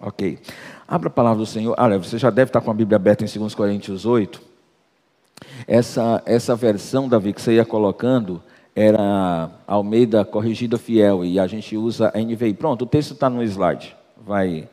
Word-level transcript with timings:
Ok. 0.00 0.38
Abra 0.86 1.08
a 1.08 1.10
palavra 1.10 1.38
do 1.38 1.46
Senhor. 1.46 1.74
Olha, 1.78 1.98
você 1.98 2.18
já 2.18 2.30
deve 2.30 2.50
estar 2.50 2.60
com 2.60 2.70
a 2.70 2.74
Bíblia 2.74 2.96
aberta 2.96 3.24
em 3.24 3.38
2 3.38 3.54
Coríntios 3.54 4.04
8. 4.04 4.40
Essa, 5.66 6.22
essa 6.26 6.54
versão, 6.54 7.08
Davi, 7.08 7.32
que 7.32 7.40
você 7.40 7.54
ia 7.54 7.64
colocando, 7.64 8.42
era 8.74 9.50
Almeida 9.66 10.24
Corrigida 10.24 10.78
Fiel, 10.78 11.24
e 11.24 11.40
a 11.40 11.46
gente 11.46 11.76
usa 11.76 12.12
a 12.14 12.18
NVI. 12.18 12.54
Pronto, 12.54 12.82
o 12.82 12.86
texto 12.86 13.14
está 13.14 13.30
no 13.30 13.42
slide. 13.42 13.96
Vai, 14.24 14.68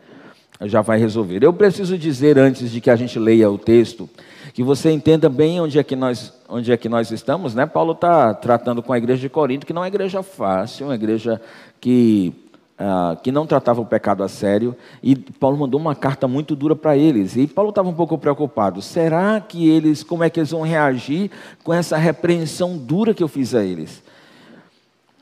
já 0.62 0.82
vai 0.82 1.00
resolver. 1.00 1.44
Eu 1.44 1.54
preciso 1.54 1.98
dizer, 1.98 2.38
antes 2.38 2.70
de 2.70 2.82
que 2.82 2.90
a 2.90 2.96
gente 2.96 3.18
leia 3.18 3.50
o 3.50 3.58
texto, 3.58 4.10
que 4.54 4.62
você 4.62 4.92
entenda 4.92 5.30
bem 5.30 5.60
onde 5.62 5.80
é 5.80 5.84
que 5.84 5.96
nós, 5.96 6.34
onde 6.50 6.72
é 6.72 6.78
que 6.78 6.90
nós 6.90 7.12
estamos. 7.12 7.56
Né? 7.56 7.66
Paulo 7.66 7.94
está 7.94 8.34
tratando 8.34 8.84
com 8.84 8.92
a 8.92 8.98
igreja 8.98 9.22
de 9.22 9.30
Corinto, 9.30 9.66
que 9.66 9.74
não 9.74 9.82
é 9.82 9.86
uma 9.86 9.88
igreja 9.88 10.22
fácil, 10.22 10.88
uma 10.88 10.96
igreja 10.96 11.42
que 11.80 12.43
ah, 12.86 13.16
que 13.16 13.32
não 13.32 13.48
tratava 13.48 13.80
o 13.80 13.86
pecado 13.86 14.24
a 14.24 14.28
sério, 14.28 14.76
e 15.02 15.16
Paulo 15.16 15.58
mandou 15.58 15.80
uma 15.80 15.96
carta 15.96 16.28
muito 16.28 16.54
dura 16.54 16.76
para 16.76 16.98
eles. 16.98 17.38
E 17.38 17.48
Paulo 17.48 17.70
estava 17.70 17.88
um 17.88 17.94
pouco 17.94 18.18
preocupado. 18.18 18.82
Será 18.82 19.40
que 19.40 19.70
eles, 19.70 20.04
como 20.04 20.22
é 20.22 20.30
que 20.30 20.38
eles 20.38 20.52
vão 20.52 20.64
reagir 20.64 21.32
com 21.64 21.74
essa 21.74 21.96
repreensão 21.96 22.78
dura 22.78 23.14
que 23.14 23.24
eu 23.24 23.30
fiz 23.30 23.56
a 23.56 23.64
eles? 23.64 24.04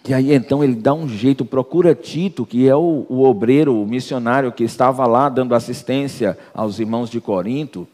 E 0.10 0.12
aí 0.12 0.34
então 0.34 0.64
ele 0.64 0.74
dá 0.74 0.92
um 0.92 1.08
jeito, 1.08 1.46
procura 1.46 1.94
Tito, 1.94 2.48
que 2.48 2.68
é 2.68 2.76
o, 2.76 3.06
o 3.08 3.24
obreiro, 3.24 3.80
o 3.80 3.86
missionário 3.86 4.52
que 4.52 4.64
estava 4.64 5.06
lá 5.06 5.30
dando 5.30 5.54
assistência 5.54 6.36
aos 6.56 6.80
irmãos 6.80 7.12
de 7.12 7.22
Corinto. 7.22 7.88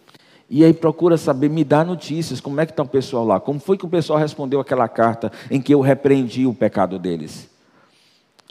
E 0.49 0.63
aí 0.63 0.71
procura 0.71 1.17
saber, 1.17 1.49
me 1.49 1.65
dá 1.65 1.83
notícias, 1.83 2.39
como 2.39 2.61
é 2.61 2.65
que 2.65 2.71
está 2.71 2.83
o 2.83 2.87
pessoal 2.87 3.25
lá? 3.25 3.37
Como 3.37 3.59
foi 3.59 3.77
que 3.77 3.83
o 3.85 3.89
pessoal 3.89 4.17
respondeu 4.17 4.61
aquela 4.61 4.87
carta 4.87 5.29
em 5.51 5.59
que 5.59 5.73
eu 5.73 5.81
repreendi 5.81 6.47
o 6.47 6.53
pecado 6.53 6.97
deles? 6.97 7.49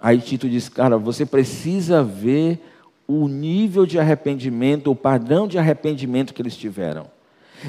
Aí 0.00 0.18
Tito 0.18 0.48
diz: 0.48 0.68
Cara, 0.68 0.98
você 0.98 1.24
precisa 1.24 2.02
ver 2.02 2.60
o 3.06 3.28
nível 3.28 3.86
de 3.86 3.98
arrependimento, 3.98 4.90
o 4.90 4.96
padrão 4.96 5.46
de 5.46 5.58
arrependimento 5.58 6.34
que 6.34 6.42
eles 6.42 6.56
tiveram. 6.56 7.06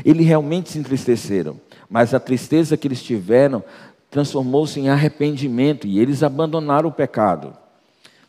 Eles 0.03 0.25
realmente 0.25 0.69
se 0.69 0.79
entristeceram, 0.79 1.59
mas 1.89 2.13
a 2.13 2.19
tristeza 2.19 2.75
que 2.75 2.87
eles 2.87 3.01
tiveram 3.01 3.63
transformou-se 4.09 4.79
em 4.79 4.89
arrependimento 4.89 5.87
e 5.87 5.99
eles 5.99 6.23
abandonaram 6.23 6.89
o 6.89 6.91
pecado. 6.91 7.53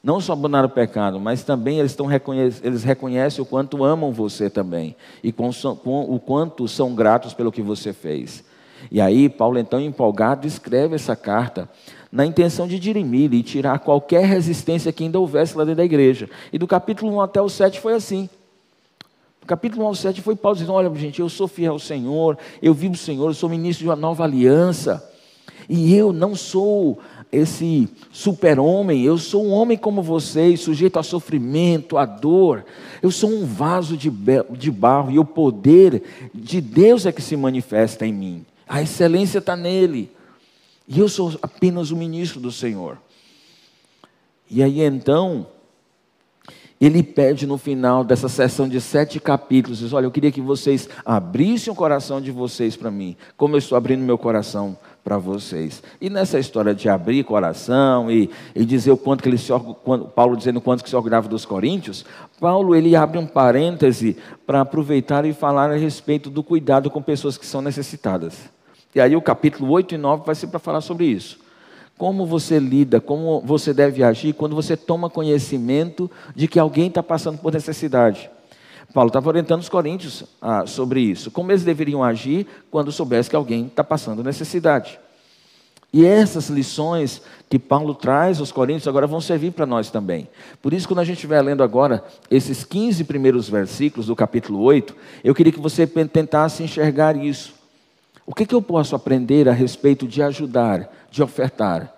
Não 0.03 0.21
só 0.21 0.33
abandonaram 0.33 0.69
o 0.69 0.73
pecado, 0.73 1.19
mas 1.19 1.43
também 1.43 1.81
eles, 1.81 1.93
estão 1.93 2.09
eles 2.11 2.85
reconhecem 2.85 3.43
o 3.43 3.47
quanto 3.47 3.83
amam 3.83 4.13
você 4.13 4.49
também 4.49 4.95
e 5.23 5.33
com, 5.33 5.51
com, 5.83 6.15
o 6.15 6.21
quanto 6.21 6.69
são 6.69 6.95
gratos 6.95 7.35
pelo 7.35 7.51
que 7.51 7.63
você 7.63 7.93
fez. 7.93 8.45
E 8.93 9.01
aí, 9.01 9.29
Paulo, 9.29 9.59
então, 9.59 9.81
empolgado, 9.81 10.47
escreve 10.47 10.95
essa 10.95 11.17
carta 11.17 11.69
na 12.11 12.25
intenção 12.25 12.67
de 12.67 12.79
dirimir 12.79 13.33
e 13.35 13.43
tirar 13.43 13.79
qualquer 13.81 14.25
resistência 14.25 14.93
que 14.93 15.05
ainda 15.05 15.19
houvesse 15.19 15.57
lá 15.57 15.65
dentro 15.65 15.79
da 15.79 15.85
igreja. 15.85 16.29
E 16.53 16.59
do 16.59 16.67
capítulo 16.67 17.13
1 17.17 17.21
até 17.21 17.41
o 17.41 17.49
7 17.49 17.81
foi 17.81 17.95
assim. 17.95 18.29
Do 19.41 19.47
capítulo 19.47 19.85
1 19.85 19.87
ao 19.87 19.95
7 19.95 20.23
foi 20.23 20.35
Paulo 20.35 20.57
dizendo: 20.57 20.73
Olha, 20.73 20.95
gente, 20.95 21.21
eu 21.21 21.29
sou 21.29 21.47
fiel 21.47 21.75
ao 21.75 21.79
Senhor, 21.79 22.39
eu 22.63 22.73
vivo 22.73 22.95
o 22.95 22.99
Senhor, 22.99 23.29
eu 23.29 23.35
sou 23.35 23.49
ministro 23.49 23.85
de 23.85 23.89
uma 23.89 23.97
nova 23.97 24.25
aliança. 24.25 25.05
E 25.69 25.95
eu 25.95 26.15
não 26.15 26.35
sou 26.35 26.99
esse 27.31 27.89
super-homem, 28.11 29.05
eu 29.05 29.19
sou 29.19 29.45
um 29.45 29.51
homem 29.51 29.77
como 29.77 30.03
vocês, 30.03 30.61
sujeito 30.61 30.99
a 30.99 31.03
sofrimento, 31.03 31.99
a 31.99 32.07
dor. 32.07 32.65
Eu 33.03 33.11
sou 33.11 33.31
um 33.31 33.45
vaso 33.45 33.97
de, 33.97 34.11
de 34.51 34.71
barro 34.71 35.11
e 35.11 35.19
o 35.19 35.25
poder 35.25 36.03
de 36.35 36.61
Deus 36.61 37.05
é 37.05 37.13
que 37.13 37.21
se 37.21 37.37
manifesta 37.37 38.07
em 38.07 38.13
mim. 38.15 38.47
A 38.67 38.81
excelência 38.81 39.39
está 39.39 39.55
nele. 39.55 40.11
E 40.89 40.99
eu 40.99 41.09
sou 41.09 41.39
apenas 41.43 41.91
o 41.91 41.97
ministro 41.97 42.41
do 42.41 42.51
Senhor. 42.51 42.97
E 44.51 44.63
aí 44.63 44.81
então, 44.81 45.47
ele 46.81 47.03
pede 47.03 47.47
no 47.47 47.59
final 47.59 48.03
dessa 48.03 48.27
sessão 48.27 48.67
de 48.67 48.81
sete 48.81 49.21
capítulos: 49.21 49.81
diz, 49.81 49.93
Olha, 49.93 50.07
eu 50.07 50.11
queria 50.11 50.33
que 50.33 50.41
vocês 50.41 50.89
abrissem 51.05 51.71
o 51.71 51.77
coração 51.77 52.23
de 52.23 52.31
vocês 52.31 52.75
para 52.75 52.91
mim, 52.91 53.17
como 53.37 53.55
eu 53.55 53.59
estou 53.59 53.77
abrindo 53.77 54.01
meu 54.01 54.17
coração 54.17 54.79
para 55.05 55.19
vocês. 55.19 55.83
E 56.01 56.09
nessa 56.09 56.39
história 56.39 56.75
de 56.75 56.89
abrir 56.89 57.23
coração 57.25 58.11
e, 58.11 58.31
e 58.55 58.65
dizer 58.65 58.91
o 58.91 58.97
quanto 58.97 59.23
que 59.23 59.29
ele 59.29 59.39
se 59.39 59.53
quando, 59.85 60.07
Paulo 60.07 60.39
dizendo 60.39 60.57
o 60.57 60.63
quanto 60.63 60.83
que 60.83 60.89
se 60.89 60.97
orgulhava 60.97 61.29
dos 61.29 61.45
coríntios, 61.45 62.05
Paulo 62.41 62.75
ele 62.75 62.97
abre 62.97 63.19
um 63.19 63.27
parêntese 63.27 64.17
para 64.47 64.63
aproveitar 64.63 65.27
e 65.27 65.35
falar 65.35 65.71
a 65.71 65.77
respeito 65.77 66.31
do 66.31 66.43
cuidado 66.43 66.91
com 66.91 67.03
pessoas 67.03 67.37
que 67.37 67.45
são 67.45 67.61
necessitadas. 67.61 68.58
E 68.95 69.01
aí 69.01 69.15
o 69.15 69.23
capítulo 69.23 69.71
8 69.71 69.95
e 69.95 69.99
9 69.99 70.25
vai 70.25 70.35
ser 70.35 70.47
para 70.49 70.59
falar 70.59 70.81
sobre 70.81 71.07
isso. 71.07 71.39
Como 71.97 72.25
você 72.25 72.59
lida, 72.59 73.01
como 73.01 73.41
você 73.41 73.75
deve 73.75 74.03
agir 74.03 74.33
quando 74.33 74.55
você 74.55 74.77
toma 74.77 75.11
conhecimento 75.11 76.11
de 76.35 76.47
que 76.47 76.59
alguém 76.59 76.89
está 76.89 77.03
passando 77.03 77.39
por 77.39 77.53
necessidade. 77.53 78.31
Paulo 78.95 79.09
estava 79.09 79.29
orientando 79.29 79.61
os 79.61 79.69
coríntios 79.69 80.25
ah, 80.41 80.65
sobre 80.67 81.01
isso. 81.01 81.31
Como 81.31 81.51
eles 81.51 81.65
deveriam 81.65 82.03
agir 82.03 82.47
quando 82.71 82.91
soubesse 82.91 83.29
que 83.29 83.37
alguém 83.37 83.67
está 83.67 83.85
passando 83.85 84.25
necessidade. 84.25 84.99
E 85.93 86.05
essas 86.05 86.51
lições 86.51 87.23
que 87.49 87.59
Paulo 87.59 87.95
traz 87.95 88.41
aos 88.41 88.53
Coríntios 88.53 88.87
agora 88.87 89.07
vão 89.07 89.23
servir 89.23 89.53
para 89.53 89.65
nós 89.65 89.91
também. 89.91 90.29
Por 90.61 90.75
isso, 90.75 90.87
quando 90.87 91.01
a 91.01 91.05
gente 91.05 91.17
estiver 91.17 91.41
lendo 91.41 91.63
agora 91.63 92.05
esses 92.31 92.63
15 92.63 93.05
primeiros 93.05 93.49
versículos 93.49 94.07
do 94.07 94.15
capítulo 94.15 94.61
8, 94.61 94.95
eu 95.25 95.35
queria 95.35 95.53
que 95.53 95.61
você 95.61 95.87
tentasse 95.87 96.63
enxergar 96.63 97.17
isso. 97.17 97.55
O 98.29 98.35
que, 98.35 98.45
que 98.45 98.55
eu 98.55 98.61
posso 98.61 98.95
aprender 98.95 99.49
a 99.49 99.53
respeito 99.53 100.07
de 100.07 100.23
ajudar, 100.23 100.95
de 101.11 101.23
ofertar? 101.23 101.91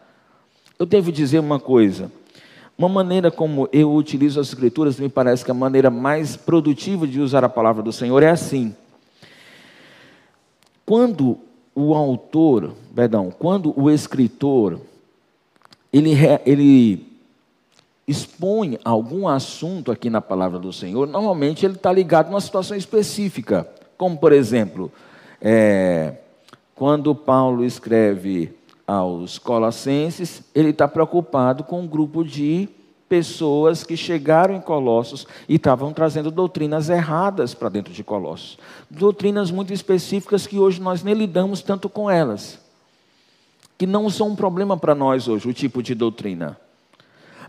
Eu 0.78 0.86
devo 0.86 1.10
dizer 1.10 1.40
uma 1.40 1.58
coisa. 1.58 2.08
Uma 2.78 2.88
maneira 2.88 3.32
como 3.32 3.68
eu 3.72 3.92
utilizo 3.92 4.38
as 4.38 4.46
escrituras, 4.46 5.00
me 5.00 5.08
parece 5.08 5.44
que 5.44 5.50
a 5.50 5.54
maneira 5.54 5.90
mais 5.90 6.36
produtiva 6.36 7.04
de 7.04 7.20
usar 7.20 7.42
a 7.42 7.48
palavra 7.48 7.82
do 7.82 7.92
Senhor 7.92 8.22
é 8.22 8.30
assim. 8.30 8.72
Quando 10.86 11.36
o 11.74 11.96
autor, 11.96 12.76
perdão, 12.94 13.34
quando 13.36 13.74
o 13.76 13.90
escritor, 13.90 14.80
ele, 15.92 16.12
ele 16.46 17.08
expõe 18.06 18.78
algum 18.84 19.26
assunto 19.26 19.90
aqui 19.90 20.08
na 20.08 20.20
palavra 20.20 20.60
do 20.60 20.72
Senhor, 20.72 21.08
normalmente 21.08 21.66
ele 21.66 21.74
está 21.74 21.92
ligado 21.92 22.28
a 22.28 22.30
uma 22.30 22.40
situação 22.40 22.76
específica, 22.76 23.68
como 23.98 24.16
por 24.16 24.32
exemplo, 24.32 24.92
é, 25.40 26.14
quando 26.74 27.14
Paulo 27.14 27.64
escreve 27.64 28.54
aos 28.86 29.38
Colossenses, 29.38 30.42
ele 30.54 30.70
está 30.70 30.88
preocupado 30.88 31.64
com 31.64 31.80
um 31.80 31.86
grupo 31.86 32.24
de 32.24 32.68
pessoas 33.08 33.82
que 33.82 33.96
chegaram 33.96 34.54
em 34.54 34.60
Colossos 34.60 35.26
e 35.48 35.56
estavam 35.56 35.92
trazendo 35.92 36.30
doutrinas 36.30 36.88
erradas 36.88 37.54
para 37.54 37.68
dentro 37.68 37.92
de 37.92 38.04
Colossos. 38.04 38.58
Doutrinas 38.88 39.50
muito 39.50 39.72
específicas 39.72 40.46
que 40.46 40.58
hoje 40.58 40.80
nós 40.80 41.02
nem 41.02 41.14
lidamos 41.14 41.60
tanto 41.60 41.88
com 41.88 42.10
elas. 42.10 42.58
Que 43.76 43.86
não 43.86 44.08
são 44.10 44.28
um 44.28 44.36
problema 44.36 44.76
para 44.76 44.94
nós 44.94 45.26
hoje, 45.26 45.48
o 45.48 45.52
tipo 45.52 45.82
de 45.82 45.94
doutrina. 45.94 46.56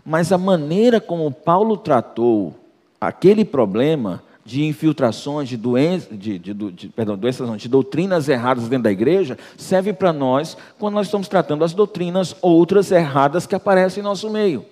Mas 0.04 0.32
a 0.32 0.38
maneira 0.38 1.00
como 1.00 1.30
Paulo 1.30 1.76
tratou 1.76 2.54
aquele 3.00 3.44
problema 3.44 4.22
de 4.44 4.64
infiltrações, 4.64 5.48
de, 5.48 5.56
de, 5.56 6.38
de, 6.38 6.54
de, 6.54 6.88
perdão, 6.88 7.16
doenças 7.16 7.48
não, 7.48 7.56
de 7.56 7.68
doutrinas 7.68 8.28
erradas 8.28 8.68
dentro 8.68 8.84
da 8.84 8.92
igreja, 8.92 9.38
serve 9.56 9.92
para 9.92 10.12
nós 10.12 10.56
quando 10.78 10.94
nós 10.94 11.06
estamos 11.06 11.28
tratando 11.28 11.64
as 11.64 11.72
doutrinas 11.72 12.34
outras 12.42 12.90
erradas 12.90 13.46
que 13.46 13.54
aparecem 13.54 14.00
em 14.00 14.04
nosso 14.04 14.28
meio. 14.28 14.64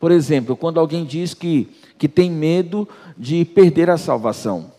Por 0.00 0.10
exemplo, 0.10 0.56
quando 0.56 0.80
alguém 0.80 1.04
diz 1.04 1.32
que, 1.32 1.68
que 1.96 2.08
tem 2.08 2.30
medo 2.30 2.88
de 3.16 3.44
perder 3.44 3.88
a 3.88 3.96
salvação. 3.96 4.72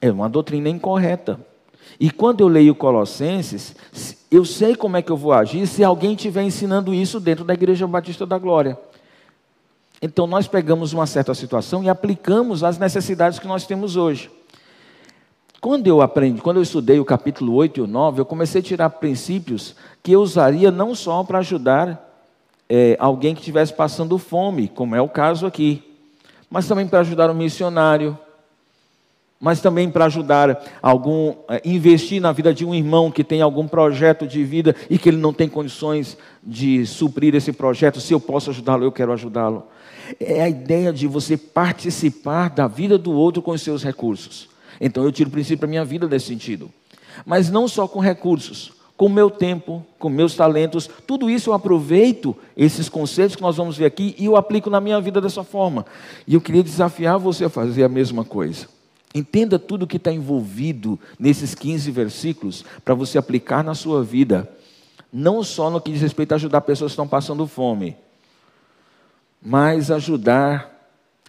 É 0.00 0.10
uma 0.10 0.28
doutrina 0.28 0.68
incorreta. 0.68 1.38
E 2.00 2.10
quando 2.10 2.40
eu 2.40 2.48
leio 2.48 2.74
Colossenses, 2.74 3.76
eu 4.28 4.44
sei 4.44 4.74
como 4.74 4.96
é 4.96 5.02
que 5.02 5.12
eu 5.12 5.16
vou 5.16 5.32
agir 5.32 5.64
se 5.68 5.84
alguém 5.84 6.14
estiver 6.14 6.42
ensinando 6.42 6.92
isso 6.92 7.20
dentro 7.20 7.44
da 7.44 7.54
Igreja 7.54 7.86
Batista 7.86 8.26
da 8.26 8.36
Glória. 8.36 8.76
Então 10.02 10.26
nós 10.26 10.48
pegamos 10.48 10.92
uma 10.92 11.06
certa 11.06 11.32
situação 11.32 11.84
e 11.84 11.88
aplicamos 11.88 12.64
às 12.64 12.76
necessidades 12.76 13.38
que 13.38 13.46
nós 13.46 13.64
temos 13.64 13.94
hoje. 13.94 14.28
Quando 15.60 15.86
eu 15.86 16.02
aprendi, 16.02 16.42
quando 16.42 16.56
eu 16.56 16.62
estudei 16.64 16.98
o 16.98 17.04
capítulo 17.04 17.54
8 17.54 17.78
e 17.78 17.80
o 17.82 17.86
9, 17.86 18.20
eu 18.20 18.24
comecei 18.24 18.60
a 18.60 18.64
tirar 18.64 18.90
princípios 18.90 19.76
que 20.02 20.10
eu 20.10 20.20
usaria 20.20 20.72
não 20.72 20.92
só 20.92 21.22
para 21.22 21.38
ajudar 21.38 22.12
é, 22.68 22.96
alguém 22.98 23.32
que 23.32 23.42
estivesse 23.42 23.72
passando 23.72 24.18
fome, 24.18 24.66
como 24.66 24.96
é 24.96 25.00
o 25.00 25.08
caso 25.08 25.46
aqui, 25.46 25.84
mas 26.50 26.66
também 26.66 26.88
para 26.88 26.98
ajudar 26.98 27.30
um 27.30 27.34
missionário, 27.34 28.18
mas 29.38 29.60
também 29.60 29.88
para 29.88 30.06
ajudar 30.06 30.64
algum, 30.82 31.34
é, 31.48 31.62
investir 31.64 32.20
na 32.20 32.32
vida 32.32 32.52
de 32.52 32.64
um 32.64 32.74
irmão 32.74 33.08
que 33.08 33.22
tem 33.22 33.40
algum 33.40 33.68
projeto 33.68 34.26
de 34.26 34.42
vida 34.42 34.74
e 34.90 34.98
que 34.98 35.10
ele 35.10 35.18
não 35.18 35.32
tem 35.32 35.48
condições 35.48 36.18
de 36.42 36.84
suprir 36.86 37.36
esse 37.36 37.52
projeto. 37.52 38.00
Se 38.00 38.12
eu 38.12 38.18
posso 38.18 38.50
ajudá-lo, 38.50 38.82
eu 38.82 38.90
quero 38.90 39.12
ajudá-lo. 39.12 39.68
É 40.18 40.42
a 40.42 40.48
ideia 40.48 40.92
de 40.92 41.06
você 41.06 41.36
participar 41.36 42.50
da 42.50 42.66
vida 42.66 42.96
do 42.96 43.12
outro 43.12 43.42
com 43.42 43.52
os 43.52 43.62
seus 43.62 43.82
recursos. 43.82 44.48
Então 44.80 45.04
eu 45.04 45.12
tiro 45.12 45.28
o 45.28 45.32
princípio 45.32 45.62
da 45.62 45.66
minha 45.66 45.84
vida 45.84 46.08
nesse 46.08 46.26
sentido. 46.26 46.70
Mas 47.24 47.50
não 47.50 47.68
só 47.68 47.86
com 47.86 48.00
recursos, 48.00 48.72
com 48.96 49.08
meu 49.08 49.30
tempo, 49.30 49.84
com 49.98 50.08
meus 50.08 50.34
talentos, 50.34 50.88
tudo 51.06 51.28
isso 51.28 51.50
eu 51.50 51.54
aproveito, 51.54 52.36
esses 52.56 52.88
conceitos 52.88 53.36
que 53.36 53.42
nós 53.42 53.56
vamos 53.56 53.76
ver 53.76 53.86
aqui, 53.86 54.14
e 54.18 54.26
eu 54.26 54.36
aplico 54.36 54.70
na 54.70 54.80
minha 54.80 55.00
vida 55.00 55.20
dessa 55.20 55.42
forma. 55.42 55.84
E 56.26 56.34
eu 56.34 56.40
queria 56.40 56.62
desafiar 56.62 57.18
você 57.18 57.44
a 57.44 57.50
fazer 57.50 57.84
a 57.84 57.88
mesma 57.88 58.24
coisa. 58.24 58.66
Entenda 59.14 59.58
tudo 59.58 59.86
que 59.86 59.96
está 59.98 60.10
envolvido 60.10 60.98
nesses 61.18 61.54
15 61.54 61.90
versículos 61.90 62.64
para 62.84 62.94
você 62.94 63.18
aplicar 63.18 63.62
na 63.62 63.74
sua 63.74 64.02
vida, 64.02 64.48
não 65.12 65.42
só 65.42 65.68
no 65.68 65.80
que 65.80 65.92
diz 65.92 66.00
respeito 66.00 66.32
a 66.32 66.36
ajudar 66.36 66.62
pessoas 66.62 66.92
que 66.92 66.94
estão 66.94 67.08
passando 67.08 67.46
fome, 67.46 67.96
mas 69.44 69.90
ajudar, 69.90 70.70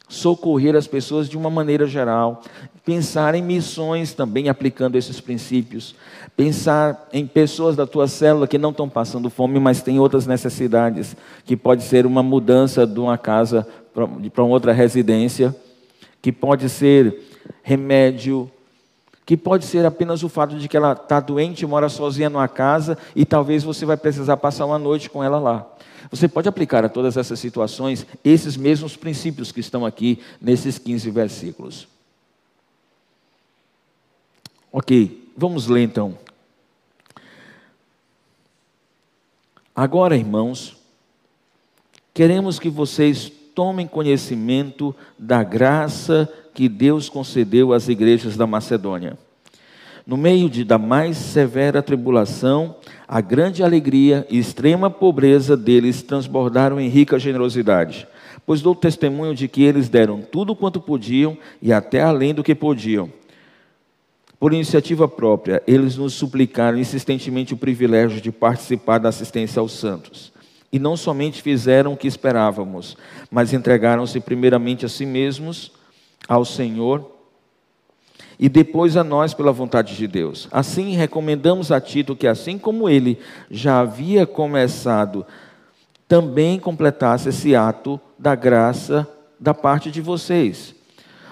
socorrer 0.08 0.76
as 0.76 0.86
pessoas 0.86 1.28
de 1.28 1.36
uma 1.36 1.50
maneira 1.50 1.88
geral, 1.88 2.44
pensar 2.86 3.34
em 3.34 3.42
missões 3.42 4.14
também 4.14 4.50
aplicando 4.50 4.96
esses 4.96 5.20
princípios, 5.20 5.96
pensar 6.36 7.08
em 7.12 7.26
pessoas 7.26 7.76
da 7.76 7.88
tua 7.88 8.08
célula 8.08 8.48
que 8.48 8.58
não 8.58 8.70
estão 8.70 8.88
passando 8.88 9.30
fome, 9.30 9.60
mas 9.60 9.82
têm 9.82 10.00
outras 10.00 10.28
necessidades, 10.28 11.16
que 11.46 11.56
pode 11.56 11.84
ser 11.84 12.06
uma 12.06 12.22
mudança 12.22 12.86
de 12.86 13.00
uma 13.00 13.18
casa 13.18 13.68
para 13.94 14.44
outra 14.44 14.74
residência, 14.74 15.56
que 16.22 16.32
pode 16.32 16.70
ser 16.70 17.22
remédio, 17.64 18.50
que 19.26 19.38
pode 19.38 19.66
ser 19.66 19.86
apenas 19.86 20.24
o 20.24 20.30
fato 20.30 20.58
de 20.58 20.68
que 20.68 20.76
ela 20.76 20.94
está 20.94 21.20
doente, 21.20 21.66
mora 21.66 21.90
sozinha 21.90 22.30
numa 22.30 22.48
casa 22.48 22.98
e 23.16 23.26
talvez 23.26 23.64
você 23.64 23.86
vai 23.86 23.98
precisar 23.98 24.38
passar 24.38 24.66
uma 24.66 24.80
noite 24.80 25.10
com 25.10 25.24
ela 25.24 25.40
lá. 25.40 25.68
Você 26.12 26.28
pode 26.28 26.50
aplicar 26.50 26.84
a 26.84 26.90
todas 26.90 27.16
essas 27.16 27.40
situações 27.40 28.06
esses 28.24 28.58
mesmos 28.58 28.98
princípios 28.98 29.52
que 29.52 29.62
estão 29.62 29.86
aqui 29.86 30.20
nesses 30.42 30.78
15 30.78 31.10
versículos. 31.10 31.88
Ok, 34.72 35.32
vamos 35.38 35.68
ler 35.68 35.84
então. 35.84 36.18
Agora, 39.76 40.16
irmãos, 40.16 40.76
queremos 42.14 42.60
que 42.60 42.70
vocês 42.70 43.32
tomem 43.54 43.88
conhecimento 43.88 44.96
da 45.18 45.44
graça 45.44 46.30
que 46.54 46.70
Deus 46.70 47.10
concedeu 47.10 47.74
às 47.74 47.88
igrejas 47.88 48.38
da 48.38 48.46
Macedônia. 48.46 49.18
No 50.06 50.18
meio 50.18 50.50
de, 50.50 50.66
da 50.66 50.78
mais 50.78 51.16
severa 51.16 51.82
tribulação, 51.82 52.76
a 53.08 53.22
grande 53.22 53.64
alegria 53.64 54.28
e 54.30 54.38
extrema 54.38 54.90
pobreza 54.90 55.56
deles 55.56 56.02
transbordaram 56.02 56.80
em 56.80 56.90
rica 56.90 57.18
generosidade, 57.18 58.06
pois 58.46 58.62
dou 58.62 58.76
testemunho 58.76 59.34
de 59.34 59.48
que 59.48 59.64
eles 59.64 59.88
deram 59.88 60.22
tudo 60.22 60.56
quanto 60.56 60.82
podiam 60.82 61.38
e 61.62 61.72
até 61.72 62.02
além 62.02 62.34
do 62.34 62.44
que 62.44 62.54
podiam. 62.54 63.10
Por 64.38 64.52
iniciativa 64.52 65.08
própria, 65.08 65.64
eles 65.66 65.96
nos 65.96 66.16
suplicaram 66.16 66.78
insistentemente 66.78 67.54
o 67.54 67.58
privilégio 67.58 68.20
de 68.20 68.30
participar 68.30 68.98
da 68.98 69.08
assistência 69.08 69.62
aos 69.62 69.72
santos. 69.72 70.33
E 70.74 70.80
não 70.80 70.98
somente 70.98 71.42
fizeram 71.42 71.94
o 71.94 71.98
que 71.98 72.08
esperávamos, 72.08 72.98
mas 73.30 73.54
entregaram-se 73.54 74.20
primeiramente 74.20 74.86
a 74.86 74.90
si 74.90 75.06
mesmos 75.06 75.72
ao 76.28 76.44
Senhor 76.44 77.12
e 78.40 78.50
depois 78.50 78.98
a 78.98 79.04
nós 79.04 79.36
pela 79.36 79.52
vontade 79.52 79.96
de 79.96 80.08
Deus. 80.08 80.48
Assim, 80.52 80.96
recomendamos 80.96 81.72
a 81.72 81.80
Tito 81.80 82.16
que, 82.16 82.26
assim 82.26 82.58
como 82.58 82.90
ele 82.90 83.20
já 83.52 83.82
havia 83.82 84.26
começado, 84.26 85.26
também 86.08 86.60
completasse 86.60 87.30
esse 87.30 87.56
ato 87.56 88.02
da 88.18 88.34
graça 88.34 89.08
da 89.40 89.54
parte 89.54 89.92
de 89.92 90.02
vocês. 90.02 90.74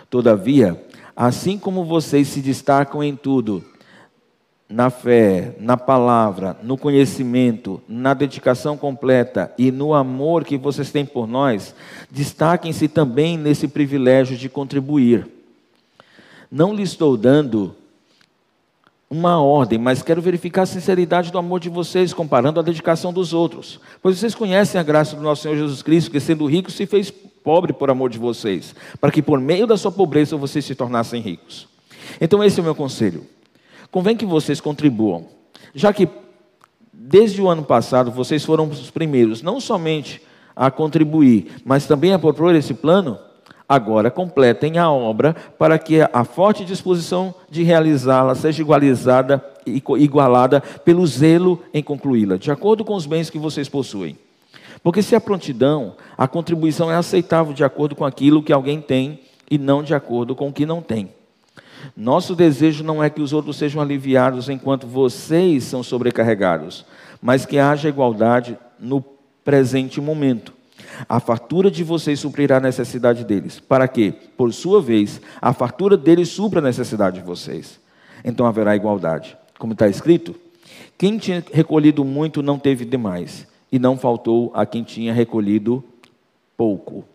Todavia, 0.09 0.79
assim 1.15 1.57
como 1.57 1.83
vocês 1.83 2.27
se 2.27 2.41
destacam 2.41 3.03
em 3.03 3.15
tudo, 3.15 3.63
na 4.71 4.89
fé, 4.89 5.53
na 5.59 5.75
palavra, 5.75 6.57
no 6.63 6.77
conhecimento, 6.77 7.81
na 7.87 8.13
dedicação 8.13 8.77
completa 8.77 9.53
e 9.57 9.69
no 9.69 9.93
amor 9.93 10.45
que 10.45 10.57
vocês 10.57 10.91
têm 10.91 11.05
por 11.05 11.27
nós, 11.27 11.75
destaquem-se 12.09 12.87
também 12.87 13.37
nesse 13.37 13.67
privilégio 13.67 14.37
de 14.37 14.47
contribuir. 14.47 15.27
Não 16.49 16.73
lhe 16.73 16.83
estou 16.83 17.17
dando 17.17 17.75
uma 19.09 19.41
ordem, 19.41 19.77
mas 19.77 20.01
quero 20.01 20.21
verificar 20.21 20.61
a 20.61 20.65
sinceridade 20.65 21.31
do 21.31 21.37
amor 21.37 21.59
de 21.59 21.67
vocês, 21.67 22.13
comparando 22.13 22.59
a 22.59 22.63
dedicação 22.63 23.11
dos 23.11 23.33
outros. 23.33 23.79
Pois 24.01 24.17
vocês 24.17 24.33
conhecem 24.33 24.79
a 24.79 24.83
graça 24.83 25.17
do 25.17 25.21
nosso 25.21 25.43
Senhor 25.43 25.57
Jesus 25.57 25.81
Cristo, 25.81 26.09
que 26.09 26.19
sendo 26.19 26.45
rico 26.45 26.71
se 26.71 26.85
fez 26.85 27.11
pobre 27.11 27.73
por 27.73 27.89
amor 27.89 28.09
de 28.09 28.17
vocês, 28.17 28.73
para 29.01 29.11
que 29.11 29.21
por 29.21 29.39
meio 29.39 29.67
da 29.67 29.75
sua 29.75 29.91
pobreza 29.91 30.37
vocês 30.37 30.63
se 30.63 30.75
tornassem 30.75 31.21
ricos. 31.21 31.67
Então, 32.21 32.41
esse 32.41 32.59
é 32.59 32.61
o 32.61 32.63
meu 32.63 32.75
conselho 32.75 33.25
convém 33.91 34.15
que 34.15 34.25
vocês 34.25 34.61
contribuam, 34.61 35.25
já 35.75 35.91
que 35.91 36.07
desde 36.91 37.41
o 37.41 37.49
ano 37.49 37.63
passado 37.63 38.09
vocês 38.09 38.43
foram 38.43 38.67
os 38.67 38.89
primeiros, 38.89 39.41
não 39.41 39.59
somente 39.59 40.21
a 40.55 40.71
contribuir, 40.71 41.61
mas 41.65 41.85
também 41.85 42.13
a 42.13 42.19
propor 42.19 42.55
esse 42.55 42.73
plano. 42.73 43.17
Agora 43.67 44.11
completem 44.11 44.77
a 44.77 44.91
obra 44.91 45.33
para 45.57 45.79
que 45.79 46.01
a 46.01 46.23
forte 46.25 46.65
disposição 46.65 47.33
de 47.49 47.63
realizá-la 47.63 48.35
seja 48.35 48.61
igualizada 48.61 49.43
igualada 49.97 50.59
pelo 50.59 51.05
zelo 51.05 51.61
em 51.73 51.83
concluí-la, 51.83 52.35
de 52.35 52.51
acordo 52.51 52.83
com 52.83 52.95
os 52.95 53.05
bens 53.05 53.29
que 53.29 53.37
vocês 53.37 53.69
possuem. 53.69 54.17
Porque 54.83 55.01
se 55.03 55.15
a 55.15 55.21
prontidão, 55.21 55.95
a 56.17 56.27
contribuição 56.27 56.91
é 56.91 56.95
aceitável 56.95 57.53
de 57.53 57.63
acordo 57.63 57.95
com 57.95 58.03
aquilo 58.03 58.41
que 58.41 58.51
alguém 58.51 58.81
tem 58.81 59.19
e 59.49 59.57
não 59.57 59.83
de 59.83 59.93
acordo 59.93 60.35
com 60.35 60.49
o 60.49 60.53
que 60.53 60.65
não 60.65 60.81
tem. 60.81 61.09
Nosso 61.95 62.35
desejo 62.35 62.83
não 62.83 63.03
é 63.03 63.09
que 63.09 63.21
os 63.21 63.33
outros 63.33 63.57
sejam 63.57 63.81
aliviados 63.81 64.49
enquanto 64.49 64.87
vocês 64.87 65.63
são 65.63 65.83
sobrecarregados, 65.83 66.85
mas 67.21 67.45
que 67.45 67.57
haja 67.57 67.89
igualdade 67.89 68.57
no 68.79 69.03
presente 69.43 69.99
momento. 69.99 70.53
A 71.07 71.19
fartura 71.19 71.71
de 71.71 71.83
vocês 71.83 72.19
suprirá 72.19 72.57
a 72.57 72.61
necessidade 72.61 73.23
deles, 73.23 73.59
para 73.59 73.87
que, 73.87 74.11
por 74.11 74.53
sua 74.53 74.81
vez, 74.81 75.21
a 75.41 75.53
fartura 75.53 75.97
deles 75.97 76.29
supra 76.29 76.59
a 76.59 76.63
necessidade 76.63 77.19
de 77.19 77.25
vocês. 77.25 77.79
Então 78.23 78.45
haverá 78.45 78.75
igualdade. 78.75 79.37
Como 79.57 79.73
está 79.73 79.87
escrito, 79.87 80.35
quem 80.97 81.17
tinha 81.17 81.43
recolhido 81.51 82.03
muito 82.03 82.43
não 82.43 82.59
teve 82.59 82.85
demais, 82.85 83.47
e 83.71 83.79
não 83.79 83.97
faltou 83.97 84.51
a 84.53 84.65
quem 84.65 84.83
tinha 84.83 85.13
recolhido 85.13 85.83
pouco. 86.57 87.05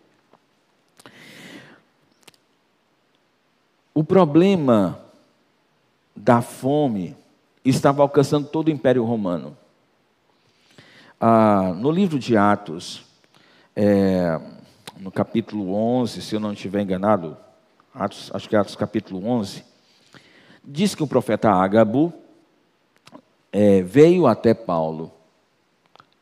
O 3.97 4.03
problema 4.03 4.99
da 6.15 6.39
fome 6.39 7.17
estava 7.65 8.03
alcançando 8.03 8.47
todo 8.47 8.67
o 8.67 8.71
Império 8.71 9.03
Romano. 9.03 9.57
Ah, 11.19 11.73
no 11.75 11.89
livro 11.89 12.19
de 12.19 12.37
Atos, 12.37 13.03
é, 13.75 14.39
no 14.99 15.09
capítulo 15.09 15.73
11, 15.73 16.21
se 16.21 16.35
eu 16.35 16.39
não 16.39 16.53
estiver 16.53 16.83
enganado, 16.83 17.35
Atos, 17.91 18.29
acho 18.35 18.47
que 18.47 18.55
é 18.55 18.59
Atos 18.59 18.75
capítulo 18.75 19.27
11, 19.27 19.63
diz 20.63 20.93
que 20.93 21.01
o 21.01 21.07
profeta 21.07 21.49
Ágabo 21.49 22.13
é, 23.51 23.81
veio 23.81 24.27
até 24.27 24.53
Paulo. 24.53 25.11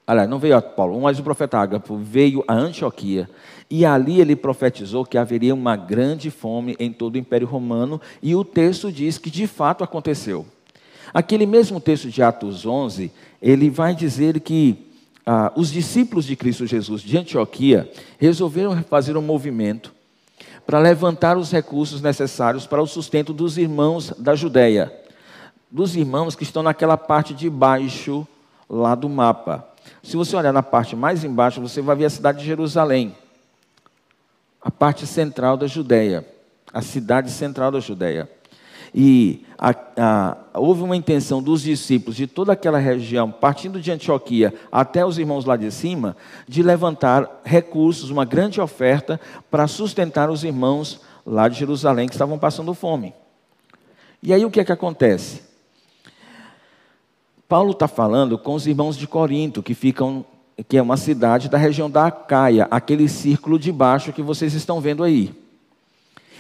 Aliás, 0.07 0.29
não 0.29 0.39
veio 0.39 0.55
a 0.55 0.61
Paulo, 0.61 1.01
mas 1.01 1.19
o 1.19 1.23
profeta 1.23 1.59
Ágabo 1.59 1.97
veio 1.97 2.41
a 2.47 2.53
Antioquia 2.53 3.29
e 3.69 3.85
ali 3.85 4.21
ele 4.21 4.35
profetizou 4.35 5.05
que 5.05 5.17
haveria 5.17 5.53
uma 5.53 5.75
grande 5.75 6.29
fome 6.29 6.75
em 6.79 6.91
todo 6.91 7.15
o 7.15 7.17
Império 7.17 7.47
Romano, 7.47 7.99
e 8.21 8.35
o 8.35 8.43
texto 8.43 8.91
diz 8.91 9.17
que 9.17 9.29
de 9.29 9.47
fato 9.47 9.83
aconteceu. 9.83 10.45
Aquele 11.13 11.45
mesmo 11.45 11.79
texto 11.79 12.09
de 12.09 12.21
Atos 12.21 12.65
11, 12.65 13.11
ele 13.41 13.69
vai 13.69 13.95
dizer 13.95 14.39
que 14.39 14.77
ah, 15.25 15.51
os 15.55 15.71
discípulos 15.71 16.25
de 16.25 16.35
Cristo 16.35 16.67
Jesus 16.67 17.01
de 17.01 17.17
Antioquia 17.17 17.89
resolveram 18.19 18.83
fazer 18.83 19.17
um 19.17 19.21
movimento 19.21 19.93
para 20.65 20.79
levantar 20.79 21.37
os 21.37 21.51
recursos 21.51 22.01
necessários 22.01 22.67
para 22.67 22.81
o 22.81 22.87
sustento 22.87 23.33
dos 23.33 23.57
irmãos 23.57 24.13
da 24.17 24.35
Judéia, 24.35 24.93
dos 25.71 25.95
irmãos 25.95 26.35
que 26.35 26.43
estão 26.43 26.61
naquela 26.61 26.97
parte 26.97 27.33
de 27.33 27.49
baixo 27.49 28.27
lá 28.69 28.93
do 28.93 29.09
mapa. 29.09 29.67
Se 30.03 30.17
você 30.17 30.35
olhar 30.35 30.53
na 30.53 30.63
parte 30.63 30.95
mais 30.95 31.23
embaixo, 31.23 31.61
você 31.61 31.81
vai 31.81 31.95
ver 31.95 32.05
a 32.05 32.09
cidade 32.09 32.39
de 32.39 32.45
Jerusalém 32.45 33.15
a 34.65 34.71
parte 34.71 35.05
central 35.05 35.55
da 35.55 35.67
Judéia, 35.67 36.25
a 36.73 36.81
cidade 36.81 37.29
central 37.29 37.71
da 37.71 37.79
Judéia. 37.79 38.27
E 38.91 39.45
a, 39.59 39.75
a, 39.95 40.37
houve 40.55 40.81
uma 40.81 40.95
intenção 40.95 41.43
dos 41.43 41.61
discípulos 41.61 42.15
de 42.15 42.25
toda 42.25 42.53
aquela 42.53 42.79
região, 42.79 43.31
partindo 43.31 43.79
de 43.79 43.91
Antioquia 43.91 44.51
até 44.71 45.05
os 45.05 45.19
irmãos 45.19 45.45
lá 45.45 45.55
de 45.55 45.69
cima, 45.69 46.17
de 46.47 46.63
levantar 46.63 47.41
recursos, 47.45 48.09
uma 48.09 48.25
grande 48.25 48.59
oferta 48.59 49.21
para 49.51 49.67
sustentar 49.67 50.31
os 50.31 50.43
irmãos 50.43 50.99
lá 51.23 51.47
de 51.47 51.59
Jerusalém 51.59 52.07
que 52.07 52.15
estavam 52.15 52.39
passando 52.39 52.73
fome. 52.73 53.13
E 54.23 54.33
aí 54.33 54.43
o 54.43 54.49
que 54.49 54.59
é 54.59 54.65
que 54.65 54.71
acontece? 54.71 55.43
Paulo 57.47 57.71
está 57.71 57.87
falando 57.87 58.35
com 58.35 58.55
os 58.55 58.65
irmãos 58.65 58.97
de 58.97 59.05
Corinto, 59.05 59.61
que 59.61 59.75
ficam 59.75 60.25
que 60.63 60.77
é 60.77 60.81
uma 60.81 60.97
cidade 60.97 61.49
da 61.49 61.57
região 61.57 61.89
da 61.89 62.07
Acaia, 62.07 62.67
aquele 62.71 63.09
círculo 63.09 63.59
de 63.59 63.71
baixo 63.71 64.13
que 64.13 64.21
vocês 64.21 64.53
estão 64.53 64.79
vendo 64.79 65.03
aí. 65.03 65.33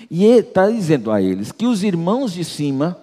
E 0.09 0.25
está 0.25 0.69
dizendo 0.69 1.11
a 1.11 1.21
eles 1.21 1.51
que 1.51 1.65
os 1.65 1.83
irmãos 1.83 2.31
de 2.33 2.43
cima 2.43 2.97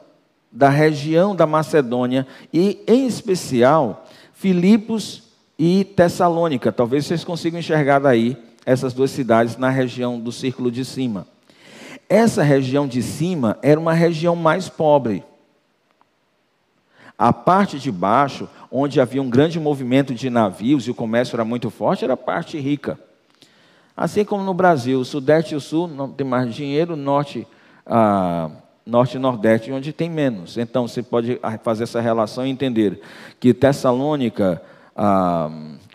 da 0.51 0.69
região 0.69 1.35
da 1.35 1.47
Macedônia 1.47 2.27
e, 2.53 2.79
em 2.87 3.07
especial, 3.07 4.07
Filipos 4.35 5.23
e 5.59 5.85
Tessalônica. 5.85 6.71
Talvez 6.71 7.07
vocês 7.07 7.25
consigam 7.25 7.61
enxergar 7.61 7.99
daí 7.99 8.37
essas 8.65 8.93
duas 8.93 9.11
cidades 9.11 9.57
na 9.57 9.71
região 9.71 10.19
do 10.19 10.31
círculo 10.31 10.71
de 10.71 10.85
cima. 10.85 11.27
Essa 12.09 12.43
região 12.43 12.87
de 12.87 13.03
cima 13.03 13.59
era 13.63 13.81
uma 13.81 13.95
região 13.95 14.37
mais 14.37 14.69
pobre. 14.69 15.25
A 17.23 17.33
parte 17.33 17.79
de 17.79 17.93
baixo, 17.93 18.49
onde 18.69 19.01
havia 19.01 19.23
um 19.23 19.31
grande 19.31 19.61
movimento 19.61 20.13
de 20.13 20.29
navios 20.29 20.89
e 20.89 20.91
o 20.91 20.95
comércio 20.95 21.37
era 21.37 21.45
muito 21.45 21.71
forte, 21.71 22.03
era 22.03 22.15
a 22.15 22.17
parte 22.17 22.59
rica. 22.59 22.99
Assim 23.97 24.25
como 24.25 24.43
no 24.43 24.53
Brasil, 24.53 24.99
o 24.99 25.05
Sudeste 25.05 25.55
e 25.55 25.57
o 25.57 25.61
Sul 25.61 25.87
não 25.87 26.11
tem 26.11 26.27
mais 26.27 26.53
dinheiro, 26.53 26.95
o 26.95 26.97
Norte, 26.97 27.47
ah, 27.87 28.51
Norte 28.85 29.19
e 29.19 29.21
Nordeste, 29.21 29.71
onde 29.71 29.93
tem 29.93 30.11
menos. 30.11 30.59
Então 30.59 30.89
você 30.89 31.01
pode 31.01 31.41
fazer 31.63 31.85
essa 31.85 32.01
relação 32.01 32.45
e 32.45 32.51
entender 32.51 33.01
que 33.39 33.55
Tessalônica, 33.55 34.61
ah, 34.97 35.49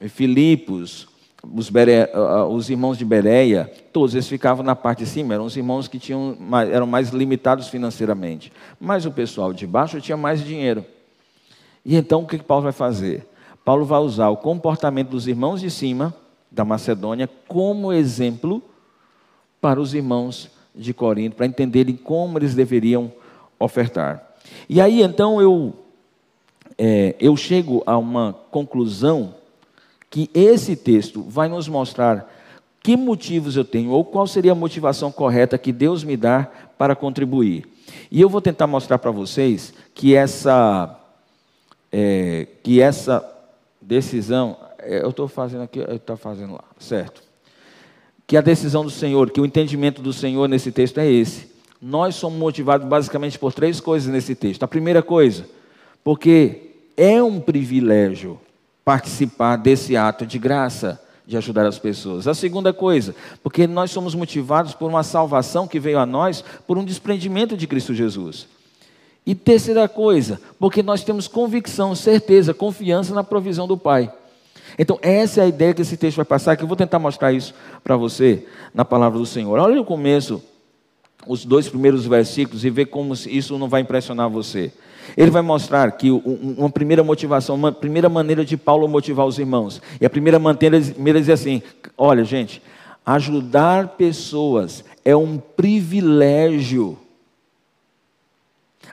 Filipos, 0.07 1.09
os, 1.43 1.69
Bere, 1.69 2.09
ah, 2.13 2.45
os, 2.45 2.69
irmãos 2.69 2.97
de 2.97 3.03
Bereia, 3.03 3.69
todos 3.91 4.15
eles 4.15 4.29
ficavam 4.29 4.63
na 4.63 4.77
parte 4.77 4.99
de 4.99 5.09
cima, 5.09 5.33
eram 5.33 5.43
os 5.43 5.57
irmãos 5.57 5.89
que 5.89 5.99
tinham, 5.99 6.37
eram 6.71 6.87
mais 6.87 7.09
limitados 7.09 7.67
financeiramente. 7.67 8.49
Mas 8.79 9.05
o 9.05 9.11
pessoal 9.11 9.51
de 9.51 9.67
baixo 9.67 9.99
tinha 9.99 10.15
mais 10.15 10.41
dinheiro. 10.41 10.85
E 11.87 11.95
então 11.95 12.23
o 12.23 12.27
que 12.27 12.37
Paulo 12.37 12.63
vai 12.63 12.73
fazer? 12.73 13.25
Paulo 13.63 13.85
vai 13.85 13.99
usar 14.01 14.27
o 14.27 14.35
comportamento 14.35 15.11
dos 15.11 15.25
irmãos 15.25 15.61
de 15.61 15.71
cima, 15.71 16.13
da 16.51 16.65
Macedônia, 16.65 17.29
como 17.47 17.93
exemplo 17.93 18.61
para 19.61 19.79
os 19.79 19.93
irmãos 19.93 20.51
de 20.75 20.93
Corinto, 20.93 21.37
para 21.37 21.45
entenderem 21.45 21.95
como 21.95 22.37
eles 22.37 22.53
deveriam 22.53 23.09
ofertar. 23.57 24.35
E 24.67 24.81
aí 24.81 25.01
então 25.01 25.41
eu, 25.41 25.73
é, 26.77 27.15
eu 27.21 27.37
chego 27.37 27.81
a 27.85 27.97
uma 27.97 28.33
conclusão 28.51 29.35
que 30.09 30.29
esse 30.33 30.75
texto 30.75 31.21
vai 31.21 31.47
nos 31.47 31.69
mostrar 31.69 32.29
que 32.83 32.97
motivos 32.97 33.55
eu 33.55 33.63
tenho, 33.63 33.91
ou 33.91 34.03
qual 34.03 34.27
seria 34.27 34.51
a 34.51 34.55
motivação 34.55 35.09
correta 35.09 35.57
que 35.57 35.71
Deus 35.71 36.03
me 36.03 36.17
dá 36.17 36.51
para 36.77 36.95
contribuir. 36.95 37.65
E 38.11 38.19
eu 38.19 38.29
vou 38.29 38.41
tentar 38.41 38.67
mostrar 38.67 38.97
para 38.97 39.11
vocês 39.11 39.73
que 39.93 40.13
essa 40.13 40.96
é, 41.91 42.47
que 42.63 42.81
essa 42.81 43.25
decisão, 43.81 44.57
é, 44.79 45.01
eu 45.01 45.09
estou 45.09 45.27
fazendo 45.27 45.63
aqui, 45.63 45.79
eu 45.79 45.95
estou 45.95 46.17
fazendo 46.17 46.53
lá, 46.53 46.63
certo? 46.79 47.23
Que 48.25 48.35
a 48.35 48.41
decisão 48.41 48.83
do 48.83 48.91
Senhor, 48.91 49.31
que 49.31 49.39
o 49.39 49.45
entendimento 49.45 50.01
do 50.01 50.11
Senhor 50.11 50.47
nesse 50.49 50.71
texto 50.71 50.97
é 50.99 51.09
esse. 51.09 51.49
Nós 51.81 52.15
somos 52.15 52.37
motivados 52.37 52.87
basicamente 52.87 53.39
por 53.39 53.53
três 53.53 53.79
coisas 53.79 54.11
nesse 54.11 54.35
texto. 54.35 54.63
A 54.63 54.67
primeira 54.67 55.01
coisa, 55.01 55.45
porque 56.03 56.71
é 56.97 57.21
um 57.21 57.39
privilégio 57.39 58.39
participar 58.83 59.57
desse 59.57 59.95
ato 59.95 60.25
de 60.25 60.39
graça 60.39 61.01
de 61.25 61.35
ajudar 61.35 61.65
as 61.65 61.77
pessoas. 61.77 62.25
A 62.25 62.33
segunda 62.33 62.71
coisa, 62.71 63.13
porque 63.43 63.67
nós 63.67 63.91
somos 63.91 64.15
motivados 64.15 64.73
por 64.73 64.89
uma 64.89 65.03
salvação 65.03 65.67
que 65.67 65.79
veio 65.79 65.99
a 65.99 66.05
nós 66.05 66.43
por 66.65 66.77
um 66.77 66.85
desprendimento 66.85 67.57
de 67.57 67.67
Cristo 67.67 67.93
Jesus. 67.93 68.47
E 69.27 69.35
terceira 69.35 69.89
coisa, 69.89 70.39
porque 70.57 70.81
nós 70.81 71.03
temos 71.03 71.27
convicção, 71.27 71.93
certeza, 71.93 72.53
confiança 72.53 73.13
na 73.13 73.25
provisão 73.25 73.67
do 73.67 73.75
Pai. 73.75 74.09
Então, 74.79 74.97
essa 75.01 75.41
é 75.41 75.43
a 75.43 75.47
ideia 75.47 75.73
que 75.73 75.81
esse 75.81 75.97
texto 75.97 76.15
vai 76.15 76.23
passar, 76.23 76.55
que 76.55 76.63
eu 76.63 76.67
vou 76.67 76.77
tentar 76.77 76.97
mostrar 76.97 77.33
isso 77.33 77.53
para 77.83 77.97
você 77.97 78.45
na 78.73 78.85
palavra 78.85 79.19
do 79.19 79.25
Senhor. 79.25 79.59
Olha 79.59 79.81
o 79.81 79.83
começo, 79.83 80.41
os 81.27 81.43
dois 81.43 81.67
primeiros 81.67 82.05
versículos, 82.05 82.63
e 82.63 82.69
ver 82.69 82.85
como 82.85 83.13
isso 83.13 83.57
não 83.57 83.67
vai 83.67 83.81
impressionar 83.81 84.29
você. 84.29 84.71
Ele 85.17 85.29
vai 85.29 85.41
mostrar 85.41 85.91
que 85.91 86.09
uma 86.09 86.69
primeira 86.69 87.03
motivação, 87.03 87.55
uma 87.55 87.71
primeira 87.73 88.07
maneira 88.07 88.45
de 88.45 88.55
Paulo 88.55 88.87
motivar 88.87 89.25
os 89.25 89.37
irmãos. 89.37 89.81
E 89.99 90.05
a 90.05 90.09
primeira 90.09 90.39
maneira 90.39 90.77
é 90.77 90.79
dizer 91.19 91.33
assim: 91.33 91.61
olha, 91.97 92.23
gente, 92.23 92.61
ajudar 93.05 93.89
pessoas 93.89 94.85
é 95.03 95.13
um 95.17 95.37
privilégio. 95.37 96.97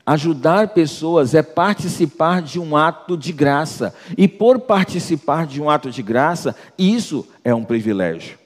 Ajudar 0.06 0.68
pessoas 0.68 1.34
é 1.34 1.42
participar 1.42 2.42
de 2.42 2.60
um 2.60 2.76
ato 2.76 3.16
de 3.16 3.32
graça. 3.32 3.94
E 4.18 4.28
por 4.28 4.58
participar 4.60 5.46
de 5.46 5.62
um 5.62 5.70
ato 5.70 5.90
de 5.90 6.02
graça, 6.02 6.54
isso 6.78 7.26
é 7.42 7.54
um 7.54 7.64
privilégio. 7.64 8.38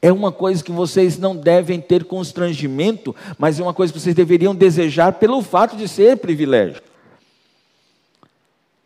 É 0.00 0.12
uma 0.12 0.30
coisa 0.30 0.62
que 0.62 0.72
vocês 0.72 1.18
não 1.18 1.34
devem 1.34 1.80
ter 1.80 2.04
constrangimento, 2.04 3.14
mas 3.38 3.58
é 3.58 3.62
uma 3.62 3.74
coisa 3.74 3.92
que 3.92 4.00
vocês 4.00 4.14
deveriam 4.14 4.54
desejar 4.54 5.14
pelo 5.14 5.42
fato 5.42 5.76
de 5.76 5.88
ser 5.88 6.18
privilégio. 6.18 6.82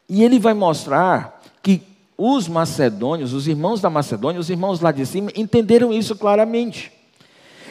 E 0.08 0.22
ele 0.22 0.38
vai 0.38 0.54
mostrar 0.54 1.42
que 1.62 1.82
os 2.16 2.48
macedônios, 2.48 3.32
os 3.32 3.46
irmãos 3.48 3.80
da 3.80 3.90
Macedônia, 3.90 4.40
os 4.40 4.48
irmãos 4.48 4.80
lá 4.80 4.92
de 4.92 5.04
cima, 5.04 5.30
entenderam 5.34 5.92
isso 5.92 6.16
claramente. 6.16 6.95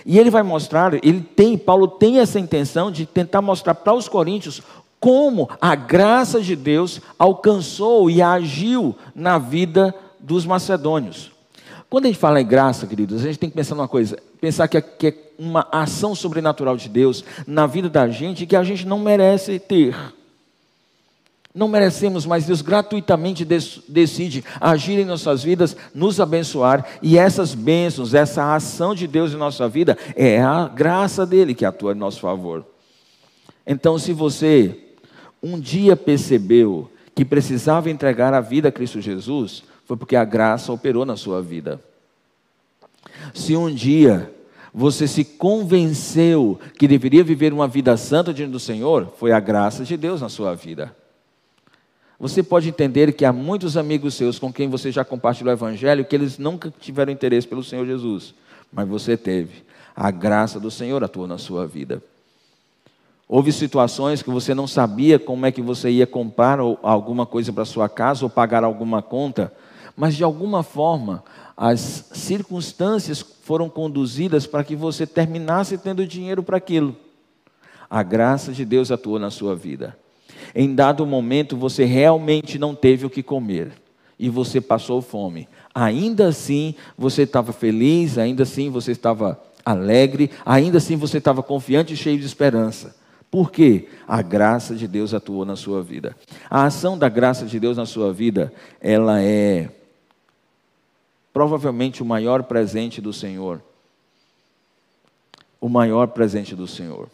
E 0.06 0.20
ele 0.20 0.30
vai 0.30 0.44
mostrar, 0.44 0.94
ele 0.94 1.22
tem, 1.22 1.58
Paulo 1.58 1.88
tem 1.88 2.20
essa 2.20 2.40
intenção 2.40 2.92
de 2.92 3.06
tentar 3.06 3.42
mostrar 3.42 3.74
para 3.74 3.94
os 3.94 4.08
coríntios 4.08 4.62
como 5.00 5.50
a 5.60 5.76
graça 5.76 6.42
de 6.42 6.56
Deus 6.56 7.02
alcançou 7.18 8.10
e 8.10 8.22
agiu 8.22 8.96
na 9.16 9.38
vida 9.38 9.94
dos 10.20 10.46
macedônios. 10.46 11.32
Quando 11.90 12.06
a 12.06 12.08
gente 12.08 12.20
fala 12.20 12.42
em 12.42 12.46
graça, 12.46 12.86
queridos, 12.86 13.22
a 13.22 13.28
gente 13.28 13.40
tem 13.40 13.50
que 13.50 13.56
pensar 13.56 13.76
numa 13.76 13.88
coisa, 13.88 14.18
pensar 14.40 14.68
que 14.68 14.78
é, 14.78 14.84
é 15.08 15.14
uma 15.38 15.68
ação 15.72 16.14
sobrenatural 16.14 16.78
de 16.78 16.90
Deus 16.90 17.24
na 17.46 17.68
vida 17.68 17.90
da 17.90 18.08
gente 18.08 18.46
que 18.46 18.56
a 18.56 18.64
gente 18.64 18.86
não 18.88 19.00
merece 19.00 19.60
ter 19.60 19.96
não 21.56 21.70
merecemos, 21.70 22.26
mas 22.26 22.46
Deus 22.46 22.62
gratuitamente 22.62 23.46
decide 23.46 24.44
agir 24.60 25.00
em 25.00 25.06
nossas 25.06 25.42
vidas, 25.42 25.76
nos 25.94 26.20
abençoar, 26.20 26.86
e 27.02 27.18
essas 27.18 27.56
bênçãos, 27.56 28.14
essa 28.14 28.54
ação 28.54 28.94
de 28.94 29.08
Deus 29.08 29.32
em 29.32 29.38
nossa 29.38 29.70
vida, 29.70 29.98
é 30.18 30.42
a 30.42 30.68
graça 30.68 31.26
dele 31.26 31.56
que 31.56 31.64
atua 31.64 31.94
em 31.94 31.98
nosso 31.98 32.20
favor. 32.20 32.66
Então, 33.66 33.98
se 33.98 34.12
você 34.12 34.78
um 35.42 35.58
dia 35.58 35.96
percebeu 35.96 36.92
que 37.16 37.24
precisava 37.24 37.90
entregar 37.90 38.34
a 38.34 38.42
vida 38.42 38.68
a 38.68 38.72
Cristo 38.72 39.00
Jesus, 39.00 39.64
foi 39.86 39.96
porque 39.96 40.18
a 40.18 40.26
graça 40.26 40.74
operou 40.74 41.06
na 41.06 41.16
sua 41.16 41.42
vida. 41.42 41.80
Se 43.34 43.56
um 43.56 43.74
dia 43.74 44.30
você 44.74 45.08
se 45.08 45.24
convenceu 45.24 46.60
que 46.78 46.86
deveria 46.86 47.24
viver 47.24 47.54
uma 47.54 47.68
vida 47.68 47.96
santa 47.96 48.34
diante 48.34 48.52
do 48.52 48.60
Senhor, 48.60 49.14
foi 49.18 49.32
a 49.32 49.40
graça 49.40 49.86
de 49.86 49.96
Deus 49.96 50.20
na 50.20 50.28
sua 50.28 50.54
vida. 50.54 50.94
Você 52.26 52.42
pode 52.42 52.68
entender 52.68 53.14
que 53.14 53.24
há 53.24 53.32
muitos 53.32 53.78
amigos 53.78 54.16
seus 54.16 54.40
com 54.40 54.52
quem 54.52 54.68
você 54.68 54.92
já 54.92 55.06
compartilhou 55.06 55.54
o 55.54 55.56
Evangelho 55.56 56.04
que 56.04 56.16
eles 56.16 56.40
nunca 56.40 56.74
tiveram 56.80 57.14
interesse 57.14 57.48
pelo 57.48 57.64
Senhor 57.64 57.86
Jesus, 57.86 58.34
mas 58.74 58.88
você 58.88 59.16
teve. 59.16 59.64
A 59.96 60.10
graça 60.10 60.60
do 60.60 60.72
Senhor 60.72 61.04
atuou 61.04 61.28
na 61.28 61.38
sua 61.38 61.68
vida. 61.68 62.02
Houve 63.30 63.52
situações 63.52 64.24
que 64.24 64.32
você 64.32 64.56
não 64.56 64.66
sabia 64.66 65.20
como 65.20 65.46
é 65.46 65.52
que 65.52 65.62
você 65.62 65.92
ia 65.92 66.08
comprar 66.08 66.58
alguma 66.82 67.28
coisa 67.28 67.54
para 67.54 67.64
sua 67.64 67.88
casa 67.88 68.26
ou 68.26 68.30
pagar 68.30 68.64
alguma 68.64 69.04
conta, 69.04 69.54
mas 69.96 70.16
de 70.16 70.24
alguma 70.24 70.64
forma 70.64 71.24
as 71.56 72.10
circunstâncias 72.12 73.22
foram 73.22 73.70
conduzidas 73.70 74.48
para 74.48 74.64
que 74.64 74.76
você 74.76 75.06
terminasse 75.06 75.78
tendo 75.78 76.08
dinheiro 76.08 76.42
para 76.42 76.58
aquilo. 76.58 76.96
A 77.88 78.02
graça 78.02 78.52
de 78.52 78.66
Deus 78.66 78.90
atuou 78.90 79.20
na 79.20 79.30
sua 79.30 79.56
vida 79.56 79.96
em 80.56 80.74
dado 80.74 81.06
momento 81.06 81.58
você 81.58 81.84
realmente 81.84 82.58
não 82.58 82.74
teve 82.74 83.06
o 83.06 83.10
que 83.10 83.22
comer 83.22 83.74
e 84.18 84.30
você 84.30 84.62
passou 84.62 85.02
fome. 85.02 85.50
Ainda 85.74 86.30
assim 86.30 86.74
você 86.98 87.24
estava 87.24 87.52
feliz, 87.52 88.18
ainda 88.18 88.44
assim 88.44 88.70
você 88.70 88.94
estava 88.94 89.38
alegre, 89.66 90.32
ainda 90.46 90.78
assim 90.78 90.96
você 90.96 91.18
estava 91.18 91.44
confiante 91.44 91.94
e 91.94 91.98
cheio 91.98 92.18
de 92.18 92.26
esperança. 92.26 92.96
Por 93.30 93.52
quê? 93.52 93.90
A 94.08 94.22
graça 94.22 94.76
de 94.76 94.88
Deus 94.88 95.14
atuou 95.14 95.44
na 95.44 95.58
sua 95.58 95.84
vida. 95.84 96.16
A 96.50 96.64
ação 96.64 96.98
da 96.98 97.10
graça 97.10 97.46
de 97.46 97.60
Deus 97.60 97.76
na 97.76 97.86
sua 97.86 98.14
vida, 98.14 98.54
ela 98.80 99.22
é 99.22 99.70
provavelmente 101.34 102.02
o 102.02 102.06
maior 102.06 102.44
presente 102.44 103.02
do 103.02 103.12
Senhor. 103.12 103.62
O 105.60 105.68
maior 105.68 106.08
presente 106.08 106.56
do 106.56 106.66
Senhor. 106.66 107.10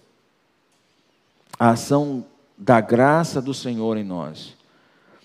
A 1.57 1.71
ação 1.71 2.23
da 2.61 2.79
graça 2.79 3.41
do 3.41 3.55
Senhor 3.55 3.97
em 3.97 4.03
nós, 4.03 4.55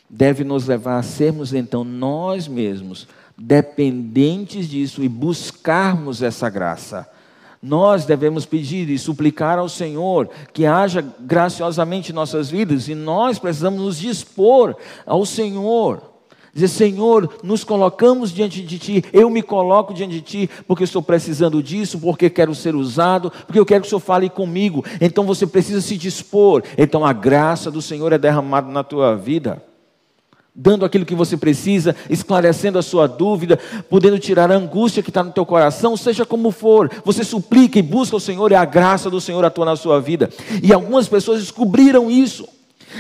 deve 0.09 0.43
nos 0.43 0.67
levar 0.67 0.99
a 0.99 1.03
sermos 1.03 1.53
então 1.53 1.85
nós 1.85 2.49
mesmos 2.49 3.07
dependentes 3.37 4.67
disso 4.71 5.03
e 5.03 5.09
buscarmos 5.09 6.23
essa 6.23 6.49
graça. 6.49 7.07
Nós 7.63 8.07
devemos 8.07 8.47
pedir 8.47 8.89
e 8.89 8.99
suplicar 8.99 9.59
ao 9.59 9.69
Senhor 9.69 10.31
que 10.55 10.65
haja 10.65 11.05
graciosamente 11.21 12.11
em 12.11 12.15
nossas 12.15 12.49
vidas 12.49 12.89
e 12.89 12.95
nós 12.95 13.39
precisamos 13.39 13.83
nos 13.83 13.99
dispor 13.99 14.75
ao 15.05 15.27
Senhor 15.27 16.16
Dizer, 16.57 16.69
Senhor, 16.69 17.29
nos 17.43 17.63
colocamos 17.65 18.33
diante 18.33 18.63
de 18.63 18.79
Ti, 18.79 19.05
eu 19.13 19.29
me 19.29 19.43
coloco 19.43 19.93
diante 19.93 20.15
de 20.15 20.21
Ti, 20.23 20.51
porque 20.67 20.85
estou 20.85 21.03
precisando 21.03 21.63
disso, 21.63 21.99
porque 21.99 22.31
quero 22.31 22.55
ser 22.55 22.75
usado, 22.75 23.31
porque 23.31 23.59
eu 23.61 23.67
quero 23.67 23.83
que 23.83 23.89
o 23.89 23.91
Senhor 23.91 24.01
fale 24.01 24.31
comigo. 24.31 24.83
Então 24.99 25.25
você 25.25 25.47
precisa 25.47 25.83
se 25.83 25.99
dispor. 25.99 26.63
Então 26.79 27.05
a 27.05 27.13
graça 27.13 27.71
do 27.71 27.83
Senhor 27.83 28.11
é 28.11 28.17
derramada 28.17 28.73
na 28.73 28.83
tua 28.83 29.15
vida, 29.15 29.63
dando 30.55 30.87
aquilo 30.87 31.05
que 31.05 31.15
você 31.15 31.37
precisa, 31.37 31.95
esclarecendo 32.09 32.79
a 32.79 32.83
sua 32.83 33.07
dúvida, 33.07 33.59
podendo 33.91 34.19
tirar 34.19 34.51
a 34.51 34.57
angústia 34.57 35.03
que 35.03 35.11
está 35.11 35.23
no 35.23 35.33
teu 35.33 35.45
coração, 35.45 35.95
seja 35.95 36.25
como 36.25 36.51
for. 36.51 36.91
Você 37.05 37.23
suplica 37.23 37.79
e 37.79 37.83
busca 37.83 38.17
o 38.17 38.21
Senhor 38.21 38.51
e 38.51 38.55
a 38.55 38.65
graça 38.65 39.11
do 39.11 39.21
Senhor 39.21 39.45
atua 39.45 39.67
na 39.67 39.77
sua 39.77 40.01
vida. 40.01 40.31
E 40.63 40.73
algumas 40.73 41.07
pessoas 41.07 41.41
descobriram 41.41 42.11
isso 42.11 42.56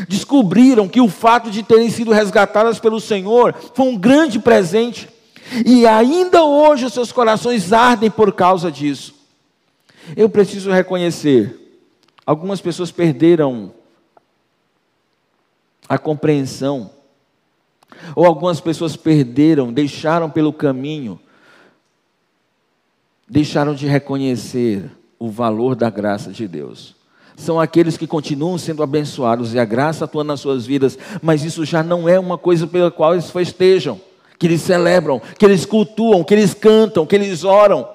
descobriram 0.09 0.88
que 0.88 1.00
o 1.00 1.09
fato 1.09 1.50
de 1.50 1.62
terem 1.62 1.91
sido 1.91 2.12
resgatadas 2.12 2.79
pelo 2.79 3.00
Senhor 3.00 3.55
foi 3.75 3.87
um 3.87 3.97
grande 3.97 4.38
presente. 4.38 5.09
E 5.65 5.87
ainda 5.87 6.45
hoje 6.45 6.87
os 6.87 6.93
seus 6.93 7.12
corações 7.12 7.73
ardem 7.73 8.11
por 8.11 8.33
causa 8.33 8.71
disso. 8.71 9.15
Eu 10.17 10.29
preciso 10.29 10.71
reconhecer, 10.71 11.81
algumas 12.25 12.61
pessoas 12.61 12.91
perderam 12.91 13.73
a 15.88 15.99
compreensão, 15.99 16.91
ou 18.15 18.26
algumas 18.26 18.61
pessoas 18.61 18.97
perderam, 18.97 19.73
deixaram 19.73 20.29
pelo 20.29 20.53
caminho, 20.53 21.19
deixaram 23.29 23.75
de 23.75 23.87
reconhecer 23.87 24.91
o 25.19 25.31
valor 25.31 25.75
da 25.75 25.88
graça 25.88 26.31
de 26.31 26.47
Deus 26.47 26.97
são 27.37 27.61
aqueles 27.61 27.97
que 27.97 28.07
continuam 28.07 28.57
sendo 28.57 28.83
abençoados 28.83 29.52
e 29.52 29.59
a 29.59 29.64
graça 29.64 30.07
atua 30.07 30.25
nas 30.25 30.40
suas 30.40 30.66
vidas, 30.66 30.99
mas 31.23 31.45
isso 31.45 31.64
já 31.64 31.83
não 31.83 32.09
é 32.09 32.19
uma 32.19 32.38
coisa 32.38 32.66
pela 32.66 32.90
qual 32.90 33.12
eles 33.12 33.31
festejam, 33.31 34.00
que 34.38 34.47
eles 34.47 34.62
celebram, 34.62 35.21
que 35.38 35.45
eles 35.45 35.66
cultuam, 35.66 36.25
que 36.25 36.35
eles 36.35 36.55
cantam, 36.55 37.07
que 37.07 37.14
eles 37.14 37.45
oram. 37.45 37.88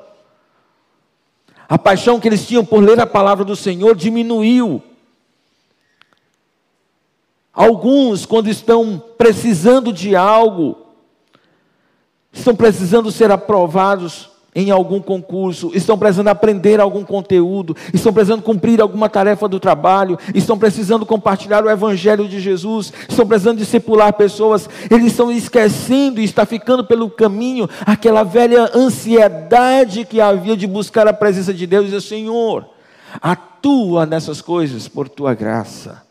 A 1.67 1.77
paixão 1.77 2.19
que 2.19 2.27
eles 2.27 2.45
tinham 2.45 2.63
por 2.63 2.83
ler 2.83 3.00
a 3.00 3.07
palavra 3.07 3.43
do 3.43 3.55
Senhor 3.55 3.95
diminuiu. 3.95 4.83
Alguns, 7.53 8.25
quando 8.25 8.50
estão 8.50 9.01
precisando 9.17 9.91
de 9.91 10.15
algo, 10.15 10.88
estão 12.31 12.55
precisando 12.55 13.12
ser 13.12 13.31
aprovados, 13.31 14.30
em 14.53 14.70
algum 14.70 15.00
concurso, 15.00 15.72
estão 15.74 15.98
precisando 15.98 16.27
aprender 16.27 16.79
algum 16.79 17.03
conteúdo, 17.03 17.75
estão 17.93 18.12
precisando 18.12 18.41
cumprir 18.41 18.81
alguma 18.81 19.08
tarefa 19.08 19.48
do 19.48 19.60
trabalho, 19.60 20.20
estão 20.36 20.58
precisando 20.58 21.05
compartilhar 21.05 21.63
o 21.63 21.70
Evangelho 21.70 22.27
de 22.27 22.39
Jesus, 22.39 22.91
estão 23.08 23.25
precisando 23.25 23.60
discipular 23.60 24.12
pessoas, 24.13 24.70
eles 24.89 25.08
estão 25.08 25.31
esquecendo 25.31 26.20
e 26.20 26.25
está 26.25 26.46
ficando 26.46 26.84
pelo 26.84 27.10
caminho 27.10 27.70
aquela 27.86 28.24
velha 28.24 28.70
ansiedade 28.75 30.05
que 30.05 30.20
havia 30.20 30.58
de 30.58 30.67
buscar 30.67 31.08
a 31.08 31.13
presença 31.13 31.53
de 31.53 31.65
Deus 31.65 31.84
e 31.84 31.91
dizer: 31.91 32.01
Senhor, 32.01 32.67
atua 33.22 34.05
nessas 34.05 34.41
coisas 34.41 34.88
por 34.88 35.08
tua 35.08 35.34
graça. 35.34 36.03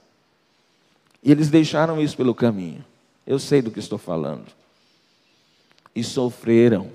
E 1.23 1.31
eles 1.31 1.51
deixaram 1.51 2.01
isso 2.01 2.17
pelo 2.17 2.35
caminho. 2.35 2.83
Eu 3.27 3.39
sei 3.39 3.61
do 3.61 3.71
que 3.71 3.79
estou 3.79 3.99
falando. 3.99 4.47
E 5.95 6.03
sofreram 6.03 6.89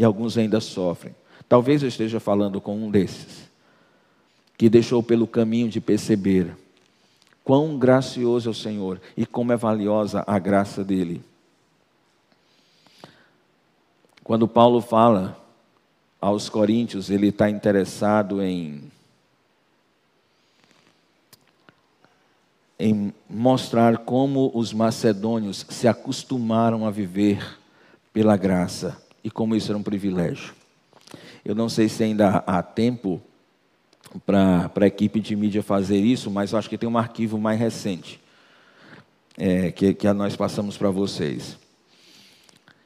e 0.00 0.04
alguns 0.04 0.38
ainda 0.38 0.62
sofrem. 0.62 1.14
Talvez 1.46 1.82
eu 1.82 1.88
esteja 1.88 2.18
falando 2.18 2.58
com 2.58 2.74
um 2.74 2.90
desses, 2.90 3.50
que 4.56 4.66
deixou 4.66 5.02
pelo 5.02 5.26
caminho 5.26 5.68
de 5.68 5.78
perceber 5.78 6.56
quão 7.44 7.78
gracioso 7.78 8.48
é 8.48 8.50
o 8.50 8.54
Senhor 8.54 8.98
e 9.14 9.26
como 9.26 9.52
é 9.52 9.58
valiosa 9.58 10.24
a 10.26 10.38
graça 10.38 10.82
dele. 10.82 11.22
Quando 14.24 14.48
Paulo 14.48 14.80
fala 14.80 15.38
aos 16.18 16.48
Coríntios, 16.48 17.10
ele 17.10 17.26
está 17.26 17.50
interessado 17.50 18.40
em, 18.40 18.90
em 22.78 23.12
mostrar 23.28 23.98
como 23.98 24.50
os 24.54 24.72
macedônios 24.72 25.66
se 25.68 25.86
acostumaram 25.86 26.86
a 26.86 26.90
viver 26.90 27.58
pela 28.14 28.34
graça 28.38 28.99
e 29.22 29.30
como 29.30 29.54
isso 29.54 29.70
era 29.70 29.78
um 29.78 29.82
privilégio. 29.82 30.54
Eu 31.44 31.54
não 31.54 31.68
sei 31.68 31.88
se 31.88 32.02
ainda 32.02 32.42
há 32.46 32.62
tempo 32.62 33.20
para 34.26 34.70
a 34.74 34.86
equipe 34.86 35.20
de 35.20 35.36
mídia 35.36 35.62
fazer 35.62 35.98
isso, 35.98 36.30
mas 36.30 36.54
acho 36.54 36.68
que 36.68 36.78
tem 36.78 36.88
um 36.88 36.98
arquivo 36.98 37.38
mais 37.38 37.58
recente 37.58 38.20
é, 39.38 39.70
que, 39.70 39.94
que 39.94 40.12
nós 40.12 40.36
passamos 40.36 40.76
para 40.76 40.90
vocês. 40.90 41.56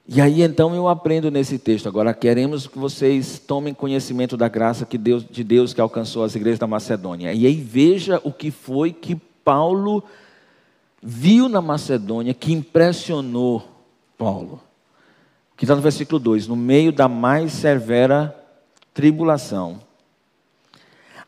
E 0.07 0.21
aí 0.21 0.43
então 0.43 0.75
eu 0.75 0.87
aprendo 0.87 1.31
nesse 1.31 1.59
texto. 1.59 1.89
Agora 1.89 2.13
queremos 2.13 2.67
que 2.67 2.79
vocês 2.79 3.39
tomem 3.39 3.73
conhecimento 3.73 4.37
da 4.37 4.49
graça 4.49 4.85
que 4.85 4.99
Deus, 4.99 5.25
de 5.25 5.43
Deus 5.43 5.73
que 5.73 5.81
alcançou 5.81 6.23
as 6.23 6.35
igrejas 6.35 6.59
da 6.59 6.67
Macedônia. 6.67 7.33
E 7.33 7.47
aí 7.47 7.55
veja 7.55 8.21
o 8.23 8.31
que 8.31 8.51
foi 8.51 8.93
que 8.93 9.17
Paulo 9.43 10.05
viu 11.03 11.49
na 11.49 11.63
Macedônia 11.63 12.35
que 12.35 12.53
impressionou 12.53 13.67
Paulo 14.19 14.61
que 15.57 15.65
está 15.65 15.75
no 15.75 15.83
versículo 15.83 16.19
2: 16.19 16.49
no 16.49 16.57
meio 16.57 16.93
da 16.93 17.09
mais 17.09 17.53
severa 17.53 18.35
tribulação, 18.93 19.81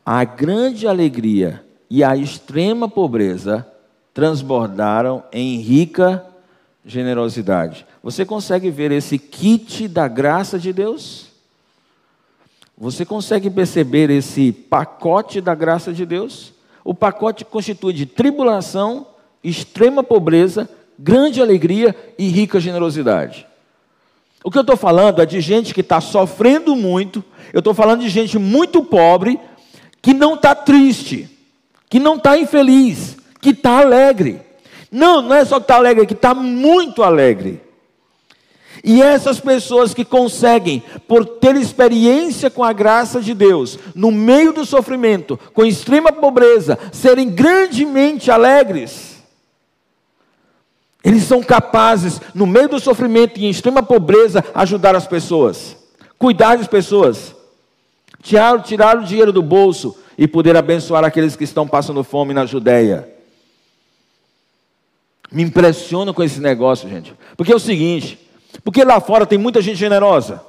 a 0.05 0.25
grande 0.25 0.87
alegria 0.87 1.65
e 1.91 2.03
a 2.03 2.17
extrema 2.17 2.89
pobreza 2.89 3.67
transbordaram 4.15 5.23
em 5.33 5.59
rica 5.59 6.25
generosidade. 6.85 7.85
Você 8.03 8.25
consegue 8.25 8.71
ver 8.71 8.93
esse 8.93 9.19
kit 9.19 9.89
da 9.89 10.07
graça 10.07 10.59
de 10.59 10.73
Deus? 10.73 11.27
Você 12.79 13.05
consegue 13.05 13.51
perceber 13.51 14.11
esse 14.11 14.53
pacote 14.53 15.41
da 15.41 15.55
graça 15.55 15.93
de 15.93 16.07
Deus? 16.07 16.53
O 16.85 16.95
pacote 16.95 17.45
constitui 17.45 17.93
de 17.93 18.07
tribulação, 18.07 19.07
extrema 19.43 20.05
pobreza, 20.05 20.69
grande 20.99 21.43
alegria 21.43 21.95
e 22.19 22.29
rica 22.29 22.61
generosidade. 22.61 23.47
O 24.47 24.51
que 24.51 24.57
eu 24.57 24.63
estou 24.63 24.77
falando 24.77 25.21
é 25.21 25.27
de 25.27 25.41
gente 25.41 25.75
que 25.75 25.81
está 25.81 26.01
sofrendo 26.01 26.77
muito, 26.77 27.25
eu 27.53 27.59
estou 27.59 27.75
falando 27.75 28.03
de 28.03 28.09
gente 28.09 28.39
muito 28.39 28.81
pobre, 28.81 29.41
que 30.01 30.15
não 30.15 30.35
está 30.35 30.55
triste, 30.55 31.29
que 31.91 31.99
não 31.99 32.15
está 32.15 32.39
infeliz, 32.39 33.17
que 33.41 33.51
está 33.51 33.81
alegre. 33.81 34.41
Não, 34.89 35.21
não 35.21 35.35
é 35.35 35.45
só 35.45 35.57
que 35.59 35.65
está 35.65 35.75
alegre, 35.75 36.05
é 36.05 36.07
que 36.07 36.13
está 36.13 36.33
muito 36.33 37.03
alegre. 37.03 37.61
E 38.85 39.03
essas 39.03 39.41
pessoas 39.41 39.93
que 39.93 40.05
conseguem, 40.05 40.81
por 41.09 41.25
ter 41.25 41.57
experiência 41.57 42.49
com 42.49 42.63
a 42.63 42.73
graça 42.73 43.21
de 43.21 43.35
Deus, 43.35 43.77
no 43.97 44.13
meio 44.13 44.53
do 44.53 44.65
sofrimento, 44.65 45.37
com 45.53 45.65
extrema 45.65 46.13
pobreza, 46.13 46.79
serem 46.93 47.31
grandemente 47.31 48.31
alegres, 48.31 49.16
eles 51.07 51.23
são 51.23 51.40
capazes, 51.40 52.21
no 52.35 52.49
meio 52.49 52.69
do 52.69 52.81
sofrimento 52.81 53.38
e 53.38 53.47
em 53.47 53.51
extrema 53.51 53.81
pobreza, 53.81 54.45
ajudar 54.53 54.97
as 54.97 55.07
pessoas, 55.07 55.77
cuidar 56.19 56.57
das 56.57 56.66
pessoas, 56.66 57.33
tirar, 58.21 58.61
tirar 58.61 58.99
o 58.99 59.05
dinheiro 59.05 59.33
do 59.33 59.40
bolso 59.40 59.97
e 60.19 60.27
poder 60.27 60.57
abençoar 60.57 61.05
aqueles 61.05 61.37
que 61.37 61.45
estão 61.45 61.64
passando 61.64 62.03
fome 62.03 62.35
na 62.35 62.45
Judéia. 62.45 63.09
Me 65.31 65.45
impressiona 65.45 66.12
com 66.12 66.25
esse 66.25 66.40
negócio, 66.40 66.88
gente. 66.88 67.14
Porque 67.37 67.53
é 67.53 67.57
o 67.57 67.61
seguinte: 67.61 68.19
porque 68.64 68.83
lá 68.83 68.99
fora 68.99 69.25
tem 69.25 69.38
muita 69.38 69.62
gente 69.62 69.77
generosa. 69.77 70.42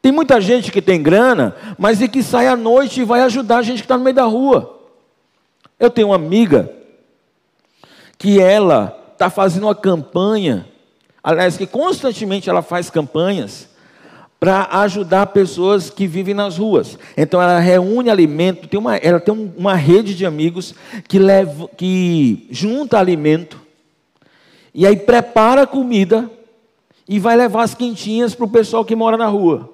Tem 0.00 0.10
muita 0.10 0.40
gente 0.40 0.72
que 0.72 0.80
tem 0.80 1.02
grana, 1.02 1.54
mas 1.78 2.00
e 2.00 2.08
que 2.08 2.22
sai 2.22 2.46
à 2.46 2.56
noite 2.56 3.02
e 3.02 3.04
vai 3.04 3.20
ajudar 3.20 3.58
a 3.58 3.62
gente 3.62 3.80
que 3.80 3.84
está 3.84 3.98
no 3.98 4.04
meio 4.04 4.16
da 4.16 4.24
rua. 4.24 4.80
Eu 5.78 5.90
tenho 5.90 6.08
uma 6.08 6.16
amiga 6.16 6.79
que 8.20 8.38
ela 8.38 8.96
está 9.14 9.30
fazendo 9.30 9.64
uma 9.64 9.74
campanha, 9.74 10.66
aliás, 11.24 11.56
que 11.56 11.66
constantemente 11.66 12.50
ela 12.50 12.60
faz 12.60 12.90
campanhas 12.90 13.66
para 14.38 14.68
ajudar 14.82 15.26
pessoas 15.28 15.88
que 15.88 16.06
vivem 16.06 16.34
nas 16.34 16.58
ruas. 16.58 16.98
Então 17.16 17.40
ela 17.40 17.58
reúne 17.58 18.10
alimento, 18.10 18.68
tem 18.68 18.78
uma, 18.78 18.96
ela 18.96 19.18
tem 19.18 19.52
uma 19.56 19.74
rede 19.74 20.14
de 20.14 20.26
amigos 20.26 20.74
que, 21.08 21.18
leva, 21.18 21.66
que 21.68 22.46
junta 22.50 22.98
alimento 22.98 23.58
e 24.74 24.86
aí 24.86 24.96
prepara 24.96 25.66
comida 25.66 26.30
e 27.08 27.18
vai 27.18 27.36
levar 27.36 27.62
as 27.62 27.74
quentinhas 27.74 28.34
para 28.34 28.44
o 28.44 28.50
pessoal 28.50 28.84
que 28.84 28.94
mora 28.94 29.16
na 29.16 29.26
rua. 29.26 29.70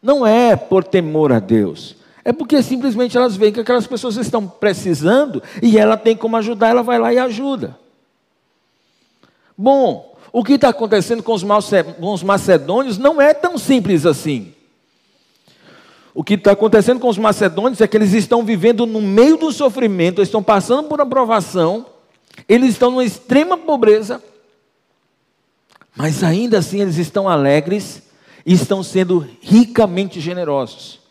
Não 0.00 0.24
é 0.24 0.54
por 0.54 0.84
temor 0.84 1.32
a 1.32 1.40
Deus, 1.40 1.96
é 2.26 2.32
porque 2.32 2.60
simplesmente 2.60 3.16
elas 3.16 3.36
veem 3.36 3.52
que 3.52 3.60
aquelas 3.60 3.86
pessoas 3.86 4.16
estão 4.16 4.48
precisando 4.48 5.40
e 5.62 5.78
ela 5.78 5.96
tem 5.96 6.16
como 6.16 6.36
ajudar, 6.36 6.70
ela 6.70 6.82
vai 6.82 6.98
lá 6.98 7.14
e 7.14 7.20
ajuda. 7.20 7.78
Bom, 9.56 10.18
o 10.32 10.42
que 10.42 10.54
está 10.54 10.70
acontecendo 10.70 11.22
com 11.22 11.32
os 11.32 11.44
macedônios 12.24 12.98
não 12.98 13.22
é 13.22 13.32
tão 13.32 13.56
simples 13.56 14.04
assim. 14.04 14.52
O 16.12 16.24
que 16.24 16.34
está 16.34 16.50
acontecendo 16.50 16.98
com 16.98 17.08
os 17.08 17.16
macedônios 17.16 17.80
é 17.80 17.86
que 17.86 17.96
eles 17.96 18.12
estão 18.12 18.42
vivendo 18.44 18.86
no 18.86 19.00
meio 19.00 19.36
do 19.36 19.52
sofrimento, 19.52 20.20
estão 20.20 20.42
passando 20.42 20.88
por 20.88 21.00
aprovação, 21.00 21.86
Eles 22.48 22.70
estão 22.70 22.90
numa 22.90 23.04
extrema 23.04 23.56
pobreza, 23.56 24.20
mas 25.94 26.24
ainda 26.24 26.58
assim 26.58 26.80
eles 26.80 26.98
estão 26.98 27.28
alegres 27.28 28.02
e 28.44 28.52
estão 28.52 28.82
sendo 28.82 29.24
ricamente 29.40 30.20
generosos. 30.20 31.05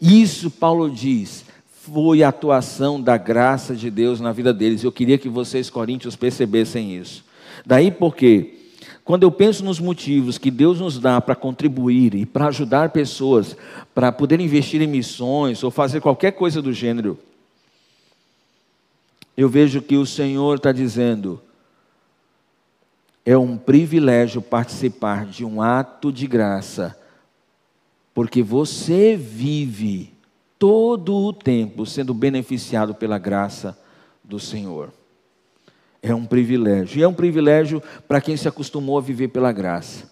Isso, 0.00 0.50
Paulo 0.50 0.90
diz, 0.90 1.44
foi 1.66 2.22
a 2.22 2.28
atuação 2.28 3.00
da 3.00 3.16
graça 3.16 3.74
de 3.74 3.90
Deus 3.90 4.20
na 4.20 4.32
vida 4.32 4.52
deles. 4.52 4.82
Eu 4.82 4.92
queria 4.92 5.18
que 5.18 5.28
vocês, 5.28 5.70
coríntios, 5.70 6.16
percebessem 6.16 6.96
isso. 6.96 7.24
Daí 7.64 7.90
porque, 7.90 8.54
quando 9.04 9.22
eu 9.22 9.30
penso 9.30 9.64
nos 9.64 9.78
motivos 9.78 10.36
que 10.36 10.50
Deus 10.50 10.80
nos 10.80 10.98
dá 10.98 11.20
para 11.20 11.34
contribuir 11.34 12.14
e 12.14 12.26
para 12.26 12.48
ajudar 12.48 12.90
pessoas, 12.90 13.56
para 13.94 14.10
poder 14.10 14.40
investir 14.40 14.82
em 14.82 14.86
missões 14.86 15.62
ou 15.62 15.70
fazer 15.70 16.00
qualquer 16.00 16.32
coisa 16.32 16.60
do 16.60 16.72
gênero, 16.72 17.18
eu 19.36 19.48
vejo 19.48 19.82
que 19.82 19.96
o 19.96 20.06
Senhor 20.06 20.56
está 20.56 20.72
dizendo: 20.72 21.40
é 23.24 23.36
um 23.36 23.56
privilégio 23.56 24.40
participar 24.40 25.26
de 25.26 25.44
um 25.44 25.60
ato 25.60 26.12
de 26.12 26.26
graça, 26.26 26.96
porque 28.16 28.42
você 28.42 29.14
vive 29.14 30.10
todo 30.58 31.14
o 31.14 31.34
tempo 31.34 31.84
sendo 31.84 32.14
beneficiado 32.14 32.94
pela 32.94 33.18
graça 33.18 33.78
do 34.24 34.40
Senhor. 34.40 34.90
É 36.02 36.14
um 36.14 36.24
privilégio. 36.24 36.98
E 36.98 37.02
é 37.02 37.06
um 37.06 37.12
privilégio 37.12 37.82
para 38.08 38.22
quem 38.22 38.34
se 38.34 38.48
acostumou 38.48 38.96
a 38.96 39.02
viver 39.02 39.28
pela 39.28 39.52
graça. 39.52 40.10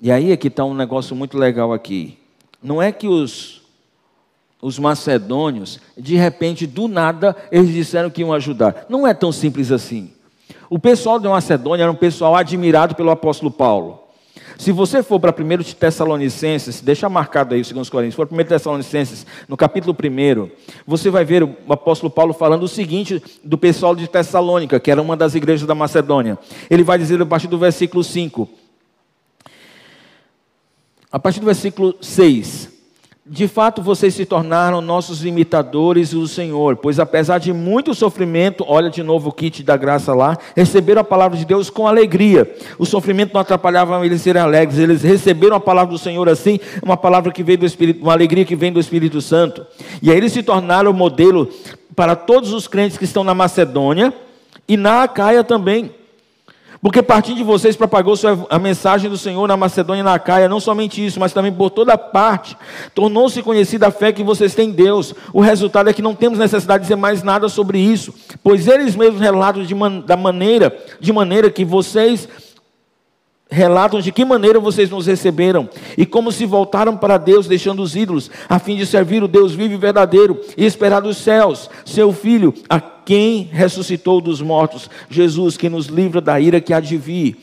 E 0.00 0.10
aí 0.10 0.32
é 0.32 0.38
que 0.38 0.48
está 0.48 0.64
um 0.64 0.72
negócio 0.72 1.14
muito 1.14 1.36
legal 1.36 1.70
aqui. 1.70 2.16
Não 2.62 2.80
é 2.80 2.90
que 2.90 3.06
os 3.06 3.60
os 4.62 4.78
macedônios, 4.78 5.80
de 5.98 6.16
repente, 6.16 6.66
do 6.66 6.88
nada, 6.88 7.36
eles 7.50 7.74
disseram 7.74 8.08
que 8.08 8.22
iam 8.22 8.32
ajudar. 8.32 8.86
Não 8.88 9.06
é 9.06 9.12
tão 9.12 9.32
simples 9.32 9.70
assim. 9.70 10.12
O 10.70 10.78
pessoal 10.78 11.20
de 11.20 11.28
Macedônia 11.28 11.82
era 11.82 11.92
um 11.92 11.96
pessoal 11.96 12.34
admirado 12.34 12.94
pelo 12.94 13.10
apóstolo 13.10 13.50
Paulo. 13.50 14.01
Se 14.62 14.70
você 14.70 15.02
for 15.02 15.18
para 15.18 15.32
1 15.32 15.74
Tessalonicenses, 15.74 16.80
deixa 16.80 17.08
marcado 17.08 17.52
aí 17.52 17.60
os 17.60 17.66
segundos 17.66 17.90
Coríntios, 17.90 18.14
for 18.14 18.28
1 18.30 18.44
Tessalonicenses, 18.44 19.26
no 19.48 19.56
capítulo 19.56 19.92
1, 19.92 20.48
você 20.86 21.10
vai 21.10 21.24
ver 21.24 21.42
o 21.42 21.56
apóstolo 21.68 22.08
Paulo 22.08 22.32
falando 22.32 22.62
o 22.62 22.68
seguinte 22.68 23.20
do 23.42 23.58
pessoal 23.58 23.96
de 23.96 24.06
Tessalônica, 24.06 24.78
que 24.78 24.88
era 24.88 25.02
uma 25.02 25.16
das 25.16 25.34
igrejas 25.34 25.66
da 25.66 25.74
Macedônia. 25.74 26.38
Ele 26.70 26.84
vai 26.84 26.96
dizer 26.96 27.20
a 27.20 27.26
partir 27.26 27.48
do 27.48 27.58
versículo 27.58 28.04
5. 28.04 28.48
A 31.10 31.18
partir 31.18 31.40
do 31.40 31.46
versículo 31.46 31.96
6, 32.00 32.71
de 33.24 33.46
fato, 33.46 33.80
vocês 33.80 34.14
se 34.14 34.26
tornaram 34.26 34.80
nossos 34.80 35.24
imitadores 35.24 36.10
do 36.10 36.26
Senhor, 36.26 36.76
pois 36.76 36.98
apesar 36.98 37.38
de 37.38 37.52
muito 37.52 37.94
sofrimento, 37.94 38.64
olha 38.66 38.90
de 38.90 39.00
novo 39.00 39.28
o 39.28 39.32
kit 39.32 39.62
da 39.62 39.76
graça 39.76 40.12
lá, 40.12 40.36
receberam 40.56 41.02
a 41.02 41.04
palavra 41.04 41.38
de 41.38 41.44
Deus 41.44 41.70
com 41.70 41.86
alegria. 41.86 42.52
O 42.80 42.84
sofrimento 42.84 43.32
não 43.32 43.40
atrapalhava 43.40 44.04
eles 44.04 44.22
serem 44.22 44.42
alegres, 44.42 44.76
eles 44.76 45.02
receberam 45.02 45.54
a 45.54 45.60
palavra 45.60 45.92
do 45.92 45.98
Senhor 45.98 46.28
assim, 46.28 46.58
uma 46.82 46.96
palavra 46.96 47.30
que 47.30 47.44
vem 47.44 47.56
do 47.56 47.64
Espírito, 47.64 48.02
uma 48.02 48.12
alegria 48.12 48.44
que 48.44 48.56
vem 48.56 48.72
do 48.72 48.80
Espírito 48.80 49.20
Santo. 49.20 49.64
E 50.02 50.10
aí 50.10 50.16
eles 50.16 50.32
se 50.32 50.42
tornaram 50.42 50.92
modelo 50.92 51.48
para 51.94 52.16
todos 52.16 52.52
os 52.52 52.66
crentes 52.66 52.98
que 52.98 53.04
estão 53.04 53.22
na 53.22 53.34
Macedônia 53.34 54.12
e 54.66 54.76
na 54.76 55.04
Acaia 55.04 55.44
também. 55.44 55.92
Porque 56.82 57.00
partindo 57.00 57.36
de 57.36 57.44
vocês 57.44 57.76
propagou 57.76 58.14
a 58.50 58.58
mensagem 58.58 59.08
do 59.08 59.16
Senhor 59.16 59.46
na 59.46 59.56
Macedônia 59.56 60.00
e 60.00 60.02
na 60.02 60.18
Caia, 60.18 60.48
não 60.48 60.58
somente 60.58 61.04
isso, 61.06 61.20
mas 61.20 61.32
também 61.32 61.52
por 61.52 61.70
toda 61.70 61.96
parte. 61.96 62.56
Tornou-se 62.92 63.40
conhecida 63.40 63.86
a 63.86 63.90
fé 63.92 64.12
que 64.12 64.24
vocês 64.24 64.52
têm 64.52 64.70
em 64.70 64.72
Deus. 64.72 65.14
O 65.32 65.40
resultado 65.40 65.88
é 65.88 65.92
que 65.92 66.02
não 66.02 66.12
temos 66.12 66.40
necessidade 66.40 66.80
de 66.80 66.86
dizer 66.86 66.96
mais 66.96 67.22
nada 67.22 67.48
sobre 67.48 67.78
isso, 67.78 68.12
pois 68.42 68.66
eles 68.66 68.96
mesmos 68.96 69.20
relatam 69.20 69.62
de 69.62 69.74
man 69.76 70.00
da 70.00 70.16
maneira, 70.16 70.76
de 70.98 71.12
maneira 71.12 71.48
que 71.52 71.64
vocês 71.64 72.28
relatam 73.52 74.00
de 74.00 74.10
que 74.10 74.24
maneira 74.24 74.58
vocês 74.58 74.90
nos 74.90 75.06
receberam 75.06 75.68
e 75.96 76.06
como 76.06 76.32
se 76.32 76.46
voltaram 76.46 76.96
para 76.96 77.18
Deus, 77.18 77.46
deixando 77.46 77.82
os 77.82 77.94
ídolos, 77.94 78.30
a 78.48 78.58
fim 78.58 78.76
de 78.76 78.86
servir 78.86 79.22
o 79.22 79.28
Deus 79.28 79.52
vivo 79.52 79.74
e 79.74 79.76
verdadeiro 79.76 80.40
e 80.56 80.64
esperar 80.64 81.00
dos 81.00 81.18
céus, 81.18 81.68
seu 81.84 82.12
Filho, 82.12 82.54
a 82.68 82.80
quem 82.80 83.48
ressuscitou 83.52 84.20
dos 84.20 84.40
mortos, 84.40 84.88
Jesus, 85.10 85.56
que 85.56 85.68
nos 85.68 85.86
livra 85.86 86.20
da 86.20 86.40
ira 86.40 86.60
que 86.60 86.72
há 86.72 86.80
de 86.80 86.96
vir. 86.96 87.36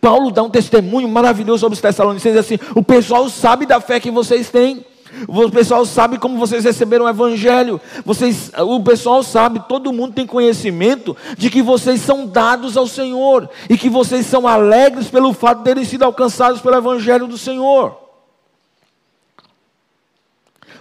Paulo 0.00 0.30
dá 0.30 0.42
um 0.42 0.50
testemunho 0.50 1.08
maravilhoso 1.08 1.60
sobre 1.60 1.74
os 1.74 1.80
Tessalonicenses, 1.80 2.38
assim: 2.38 2.58
o 2.74 2.82
pessoal 2.82 3.28
sabe 3.28 3.66
da 3.66 3.80
fé 3.80 4.00
que 4.00 4.10
vocês 4.10 4.50
têm. 4.50 4.84
O 5.28 5.50
pessoal 5.50 5.84
sabe 5.84 6.18
como 6.18 6.38
vocês 6.38 6.64
receberam 6.64 7.04
o 7.04 7.08
evangelho. 7.08 7.80
Vocês, 8.04 8.50
o 8.58 8.80
pessoal 8.82 9.22
sabe, 9.22 9.62
todo 9.68 9.92
mundo 9.92 10.14
tem 10.14 10.26
conhecimento 10.26 11.16
de 11.36 11.50
que 11.50 11.62
vocês 11.62 12.00
são 12.00 12.26
dados 12.26 12.76
ao 12.76 12.86
Senhor 12.86 13.48
e 13.68 13.76
que 13.76 13.88
vocês 13.88 14.26
são 14.26 14.46
alegres 14.46 15.08
pelo 15.08 15.32
fato 15.32 15.58
de 15.58 15.64
terem 15.64 15.84
sido 15.84 16.04
alcançados 16.04 16.60
pelo 16.60 16.76
evangelho 16.76 17.26
do 17.26 17.38
Senhor. 17.38 17.96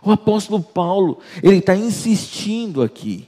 O 0.03 0.11
apóstolo 0.11 0.61
Paulo, 0.61 1.19
ele 1.43 1.57
está 1.57 1.75
insistindo 1.75 2.81
aqui 2.81 3.27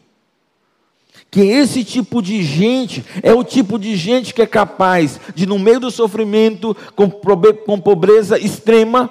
que 1.30 1.42
esse 1.42 1.84
tipo 1.84 2.22
de 2.22 2.44
gente 2.44 3.04
é 3.24 3.34
o 3.34 3.44
tipo 3.44 3.80
de 3.80 3.96
gente 3.96 4.36
que 4.36 4.42
é 4.44 4.46
capaz 4.46 5.20
de, 5.34 5.48
no 5.48 5.58
meio 5.58 5.80
do 5.80 5.90
sofrimento, 5.90 6.78
com, 6.96 7.10
pobreza 7.80 8.38
extrema, 8.38 9.10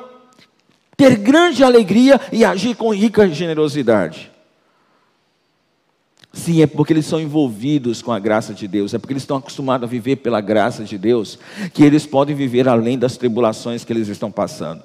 ter 1.03 1.17
grande 1.17 1.65
alegria 1.65 2.21
e 2.31 2.45
agir 2.45 2.77
com 2.77 2.95
rica 2.95 3.29
generosidade. 3.29 4.31
Sim, 6.33 6.62
é 6.62 6.67
porque 6.67 6.93
eles 6.93 7.07
são 7.07 7.21
envolvidos 7.21 8.01
com 8.01 8.12
a 8.12 8.19
graça 8.21 8.55
de 8.55 8.69
Deus, 8.69 8.95
é 8.95 8.99
porque 8.99 9.12
eles 9.12 9.25
estão 9.25 9.37
acostumados 9.37 9.85
a 9.85 9.91
viver 9.91 10.17
pela 10.17 10.41
graça 10.41 10.85
de 10.85 10.97
Deus, 10.97 11.38
que 11.75 11.83
eles 11.83 12.07
podem 12.07 12.37
viver 12.37 12.69
além 12.69 12.97
das 12.97 13.17
tribulações 13.17 13.85
que 13.85 13.93
eles 13.93 14.09
estão 14.09 14.31
passando. 14.31 14.85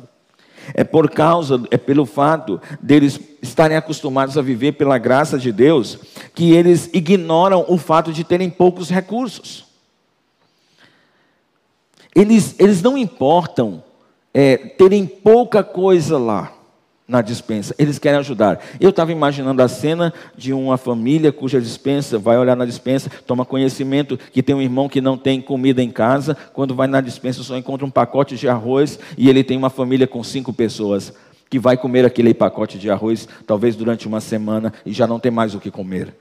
É 0.74 0.84
por 0.84 1.10
causa, 1.10 1.64
é 1.70 1.78
pelo 1.78 2.06
fato 2.06 2.60
deles 2.82 3.20
estarem 3.42 3.78
acostumados 3.78 4.38
a 4.38 4.42
viver 4.42 4.74
pela 4.74 4.98
graça 4.98 5.38
de 5.38 5.52
Deus, 5.52 6.00
que 6.34 6.52
eles 6.52 6.90
ignoram 6.94 7.64
o 7.70 7.78
fato 7.78 8.12
de 8.12 8.24
terem 8.24 8.50
poucos 8.50 8.90
recursos. 8.90 9.66
Eles, 12.14 12.56
eles 12.60 12.82
não 12.82 12.98
importam 12.98 13.84
é, 14.34 14.58
terem 14.58 15.06
pouca 15.06 15.64
coisa 15.64 16.18
lá 16.18 16.54
na 17.08 17.22
dispensa, 17.22 17.74
eles 17.80 17.98
querem 17.98 18.20
ajudar. 18.20 18.60
Eu 18.82 18.90
estava 18.90 19.14
imaginando 19.14 19.62
a 19.62 19.68
cena 19.70 20.14
de 20.36 20.52
uma 20.52 20.78
família 20.78 21.32
cuja 21.32 21.62
dispensa 21.62 22.20
vai 22.20 22.38
olhar 22.38 22.56
na 22.56 22.66
dispensa, 22.66 23.10
toma 23.26 23.46
conhecimento 23.46 24.18
que 24.18 24.44
tem 24.44 24.54
um 24.54 24.62
irmão 24.62 24.90
que 24.90 25.00
não 25.00 25.18
tem 25.18 25.42
comida 25.42 25.82
em 25.82 25.90
casa, 25.90 26.36
quando 26.54 26.76
vai 26.76 26.88
na 26.88 27.00
dispensa 27.00 27.44
só 27.44 27.56
encontra 27.56 27.86
um 27.86 27.90
pacote 27.90 28.36
de 28.36 28.50
arroz 28.50 29.00
e 29.18 29.30
ele 29.30 29.44
tem 29.44 29.58
uma 29.58 29.70
família 29.70 30.06
com 30.06 30.22
cinco 30.22 30.52
pessoas 30.52 31.14
que 31.50 31.58
vai 31.58 31.78
comer 31.78 32.06
aquele 32.06 32.34
pacote 32.34 32.78
de 32.78 32.90
arroz 32.90 33.26
talvez 33.46 33.76
durante 33.76 34.06
uma 34.06 34.20
semana 34.20 34.74
e 34.86 34.92
já 34.92 35.08
não 35.08 35.18
tem 35.18 35.32
mais 35.32 35.56
o 35.56 35.62
que 35.62 35.72
comer. 35.72 36.14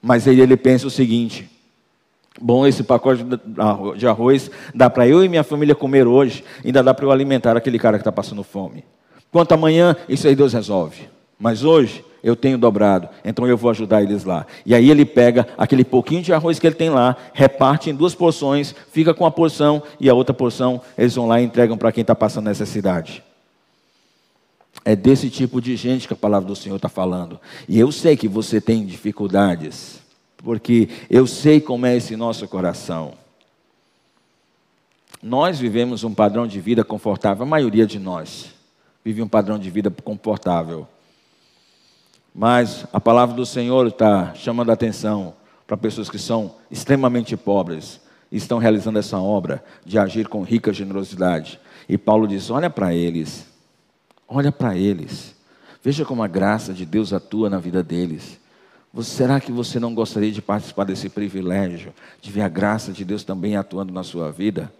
Mas 0.00 0.28
aí 0.28 0.40
ele 0.40 0.56
pensa 0.56 0.86
o 0.86 0.90
seguinte: 0.90 1.50
Bom, 2.40 2.66
esse 2.66 2.82
pacote 2.82 3.24
de 3.96 4.06
arroz 4.06 4.50
dá 4.74 4.88
para 4.88 5.06
eu 5.06 5.22
e 5.22 5.28
minha 5.28 5.44
família 5.44 5.74
comer 5.74 6.06
hoje, 6.06 6.42
ainda 6.64 6.82
dá 6.82 6.94
para 6.94 7.04
eu 7.04 7.10
alimentar 7.10 7.56
aquele 7.56 7.78
cara 7.78 7.98
que 7.98 8.00
está 8.00 8.10
passando 8.10 8.42
fome. 8.42 8.82
Quanto 9.30 9.52
amanhã, 9.52 9.94
isso 10.08 10.26
aí 10.26 10.34
Deus 10.34 10.54
resolve. 10.54 11.08
Mas 11.38 11.62
hoje 11.62 12.04
eu 12.22 12.34
tenho 12.34 12.58
dobrado, 12.58 13.08
então 13.24 13.46
eu 13.46 13.56
vou 13.56 13.70
ajudar 13.70 14.02
eles 14.02 14.24
lá. 14.24 14.46
E 14.64 14.74
aí 14.74 14.90
ele 14.90 15.04
pega 15.04 15.48
aquele 15.56 15.84
pouquinho 15.84 16.22
de 16.22 16.32
arroz 16.32 16.58
que 16.58 16.66
ele 16.66 16.74
tem 16.74 16.90
lá, 16.90 17.16
reparte 17.32 17.90
em 17.90 17.94
duas 17.94 18.14
porções, 18.14 18.74
fica 18.90 19.12
com 19.14 19.24
a 19.26 19.30
porção 19.30 19.82
e 19.98 20.08
a 20.08 20.14
outra 20.14 20.34
porção 20.34 20.80
eles 20.96 21.14
vão 21.14 21.28
lá 21.28 21.40
e 21.40 21.44
entregam 21.44 21.76
para 21.76 21.92
quem 21.92 22.02
está 22.02 22.14
passando 22.14 22.46
necessidade. 22.46 23.22
É 24.84 24.96
desse 24.96 25.28
tipo 25.28 25.60
de 25.60 25.76
gente 25.76 26.08
que 26.08 26.14
a 26.14 26.16
palavra 26.16 26.48
do 26.48 26.56
Senhor 26.56 26.76
está 26.76 26.88
falando. 26.88 27.38
E 27.68 27.78
eu 27.78 27.92
sei 27.92 28.16
que 28.16 28.28
você 28.28 28.60
tem 28.60 28.84
dificuldades 28.84 30.00
porque 30.42 30.88
eu 31.08 31.26
sei 31.26 31.60
como 31.60 31.86
é 31.86 31.96
esse 31.96 32.16
nosso 32.16 32.46
coração. 32.48 33.14
Nós 35.22 35.58
vivemos 35.58 36.04
um 36.04 36.14
padrão 36.14 36.46
de 36.46 36.60
vida 36.60 36.82
confortável, 36.82 37.42
a 37.42 37.48
maioria 37.48 37.86
de 37.86 37.98
nós 37.98 38.54
vive 39.04 39.22
um 39.22 39.28
padrão 39.28 39.58
de 39.58 39.70
vida 39.70 39.90
confortável. 39.90 40.86
Mas 42.34 42.86
a 42.92 43.00
palavra 43.00 43.34
do 43.34 43.44
Senhor 43.44 43.86
está 43.86 44.34
chamando 44.34 44.70
a 44.70 44.74
atenção 44.74 45.34
para 45.66 45.76
pessoas 45.76 46.08
que 46.08 46.18
são 46.18 46.54
extremamente 46.70 47.36
pobres 47.36 48.00
e 48.30 48.36
estão 48.36 48.58
realizando 48.58 48.98
essa 48.98 49.18
obra 49.18 49.64
de 49.84 49.98
agir 49.98 50.28
com 50.28 50.42
rica 50.42 50.72
generosidade. 50.72 51.60
E 51.88 51.98
Paulo 51.98 52.28
diz: 52.28 52.50
olha 52.50 52.70
para 52.70 52.94
eles, 52.94 53.46
olha 54.28 54.52
para 54.52 54.76
eles, 54.76 55.34
veja 55.82 56.04
como 56.04 56.22
a 56.22 56.28
graça 56.28 56.72
de 56.72 56.86
Deus 56.86 57.12
atua 57.12 57.50
na 57.50 57.58
vida 57.58 57.82
deles. 57.82 58.39
Será 59.02 59.38
que 59.38 59.52
você 59.52 59.78
não 59.78 59.94
gostaria 59.94 60.32
de 60.32 60.42
participar 60.42 60.84
desse 60.84 61.08
privilégio, 61.08 61.94
de 62.20 62.30
ver 62.30 62.42
a 62.42 62.48
graça 62.48 62.92
de 62.92 63.04
Deus 63.04 63.22
também 63.22 63.56
atuando 63.56 63.92
na 63.92 64.02
sua 64.02 64.32
vida? 64.32 64.72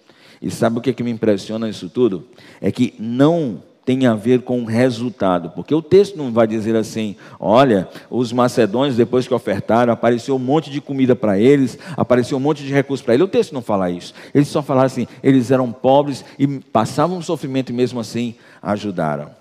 E 0.43 0.51
sabe 0.51 0.79
o 0.79 0.81
que, 0.81 0.93
que 0.93 1.03
me 1.03 1.11
impressiona 1.11 1.69
isso 1.69 1.89
tudo? 1.89 2.27
É 2.61 2.73
que 2.73 2.95
não 2.99 3.63
tem 3.85 4.07
a 4.07 4.15
ver 4.15 4.43
com 4.43 4.63
o 4.63 4.65
resultado, 4.65 5.51
porque 5.51 5.75
o 5.75 5.83
texto 5.83 6.17
não 6.17 6.33
vai 6.33 6.47
dizer 6.47 6.77
assim: 6.77 7.17
olha, 7.39 7.89
os 8.11 8.33
macedônios, 8.33 8.97
depois 8.97 9.29
que 9.29 9.35
ofertaram, 9.35 9.93
apareceu 9.93 10.35
um 10.37 10.41
monte 10.41 10.71
de 10.71 10.81
comida 10.81 11.15
para 11.15 11.39
eles, 11.39 11.79
apareceu 11.97 12.37
um 12.37 12.41
monte 12.41 12.63
de 12.65 12.73
recursos 12.73 13.05
para 13.05 13.15
eles. 13.15 13.25
O 13.25 13.29
texto 13.29 13.53
não 13.53 13.63
fala 13.63 13.91
isso. 13.91 14.13
Eles 14.35 14.49
só 14.49 14.63
falaram 14.63 14.87
assim: 14.87 15.07
eles 15.23 15.51
eram 15.51 15.73
pobres 15.73 16.25
e 16.39 16.47
passavam 16.47 17.23
sofrimento 17.23 17.71
e 17.71 17.75
mesmo 17.75 18.01
assim 18.01 18.35
ajudaram. 18.63 19.40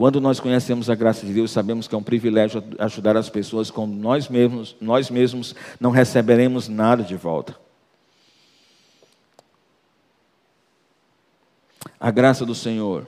Quando 0.00 0.18
nós 0.18 0.40
conhecemos 0.40 0.88
a 0.88 0.94
graça 0.94 1.26
de 1.26 1.32
Deus, 1.34 1.50
sabemos 1.50 1.86
que 1.86 1.94
é 1.94 1.98
um 1.98 2.02
privilégio 2.02 2.64
ajudar 2.78 3.18
as 3.18 3.28
pessoas 3.28 3.70
como 3.70 3.94
nós 3.94 4.30
mesmos, 4.30 4.74
nós 4.80 5.10
mesmos 5.10 5.54
não 5.78 5.90
receberemos 5.90 6.68
nada 6.68 7.02
de 7.02 7.14
volta. 7.16 7.54
A 12.00 12.10
graça 12.10 12.46
do 12.46 12.54
Senhor, 12.54 13.06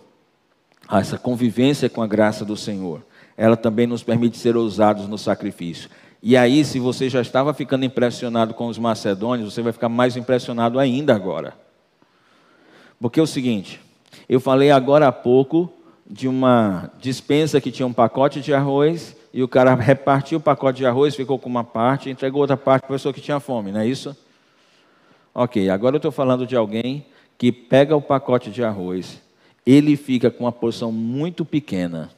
essa 0.92 1.16
convivência 1.16 1.88
com 1.88 2.02
a 2.02 2.06
graça 2.06 2.44
do 2.44 2.58
Senhor, 2.58 3.02
ela 3.38 3.56
também 3.56 3.86
nos 3.86 4.02
permite 4.02 4.36
ser 4.36 4.54
ousados 4.54 5.08
no 5.08 5.16
sacrifício. 5.16 5.88
E 6.22 6.36
aí, 6.36 6.62
se 6.62 6.78
você 6.78 7.08
já 7.08 7.22
estava 7.22 7.54
ficando 7.54 7.86
impressionado 7.86 8.52
com 8.52 8.66
os 8.66 8.76
macedônios, 8.76 9.54
você 9.54 9.62
vai 9.62 9.72
ficar 9.72 9.88
mais 9.88 10.14
impressionado 10.14 10.78
ainda 10.78 11.14
agora. 11.14 11.54
Porque 13.00 13.18
é 13.18 13.22
o 13.22 13.26
seguinte, 13.26 13.80
eu 14.28 14.38
falei 14.38 14.70
agora 14.70 15.08
há 15.08 15.12
pouco 15.12 15.72
de 16.12 16.28
uma 16.28 16.90
dispensa 17.00 17.58
que 17.58 17.72
tinha 17.72 17.86
um 17.86 17.92
pacote 17.92 18.42
de 18.42 18.52
arroz 18.52 19.16
e 19.32 19.42
o 19.42 19.48
cara 19.48 19.72
repartiu 19.80 20.36
o 20.36 20.42
pacote 20.42 20.76
de 20.76 20.86
arroz, 20.86 21.16
ficou 21.16 21.38
com 21.38 21.48
uma 21.48 21.64
parte 21.64 22.10
entregou 22.10 22.42
outra 22.42 22.56
parte 22.56 22.82
para 22.82 22.90
a 22.90 22.98
pessoa 22.98 23.14
que 23.14 23.20
tinha 23.22 23.40
fome, 23.40 23.72
não 23.72 23.80
é 23.80 23.86
isso? 23.86 24.14
Ok, 25.34 25.70
agora 25.70 25.94
eu 25.94 25.98
estou 25.98 26.12
falando 26.12 26.46
de 26.46 26.54
alguém 26.54 27.06
que 27.38 27.50
pega 27.50 27.96
o 27.96 28.02
pacote 28.02 28.50
de 28.50 28.62
arroz, 28.62 29.22
ele 29.64 29.96
fica 29.96 30.30
com 30.30 30.44
uma 30.44 30.52
porção 30.52 30.92
muito 30.92 31.46
pequena 31.46 32.10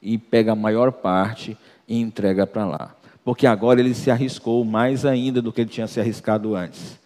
e 0.00 0.16
pega 0.16 0.52
a 0.52 0.56
maior 0.56 0.90
parte 0.90 1.58
e 1.86 2.00
entrega 2.00 2.46
para 2.46 2.64
lá. 2.64 2.96
Porque 3.22 3.46
agora 3.46 3.80
ele 3.80 3.92
se 3.92 4.10
arriscou 4.10 4.64
mais 4.64 5.04
ainda 5.04 5.42
do 5.42 5.52
que 5.52 5.60
ele 5.60 5.68
tinha 5.68 5.86
se 5.86 6.00
arriscado 6.00 6.54
antes. 6.56 6.98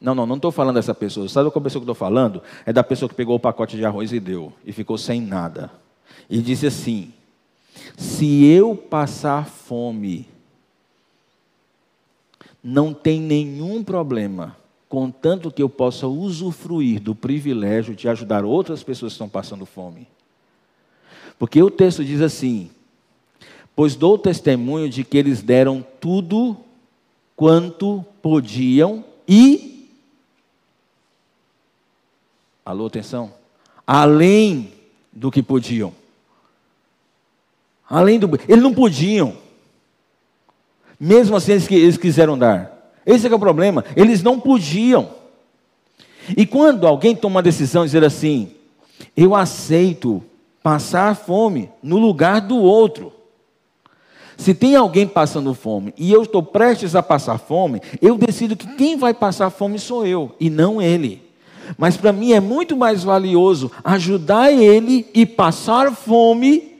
Não, 0.00 0.14
não, 0.14 0.26
não 0.26 0.36
estou 0.36 0.52
falando 0.52 0.76
dessa 0.76 0.94
pessoa. 0.94 1.28
Sabe 1.28 1.50
qual 1.50 1.62
pessoa 1.62 1.80
que 1.80 1.84
estou 1.84 1.94
falando? 1.94 2.42
É 2.64 2.72
da 2.72 2.84
pessoa 2.84 3.08
que 3.08 3.14
pegou 3.14 3.36
o 3.36 3.40
pacote 3.40 3.76
de 3.76 3.84
arroz 3.84 4.12
e 4.12 4.20
deu, 4.20 4.52
e 4.64 4.72
ficou 4.72 4.96
sem 4.96 5.20
nada. 5.20 5.70
E 6.30 6.40
disse 6.40 6.66
assim: 6.66 7.12
Se 7.96 8.44
eu 8.44 8.76
passar 8.76 9.46
fome, 9.46 10.28
não 12.62 12.94
tem 12.94 13.20
nenhum 13.20 13.82
problema, 13.82 14.56
contanto 14.88 15.50
que 15.50 15.62
eu 15.62 15.68
possa 15.68 16.06
usufruir 16.06 17.00
do 17.00 17.14
privilégio 17.14 17.94
de 17.94 18.08
ajudar 18.08 18.44
outras 18.44 18.82
pessoas 18.82 19.12
que 19.12 19.14
estão 19.14 19.28
passando 19.28 19.66
fome. 19.66 20.06
Porque 21.38 21.60
o 21.60 21.70
texto 21.70 22.04
diz 22.04 22.20
assim: 22.20 22.70
Pois 23.74 23.96
dou 23.96 24.16
testemunho 24.16 24.88
de 24.88 25.02
que 25.02 25.18
eles 25.18 25.42
deram 25.42 25.84
tudo 26.00 26.56
quanto 27.34 28.04
podiam 28.20 29.04
e 29.26 29.67
Alô, 32.68 32.84
atenção. 32.84 33.32
Além 33.86 34.74
do 35.10 35.30
que 35.30 35.42
podiam. 35.42 35.90
Além 37.88 38.18
do. 38.18 38.28
Eles 38.46 38.62
não 38.62 38.74
podiam. 38.74 39.38
Mesmo 41.00 41.34
assim, 41.34 41.52
eles, 41.52 41.70
eles 41.70 41.96
quiseram 41.96 42.36
dar. 42.36 42.92
Esse 43.06 43.26
é, 43.26 43.30
é 43.30 43.34
o 43.34 43.38
problema. 43.38 43.86
Eles 43.96 44.22
não 44.22 44.38
podiam. 44.38 45.08
E 46.36 46.44
quando 46.44 46.86
alguém 46.86 47.16
toma 47.16 47.36
uma 47.36 47.42
decisão 47.42 47.86
dizer 47.86 48.04
assim, 48.04 48.52
eu 49.16 49.34
aceito 49.34 50.22
passar 50.62 51.16
fome 51.16 51.70
no 51.82 51.96
lugar 51.96 52.42
do 52.42 52.58
outro. 52.58 53.14
Se 54.36 54.52
tem 54.52 54.76
alguém 54.76 55.08
passando 55.08 55.54
fome 55.54 55.94
e 55.96 56.12
eu 56.12 56.22
estou 56.22 56.42
prestes 56.42 56.94
a 56.94 57.02
passar 57.02 57.38
fome, 57.38 57.80
eu 58.02 58.18
decido 58.18 58.54
que 58.54 58.66
quem 58.74 58.94
vai 58.94 59.14
passar 59.14 59.48
fome 59.48 59.78
sou 59.78 60.06
eu 60.06 60.36
e 60.38 60.50
não 60.50 60.82
ele. 60.82 61.27
Mas 61.76 61.96
para 61.96 62.12
mim 62.12 62.32
é 62.32 62.40
muito 62.40 62.76
mais 62.76 63.02
valioso 63.02 63.70
ajudar 63.84 64.52
ele 64.52 65.06
e 65.12 65.26
passar 65.26 65.92
fome 65.92 66.78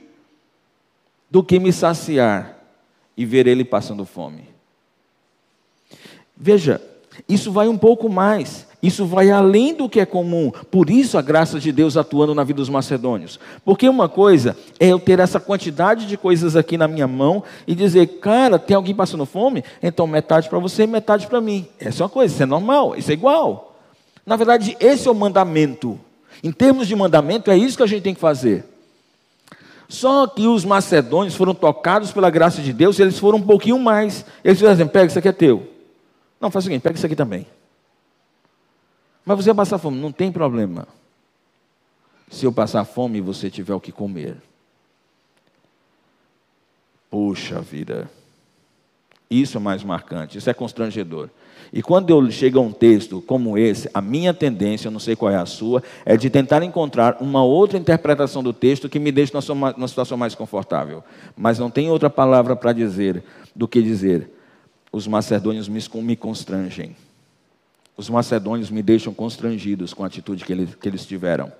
do 1.29 1.43
que 1.43 1.59
me 1.59 1.71
saciar 1.71 2.57
e 3.15 3.25
ver 3.25 3.47
ele 3.47 3.63
passando 3.63 4.05
fome. 4.05 4.49
Veja, 6.35 6.81
isso 7.27 7.51
vai 7.51 7.67
um 7.67 7.77
pouco 7.77 8.09
mais. 8.09 8.67
Isso 8.81 9.05
vai 9.05 9.29
além 9.29 9.73
do 9.73 9.89
que 9.89 9.99
é 9.99 10.05
comum. 10.05 10.51
Por 10.71 10.89
isso 10.89 11.17
a 11.17 11.21
graça 11.21 11.59
de 11.59 11.69
Deus 11.71 11.97
atuando 11.97 12.33
na 12.33 12.45
vida 12.45 12.57
dos 12.57 12.69
macedônios. 12.69 13.37
Porque 13.65 13.89
uma 13.89 14.07
coisa 14.07 14.55
é 14.79 14.87
eu 14.87 14.99
ter 14.99 15.19
essa 15.19 15.39
quantidade 15.39 16.07
de 16.07 16.15
coisas 16.15 16.55
aqui 16.55 16.77
na 16.77 16.87
minha 16.87 17.07
mão 17.07 17.43
e 17.67 17.75
dizer, 17.75 18.07
cara, 18.19 18.57
tem 18.57 18.75
alguém 18.75 18.95
passando 18.95 19.25
fome? 19.25 19.63
Então 19.83 20.07
metade 20.07 20.47
para 20.47 20.59
você 20.59 20.87
metade 20.87 21.27
para 21.27 21.41
mim. 21.41 21.67
Essa 21.77 22.03
é 22.03 22.05
uma 22.05 22.09
coisa, 22.09 22.33
isso 22.33 22.43
é 22.43 22.45
normal, 22.45 22.95
isso 22.95 23.11
é 23.11 23.13
igual. 23.13 23.68
Na 24.29 24.35
verdade, 24.35 24.77
esse 24.79 25.07
é 25.07 25.11
o 25.11 25.15
mandamento. 25.15 25.99
Em 26.43 26.51
termos 26.51 26.87
de 26.87 26.95
mandamento, 26.95 27.49
é 27.49 27.57
isso 27.57 27.75
que 27.75 27.81
a 27.81 27.87
gente 27.87 28.03
tem 28.03 28.13
que 28.13 28.19
fazer. 28.19 28.63
Só 29.87 30.27
que 30.27 30.45
os 30.45 30.63
macedônios 30.63 31.33
foram 31.33 31.55
tocados 31.55 32.11
pela 32.11 32.29
graça 32.29 32.61
de 32.61 32.71
Deus 32.71 32.99
e 32.99 33.01
eles 33.01 33.17
foram 33.17 33.39
um 33.39 33.41
pouquinho 33.41 33.79
mais. 33.79 34.23
Eles 34.43 34.59
fizeram 34.59 34.75
assim: 34.75 34.87
pega, 34.87 35.07
isso 35.07 35.17
aqui 35.17 35.29
é 35.29 35.31
teu. 35.31 35.67
Não, 36.39 36.51
faz 36.51 36.63
o 36.63 36.67
seguinte: 36.67 36.83
pega 36.83 36.95
isso 36.95 37.07
aqui 37.07 37.15
também. 37.15 37.47
Mas 39.25 39.37
você 39.37 39.45
vai 39.45 39.65
passar 39.65 39.79
fome, 39.79 39.99
não 39.99 40.11
tem 40.11 40.31
problema. 40.31 40.87
Se 42.29 42.45
eu 42.45 42.51
passar 42.51 42.85
fome 42.85 43.17
e 43.17 43.21
você 43.21 43.49
tiver 43.49 43.73
o 43.73 43.79
que 43.79 43.91
comer. 43.91 44.37
Puxa 47.09 47.59
vida. 47.61 48.07
Isso 49.27 49.57
é 49.57 49.59
mais 49.59 49.83
marcante, 49.83 50.37
isso 50.37 50.51
é 50.51 50.53
constrangedor. 50.53 51.31
E 51.71 51.81
quando 51.81 52.09
eu 52.09 52.31
chego 52.31 52.59
a 52.59 52.61
um 52.61 52.71
texto 52.71 53.21
como 53.21 53.57
esse, 53.57 53.89
a 53.93 54.01
minha 54.01 54.33
tendência, 54.33 54.87
eu 54.87 54.91
não 54.91 54.99
sei 54.99 55.15
qual 55.15 55.31
é 55.31 55.35
a 55.35 55.45
sua, 55.45 55.83
é 56.05 56.17
de 56.17 56.29
tentar 56.29 56.63
encontrar 56.63 57.17
uma 57.21 57.43
outra 57.43 57.77
interpretação 57.77 58.41
do 58.41 58.51
texto 58.51 58.89
que 58.89 58.99
me 58.99 59.11
deixe 59.11 59.31
numa 59.33 59.87
situação 59.87 60.17
mais 60.17 60.33
confortável. 60.33 61.03
Mas 61.37 61.59
não 61.59 61.69
tem 61.69 61.89
outra 61.89 62.09
palavra 62.09 62.55
para 62.55 62.73
dizer 62.73 63.23
do 63.55 63.67
que 63.67 63.81
dizer: 63.81 64.29
os 64.91 65.07
macedônios 65.07 65.69
me 65.69 66.15
constrangem. 66.15 66.95
Os 67.95 68.09
macedônios 68.09 68.71
me 68.71 68.81
deixam 68.81 69.13
constrangidos 69.13 69.93
com 69.93 70.03
a 70.03 70.07
atitude 70.07 70.45
que 70.45 70.53
eles, 70.53 70.73
que 70.73 70.87
eles 70.87 71.05
tiveram. 71.05 71.51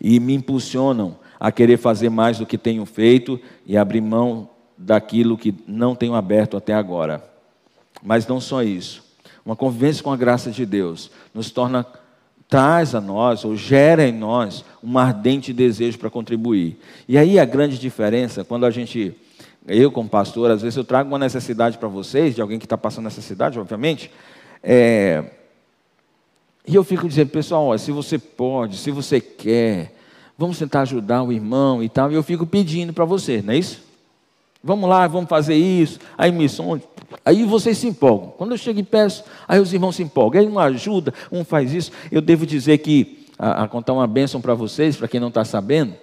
E 0.00 0.20
me 0.20 0.32
impulsionam 0.32 1.16
a 1.38 1.50
querer 1.50 1.76
fazer 1.76 2.08
mais 2.08 2.38
do 2.38 2.46
que 2.46 2.56
tenho 2.56 2.86
feito 2.86 3.38
e 3.66 3.76
abrir 3.76 4.00
mão 4.00 4.48
daquilo 4.78 5.36
que 5.36 5.54
não 5.66 5.96
tenho 5.96 6.14
aberto 6.14 6.56
até 6.56 6.72
agora. 6.72 7.31
Mas 8.02 8.26
não 8.26 8.40
só 8.40 8.62
isso. 8.62 9.04
Uma 9.44 9.56
convivência 9.56 10.02
com 10.02 10.12
a 10.12 10.16
graça 10.16 10.50
de 10.50 10.66
Deus 10.66 11.10
nos 11.34 11.50
torna, 11.50 11.86
traz 12.48 12.94
a 12.94 13.00
nós, 13.00 13.44
ou 13.44 13.56
gera 13.56 14.06
em 14.06 14.12
nós, 14.12 14.64
um 14.82 14.98
ardente 14.98 15.52
desejo 15.52 15.98
para 15.98 16.10
contribuir. 16.10 16.78
E 17.08 17.16
aí 17.16 17.38
a 17.38 17.44
grande 17.44 17.78
diferença, 17.78 18.44
quando 18.44 18.66
a 18.66 18.70
gente, 18.70 19.14
eu 19.66 19.90
como 19.90 20.08
pastor, 20.08 20.50
às 20.50 20.62
vezes 20.62 20.76
eu 20.76 20.84
trago 20.84 21.08
uma 21.08 21.18
necessidade 21.18 21.78
para 21.78 21.88
vocês, 21.88 22.34
de 22.34 22.40
alguém 22.40 22.58
que 22.58 22.66
está 22.66 22.78
passando 22.78 23.04
necessidade, 23.04 23.58
obviamente, 23.58 24.10
é, 24.62 25.24
e 26.66 26.74
eu 26.76 26.84
fico 26.84 27.08
dizendo, 27.08 27.30
pessoal, 27.30 27.66
ó, 27.66 27.76
se 27.76 27.90
você 27.90 28.18
pode, 28.18 28.76
se 28.76 28.90
você 28.92 29.20
quer, 29.20 29.92
vamos 30.38 30.58
tentar 30.58 30.82
ajudar 30.82 31.22
o 31.24 31.32
irmão 31.32 31.82
e 31.82 31.88
tal, 31.88 32.12
e 32.12 32.14
eu 32.14 32.22
fico 32.22 32.46
pedindo 32.46 32.92
para 32.92 33.04
você, 33.04 33.42
não 33.42 33.52
é 33.52 33.58
isso? 33.58 33.82
Vamos 34.62 34.88
lá, 34.88 35.06
vamos 35.06 35.28
fazer 35.28 35.54
isso. 35.54 35.98
Aí 36.16 36.30
missões. 36.30 36.82
Aí 37.24 37.44
vocês 37.44 37.78
se 37.78 37.88
empolgam. 37.88 38.32
Quando 38.36 38.52
eu 38.52 38.58
chego 38.58 38.78
e 38.78 38.82
peço, 38.82 39.24
aí 39.46 39.60
os 39.60 39.72
irmãos 39.72 39.96
se 39.96 40.02
empolgam. 40.02 40.40
Aí 40.40 40.48
um 40.48 40.58
ajuda, 40.58 41.12
um 41.30 41.44
faz 41.44 41.72
isso. 41.72 41.90
Eu 42.10 42.20
devo 42.20 42.46
dizer 42.46 42.78
que, 42.78 43.26
a, 43.38 43.64
a 43.64 43.68
contar 43.68 43.92
uma 43.92 44.06
bênção 44.06 44.40
para 44.40 44.54
vocês, 44.54 44.96
para 44.96 45.08
quem 45.08 45.20
não 45.20 45.28
está 45.28 45.44
sabendo, 45.44 45.94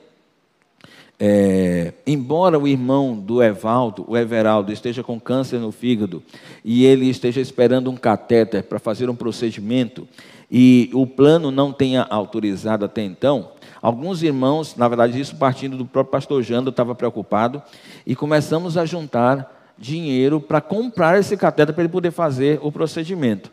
é, 1.22 1.94
embora 2.08 2.58
o 2.58 2.66
irmão 2.66 3.14
do 3.14 3.44
Evaldo, 3.44 4.06
o 4.08 4.16
Everaldo, 4.16 4.72
esteja 4.72 5.04
com 5.04 5.20
câncer 5.20 5.60
no 5.60 5.70
fígado 5.70 6.24
e 6.64 6.86
ele 6.86 7.10
esteja 7.10 7.42
esperando 7.42 7.92
um 7.92 7.98
catéter 7.98 8.64
para 8.64 8.80
fazer 8.80 9.10
um 9.10 9.16
procedimento 9.16 10.08
e 10.50 10.90
o 10.94 11.06
plano 11.06 11.52
não 11.52 11.74
tenha 11.74 12.08
autorizado 12.10 12.86
até 12.86 13.04
então, 13.04 13.52
Alguns 13.82 14.24
irmãos, 14.24 14.76
na 14.76 14.88
verdade, 14.88 15.20
isso 15.20 15.36
partindo 15.36 15.78
do 15.78 15.86
próprio 15.86 16.12
pastor 16.12 16.44
Jando, 16.44 16.70
estava 16.70 16.94
preocupado, 16.94 17.62
e 18.06 18.16
começamos 18.16 18.78
a 18.78 18.86
juntar 18.86 19.74
dinheiro 19.78 20.42
para 20.42 20.60
comprar 20.60 21.18
esse 21.20 21.38
cateter 21.38 21.74
para 21.74 21.84
ele 21.84 21.92
poder 21.92 22.12
fazer 22.12 22.60
o 22.62 22.72
procedimento. 22.72 23.52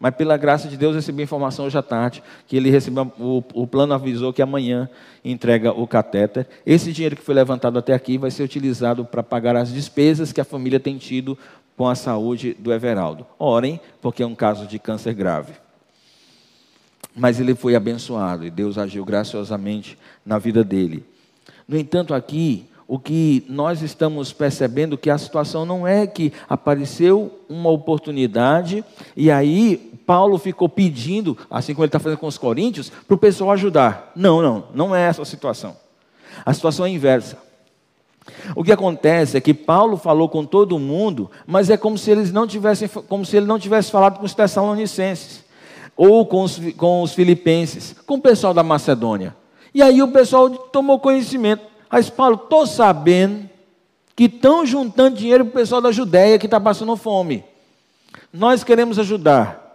Mas 0.00 0.14
pela 0.14 0.36
graça 0.36 0.68
de 0.68 0.76
Deus 0.76 0.94
recebi 0.94 1.22
informação 1.22 1.66
hoje 1.66 1.76
à 1.76 1.82
tarde 1.82 2.22
que 2.46 2.56
ele 2.56 2.70
recebeu, 2.70 3.10
o, 3.18 3.42
o 3.52 3.66
plano 3.66 3.94
avisou 3.94 4.32
que 4.32 4.40
amanhã 4.40 4.88
entrega 5.24 5.72
o 5.72 5.86
catéter. 5.86 6.46
Esse 6.64 6.92
dinheiro 6.92 7.16
que 7.16 7.22
foi 7.22 7.34
levantado 7.34 7.78
até 7.78 7.92
aqui 7.92 8.16
vai 8.16 8.30
ser 8.30 8.44
utilizado 8.44 9.04
para 9.04 9.22
pagar 9.22 9.56
as 9.56 9.72
despesas 9.72 10.32
que 10.32 10.40
a 10.40 10.44
família 10.44 10.78
tem 10.78 10.98
tido 10.98 11.36
com 11.76 11.88
a 11.88 11.94
saúde 11.94 12.54
do 12.58 12.72
Everaldo. 12.72 13.26
Orem, 13.38 13.80
porque 14.00 14.22
é 14.22 14.26
um 14.26 14.34
caso 14.34 14.66
de 14.66 14.78
câncer 14.78 15.14
grave. 15.14 15.52
Mas 17.18 17.40
ele 17.40 17.54
foi 17.54 17.74
abençoado 17.74 18.46
e 18.46 18.50
Deus 18.50 18.78
agiu 18.78 19.04
graciosamente 19.04 19.98
na 20.24 20.38
vida 20.38 20.62
dele. 20.62 21.04
No 21.66 21.76
entanto, 21.76 22.14
aqui, 22.14 22.66
o 22.86 22.98
que 22.98 23.44
nós 23.48 23.82
estamos 23.82 24.32
percebendo 24.32 24.96
que 24.96 25.10
a 25.10 25.18
situação 25.18 25.66
não 25.66 25.86
é 25.86 26.06
que 26.06 26.32
apareceu 26.48 27.40
uma 27.48 27.70
oportunidade 27.70 28.84
e 29.16 29.30
aí 29.30 30.00
Paulo 30.06 30.38
ficou 30.38 30.68
pedindo, 30.68 31.36
assim 31.50 31.74
como 31.74 31.84
ele 31.84 31.88
está 31.88 31.98
fazendo 31.98 32.18
com 32.18 32.28
os 32.28 32.38
coríntios, 32.38 32.88
para 32.88 33.14
o 33.14 33.18
pessoal 33.18 33.50
ajudar. 33.50 34.12
Não, 34.16 34.40
não, 34.40 34.64
não 34.72 34.96
é 34.96 35.02
essa 35.02 35.20
a 35.20 35.26
situação. 35.26 35.76
A 36.46 36.54
situação 36.54 36.86
é 36.86 36.88
inversa. 36.88 37.36
O 38.54 38.62
que 38.62 38.72
acontece 38.72 39.36
é 39.36 39.40
que 39.40 39.52
Paulo 39.52 39.96
falou 39.96 40.28
com 40.28 40.44
todo 40.44 40.78
mundo, 40.78 41.30
mas 41.46 41.68
é 41.68 41.76
como 41.76 41.98
se 41.98 42.10
eles 42.10 42.30
não 42.30 42.46
tivessem, 42.46 42.88
como 42.88 43.24
se 43.24 43.36
ele 43.36 43.46
não 43.46 43.58
tivesse 43.58 43.90
falado 43.90 44.18
com 44.18 44.24
os 44.24 44.34
Tessalonicenses 44.34 45.47
ou 45.98 46.24
com 46.24 46.44
os, 46.44 46.60
com 46.76 47.02
os 47.02 47.12
filipenses, 47.12 47.92
com 48.06 48.14
o 48.14 48.20
pessoal 48.20 48.54
da 48.54 48.62
Macedônia. 48.62 49.34
E 49.74 49.82
aí 49.82 50.00
o 50.00 50.12
pessoal 50.12 50.48
tomou 50.48 51.00
conhecimento. 51.00 51.64
Mas 51.90 52.08
Paulo, 52.08 52.36
estou 52.36 52.64
sabendo 52.68 53.50
que 54.14 54.24
estão 54.24 54.64
juntando 54.64 55.16
dinheiro 55.16 55.44
para 55.44 55.50
o 55.50 55.60
pessoal 55.60 55.80
da 55.80 55.90
Judéia 55.90 56.38
que 56.38 56.46
está 56.46 56.60
passando 56.60 56.96
fome. 56.96 57.44
Nós 58.32 58.62
queremos 58.62 58.96
ajudar. 58.96 59.66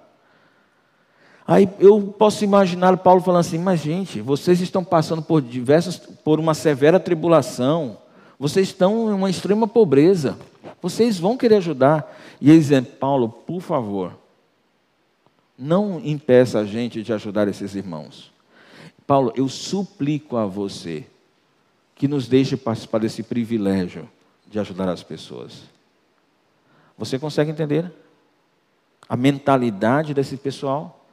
Aí 1.46 1.68
eu 1.78 2.02
posso 2.18 2.46
imaginar 2.46 2.96
Paulo 2.98 3.20
falando 3.20 3.42
assim: 3.42 3.60
mas 3.60 3.82
gente, 3.82 4.22
vocês 4.22 4.62
estão 4.62 4.82
passando 4.82 5.22
por 5.22 5.42
diversas, 5.42 5.98
por 5.98 6.40
uma 6.40 6.54
severa 6.54 7.02
tribulação, 7.02 7.98
vocês 8.40 8.70
estão 8.70 9.10
em 9.10 9.14
uma 9.14 9.30
extrema 9.30 9.68
pobreza, 9.68 10.38
vocês 10.82 11.20
vão 11.20 11.36
querer 11.36 11.56
ajudar. 11.56 12.18
E 12.40 12.50
eles 12.50 12.68
dizem: 12.68 12.82
Paulo, 12.82 13.28
por 13.28 13.60
favor, 13.60 14.23
não 15.58 16.02
impeça 16.04 16.60
a 16.60 16.66
gente 16.66 17.04
de 17.04 17.14
ajudar 17.14 17.48
esses 17.48 17.76
irmãos. 17.76 18.32
Paulo, 19.06 19.34
eu 19.36 19.48
suplico 19.48 20.38
a 20.38 20.46
você 20.46 21.06
que 21.96 22.08
nos 22.08 22.28
deixe 22.28 22.58
participar 22.58 23.00
desse 23.00 23.24
privilégio 23.24 24.10
de 24.50 24.60
ajudar 24.60 24.90
as 24.90 25.04
pessoas. 25.04 25.64
Você 26.98 27.20
consegue 27.20 27.52
entender 27.52 27.92
a 29.08 29.16
mentalidade 29.16 30.14
desse 30.14 30.38
pessoal? 30.38 31.04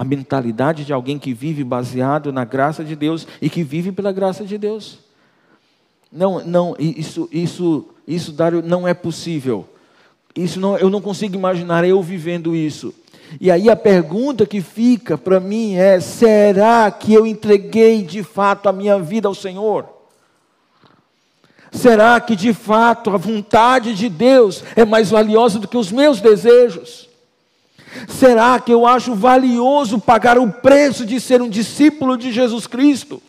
a 0.00 0.04
mentalidade 0.04 0.86
de 0.86 0.94
alguém 0.94 1.18
que 1.18 1.34
vive 1.34 1.62
baseado 1.62 2.32
na 2.32 2.42
graça 2.42 2.82
de 2.82 2.96
Deus 2.96 3.26
e 3.38 3.50
que 3.50 3.62
vive 3.62 3.92
pela 3.92 4.10
graça 4.10 4.46
de 4.46 4.56
Deus. 4.56 4.98
Não, 6.10 6.42
não, 6.42 6.74
isso, 6.78 7.28
isso, 7.30 7.86
isso, 8.08 8.32
Dário, 8.32 8.62
não 8.62 8.88
é 8.88 8.94
possível. 8.94 9.68
Isso 10.34 10.58
não, 10.58 10.78
eu 10.78 10.88
não 10.88 11.02
consigo 11.02 11.34
imaginar 11.34 11.84
eu 11.84 12.02
vivendo 12.02 12.56
isso. 12.56 12.94
E 13.38 13.50
aí 13.50 13.68
a 13.68 13.76
pergunta 13.76 14.46
que 14.46 14.60
fica 14.60 15.18
para 15.18 15.38
mim 15.38 15.74
é: 15.74 16.00
será 16.00 16.90
que 16.90 17.12
eu 17.12 17.26
entreguei 17.26 18.02
de 18.02 18.22
fato 18.22 18.68
a 18.68 18.72
minha 18.72 18.98
vida 18.98 19.28
ao 19.28 19.34
Senhor? 19.34 19.86
Será 21.70 22.18
que 22.20 22.34
de 22.34 22.52
fato 22.52 23.10
a 23.10 23.16
vontade 23.16 23.94
de 23.94 24.08
Deus 24.08 24.64
é 24.74 24.84
mais 24.84 25.10
valiosa 25.10 25.58
do 25.58 25.68
que 25.68 25.76
os 25.76 25.92
meus 25.92 26.20
desejos? 26.20 27.08
Será 28.08 28.58
que 28.58 28.72
eu 28.72 28.86
acho 28.86 29.14
valioso 29.14 30.00
pagar 30.00 30.38
o 30.38 30.50
preço 30.50 31.04
de 31.04 31.20
ser 31.20 31.40
um 31.42 31.48
discípulo 31.48 32.16
de 32.16 32.32
Jesus 32.32 32.66
Cristo? 32.66 33.22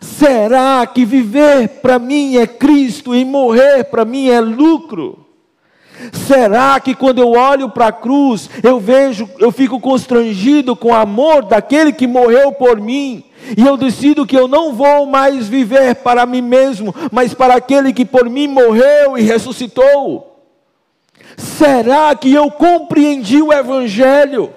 Será 0.00 0.86
que 0.86 1.04
viver 1.04 1.68
para 1.80 1.98
mim 1.98 2.36
é 2.36 2.46
Cristo 2.46 3.14
e 3.14 3.24
morrer 3.24 3.84
para 3.84 4.04
mim 4.04 4.28
é 4.28 4.40
lucro? 4.40 5.23
Será 6.26 6.78
que 6.80 6.94
quando 6.94 7.20
eu 7.20 7.32
olho 7.32 7.68
para 7.68 7.88
a 7.88 7.92
cruz, 7.92 8.50
eu 8.62 8.80
vejo, 8.80 9.28
eu 9.38 9.52
fico 9.52 9.80
constrangido 9.80 10.74
com 10.74 10.88
o 10.88 10.94
amor 10.94 11.44
daquele 11.44 11.92
que 11.92 12.06
morreu 12.06 12.52
por 12.52 12.80
mim? 12.80 13.24
E 13.56 13.64
eu 13.64 13.76
decido 13.76 14.26
que 14.26 14.36
eu 14.36 14.48
não 14.48 14.72
vou 14.72 15.06
mais 15.06 15.48
viver 15.48 15.96
para 15.96 16.26
mim 16.26 16.40
mesmo, 16.40 16.94
mas 17.12 17.34
para 17.34 17.54
aquele 17.54 17.92
que 17.92 18.04
por 18.04 18.28
mim 18.28 18.48
morreu 18.48 19.16
e 19.18 19.22
ressuscitou. 19.22 20.40
Será 21.36 22.14
que 22.14 22.32
eu 22.32 22.50
compreendi 22.50 23.42
o 23.42 23.52
Evangelho? 23.52 24.52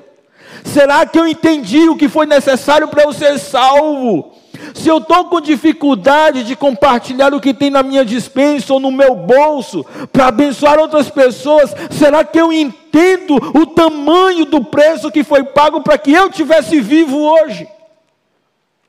Será 0.64 1.06
que 1.06 1.20
eu 1.20 1.28
entendi 1.28 1.88
o 1.90 1.96
que 1.96 2.08
foi 2.08 2.26
necessário 2.26 2.88
para 2.88 3.04
eu 3.04 3.14
ser 3.14 3.38
salvo? 3.40 4.37
Se 4.74 4.90
eu 4.90 4.98
estou 4.98 5.26
com 5.26 5.42
dificuldade 5.42 6.44
de 6.44 6.56
compartilhar 6.56 7.34
o 7.34 7.40
que 7.40 7.54
tem 7.54 7.70
na 7.70 7.84
minha 7.84 8.04
dispensa 8.04 8.74
ou 8.74 8.80
no 8.80 8.92
meu 8.92 9.16
bolso 9.16 9.86
para 10.12 10.28
abençoar 10.28 10.80
outras 10.80 11.10
pessoas, 11.10 11.74
será 11.92 12.24
que 12.24 12.40
eu 12.40 12.52
entendo 12.52 13.36
o 13.36 13.66
tamanho 13.66 14.46
do 14.46 14.64
preço 14.64 15.12
que 15.12 15.24
foi 15.24 15.44
pago 15.44 15.82
para 15.82 15.98
que 15.98 16.12
eu 16.12 16.30
tivesse 16.30 16.80
vivo 16.80 17.18
hoje? 17.18 17.68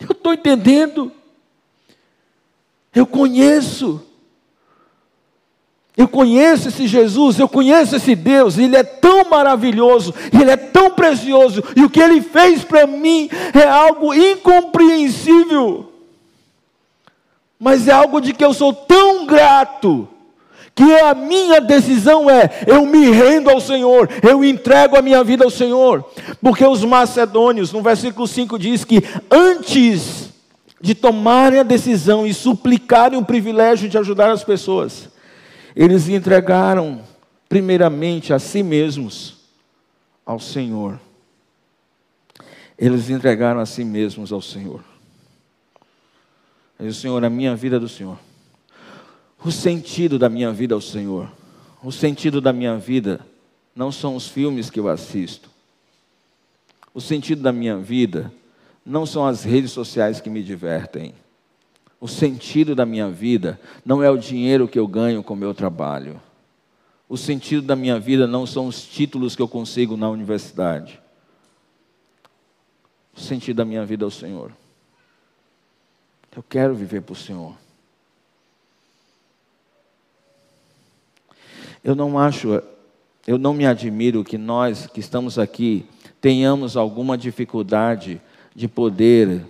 Eu 0.00 0.12
estou 0.12 0.32
entendendo. 0.32 1.12
Eu 2.94 3.06
conheço. 3.06 4.07
Eu 5.98 6.06
conheço 6.06 6.68
esse 6.68 6.86
Jesus, 6.86 7.40
eu 7.40 7.48
conheço 7.48 7.96
esse 7.96 8.14
Deus, 8.14 8.56
ele 8.56 8.76
é 8.76 8.84
tão 8.84 9.28
maravilhoso, 9.28 10.14
ele 10.32 10.48
é 10.48 10.56
tão 10.56 10.92
precioso, 10.92 11.60
e 11.74 11.82
o 11.82 11.90
que 11.90 12.00
ele 12.00 12.20
fez 12.20 12.62
para 12.62 12.86
mim 12.86 13.28
é 13.52 13.64
algo 13.66 14.14
incompreensível, 14.14 15.92
mas 17.58 17.88
é 17.88 17.92
algo 17.92 18.20
de 18.20 18.32
que 18.32 18.44
eu 18.44 18.54
sou 18.54 18.72
tão 18.72 19.26
grato, 19.26 20.06
que 20.72 20.84
a 21.00 21.12
minha 21.14 21.60
decisão 21.60 22.30
é: 22.30 22.48
eu 22.64 22.86
me 22.86 23.10
rendo 23.10 23.50
ao 23.50 23.60
Senhor, 23.60 24.08
eu 24.22 24.44
entrego 24.44 24.96
a 24.96 25.02
minha 25.02 25.24
vida 25.24 25.42
ao 25.42 25.50
Senhor, 25.50 26.08
porque 26.40 26.64
os 26.64 26.84
macedônios, 26.84 27.72
no 27.72 27.82
versículo 27.82 28.28
5 28.28 28.56
diz 28.56 28.84
que 28.84 29.02
antes 29.28 30.28
de 30.80 30.94
tomarem 30.94 31.58
a 31.58 31.64
decisão 31.64 32.24
e 32.24 32.32
suplicarem 32.32 33.18
o 33.18 33.24
privilégio 33.24 33.88
de 33.88 33.98
ajudar 33.98 34.30
as 34.30 34.44
pessoas, 34.44 35.08
eles 35.80 36.08
entregaram 36.08 37.04
primeiramente 37.48 38.34
a 38.34 38.40
si 38.40 38.64
mesmos 38.64 39.36
ao 40.26 40.40
Senhor. 40.40 40.98
Eles 42.76 43.08
entregaram 43.08 43.60
a 43.60 43.66
si 43.66 43.84
mesmos 43.84 44.32
ao 44.32 44.42
Senhor. 44.42 44.82
o 46.80 46.92
Senhor, 46.92 47.24
a 47.24 47.30
minha 47.30 47.54
vida 47.54 47.76
é 47.76 47.78
do 47.78 47.88
Senhor. 47.88 48.18
O 49.44 49.52
sentido 49.52 50.18
da 50.18 50.28
minha 50.28 50.52
vida 50.52 50.74
é 50.74 50.76
o 50.76 50.80
Senhor. 50.80 51.30
O 51.80 51.92
sentido 51.92 52.40
da 52.40 52.52
minha 52.52 52.76
vida 52.76 53.24
não 53.72 53.92
são 53.92 54.16
os 54.16 54.26
filmes 54.26 54.68
que 54.68 54.80
eu 54.80 54.88
assisto. 54.88 55.48
O 56.92 57.00
sentido 57.00 57.40
da 57.40 57.52
minha 57.52 57.78
vida 57.78 58.32
não 58.84 59.06
são 59.06 59.24
as 59.24 59.44
redes 59.44 59.70
sociais 59.70 60.20
que 60.20 60.28
me 60.28 60.42
divertem. 60.42 61.14
O 62.00 62.06
sentido 62.06 62.74
da 62.74 62.86
minha 62.86 63.10
vida 63.10 63.60
não 63.84 64.02
é 64.02 64.10
o 64.10 64.16
dinheiro 64.16 64.68
que 64.68 64.78
eu 64.78 64.86
ganho 64.86 65.22
com 65.22 65.34
o 65.34 65.36
meu 65.36 65.52
trabalho. 65.52 66.20
O 67.08 67.16
sentido 67.16 67.62
da 67.62 67.74
minha 67.74 67.98
vida 67.98 68.26
não 68.26 68.46
são 68.46 68.66
os 68.66 68.82
títulos 68.82 69.34
que 69.34 69.42
eu 69.42 69.48
consigo 69.48 69.96
na 69.96 70.08
universidade. 70.08 71.00
O 73.16 73.20
sentido 73.20 73.56
da 73.56 73.64
minha 73.64 73.84
vida 73.84 74.04
é 74.04 74.06
o 74.06 74.10
Senhor. 74.10 74.52
Eu 76.36 76.44
quero 76.48 76.74
viver 76.74 77.02
para 77.02 77.14
o 77.14 77.16
Senhor. 77.16 77.56
Eu 81.82 81.96
não 81.96 82.18
acho, 82.18 82.62
eu 83.26 83.38
não 83.38 83.54
me 83.54 83.66
admiro 83.66 84.22
que 84.22 84.38
nós 84.38 84.86
que 84.86 85.00
estamos 85.00 85.38
aqui 85.38 85.84
tenhamos 86.20 86.76
alguma 86.76 87.18
dificuldade 87.18 88.20
de 88.54 88.68
poder 88.68 89.44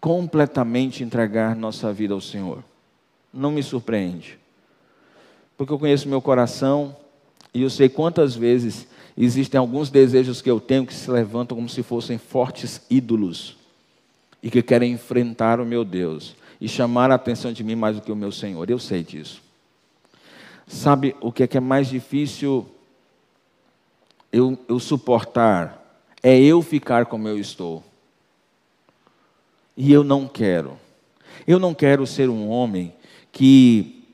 completamente 0.00 1.04
entregar 1.04 1.54
nossa 1.54 1.92
vida 1.92 2.14
ao 2.14 2.20
Senhor. 2.20 2.64
Não 3.32 3.52
me 3.52 3.62
surpreende. 3.62 4.38
Porque 5.56 5.72
eu 5.72 5.78
conheço 5.78 6.08
meu 6.08 6.22
coração 6.22 6.96
e 7.52 7.62
eu 7.62 7.70
sei 7.70 7.88
quantas 7.88 8.34
vezes 8.34 8.86
existem 9.16 9.58
alguns 9.58 9.90
desejos 9.90 10.40
que 10.40 10.50
eu 10.50 10.58
tenho 10.58 10.86
que 10.86 10.94
se 10.94 11.10
levantam 11.10 11.56
como 11.56 11.68
se 11.68 11.82
fossem 11.82 12.16
fortes 12.16 12.80
ídolos 12.88 13.56
e 14.42 14.50
que 14.50 14.62
querem 14.62 14.92
enfrentar 14.92 15.60
o 15.60 15.66
meu 15.66 15.84
Deus 15.84 16.34
e 16.60 16.68
chamar 16.68 17.10
a 17.10 17.16
atenção 17.16 17.52
de 17.52 17.62
mim 17.62 17.74
mais 17.74 17.96
do 17.96 18.02
que 18.02 18.12
o 18.12 18.16
meu 18.16 18.32
Senhor. 18.32 18.68
Eu 18.70 18.78
sei 18.78 19.02
disso. 19.02 19.42
Sabe 20.66 21.16
o 21.20 21.32
que 21.32 21.42
é, 21.42 21.46
que 21.46 21.58
é 21.58 21.60
mais 21.60 21.88
difícil 21.88 22.66
eu, 24.32 24.58
eu 24.68 24.78
suportar? 24.78 25.78
É 26.22 26.38
eu 26.38 26.62
ficar 26.62 27.06
como 27.06 27.26
eu 27.28 27.38
estou. 27.38 27.82
E 29.76 29.92
eu 29.92 30.04
não 30.04 30.28
quero. 30.28 30.78
Eu 31.46 31.58
não 31.58 31.74
quero 31.74 32.06
ser 32.06 32.28
um 32.28 32.48
homem 32.48 32.94
que 33.32 34.04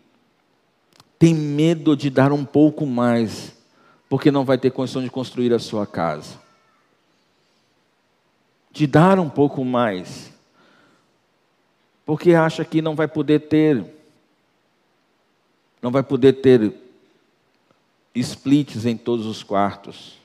tem 1.18 1.34
medo 1.34 1.96
de 1.96 2.10
dar 2.10 2.32
um 2.32 2.44
pouco 2.44 2.86
mais, 2.86 3.54
porque 4.08 4.30
não 4.30 4.44
vai 4.44 4.58
ter 4.58 4.70
condição 4.70 5.02
de 5.02 5.10
construir 5.10 5.52
a 5.52 5.58
sua 5.58 5.86
casa. 5.86 6.38
De 8.70 8.86
dar 8.86 9.18
um 9.18 9.28
pouco 9.28 9.64
mais, 9.64 10.30
porque 12.04 12.34
acha 12.34 12.64
que 12.64 12.82
não 12.82 12.94
vai 12.94 13.08
poder 13.08 13.40
ter, 13.40 13.84
não 15.80 15.90
vai 15.90 16.02
poder 16.02 16.34
ter 16.34 16.72
splits 18.14 18.84
em 18.84 18.96
todos 18.96 19.26
os 19.26 19.42
quartos. 19.42 20.18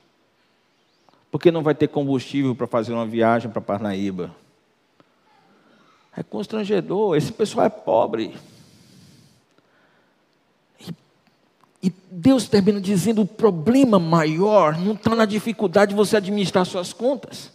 Porque 1.31 1.49
não 1.49 1.63
vai 1.63 1.73
ter 1.73 1.87
combustível 1.87 2.53
para 2.53 2.67
fazer 2.67 2.91
uma 2.91 3.05
viagem 3.05 3.49
para 3.49 3.61
Parnaíba. 3.61 4.35
É 6.15 6.21
constrangedor, 6.21 7.15
esse 7.15 7.31
pessoal 7.31 7.65
é 7.65 7.69
pobre. 7.69 8.35
E, 11.81 11.91
Deus 12.11 12.47
termina 12.47 12.81
dizendo: 12.81 13.21
o 13.21 13.27
problema 13.27 13.97
maior 13.97 14.77
não 14.77 14.93
está 14.93 15.15
na 15.15 15.25
dificuldade 15.25 15.91
de 15.91 15.95
você 15.95 16.17
administrar 16.17 16.65
suas 16.65 16.91
contas. 16.91 17.45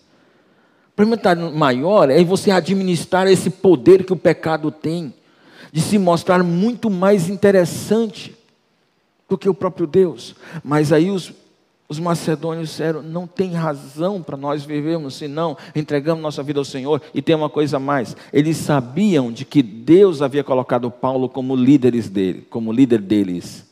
O 0.90 0.96
problema 0.96 1.18
tá 1.18 1.34
maior 1.34 2.08
é 2.08 2.24
você 2.24 2.50
administrar 2.50 3.26
esse 3.26 3.50
poder 3.50 4.04
que 4.04 4.14
o 4.14 4.16
pecado 4.16 4.70
tem, 4.70 5.12
de 5.70 5.82
se 5.82 5.98
mostrar 5.98 6.42
muito 6.42 6.88
mais 6.88 7.28
interessante 7.28 8.34
do 9.28 9.36
que 9.36 9.48
o 9.48 9.54
próprio 9.54 9.86
Deus. 9.86 10.34
Mas 10.64 10.92
aí 10.92 11.10
os, 11.10 11.32
os 11.88 11.98
macedônios 11.98 12.70
disseram: 12.70 13.02
não 13.02 13.26
tem 13.26 13.52
razão 13.52 14.22
para 14.22 14.36
nós 14.36 14.64
vivermos 14.64 15.14
se 15.14 15.28
não 15.28 15.56
entregamos 15.74 16.22
nossa 16.22 16.42
vida 16.42 16.58
ao 16.58 16.64
Senhor. 16.64 17.00
E 17.14 17.22
tem 17.22 17.34
uma 17.34 17.48
coisa 17.48 17.78
mais: 17.78 18.16
eles 18.32 18.56
sabiam 18.56 19.30
de 19.30 19.44
que 19.44 19.62
Deus 19.62 20.22
havia 20.22 20.42
colocado 20.42 20.90
Paulo 20.90 21.28
como 21.28 21.54
líderes 21.54 22.08
dele, 22.08 22.46
como 22.50 22.72
líder 22.72 23.00
deles. 23.00 23.64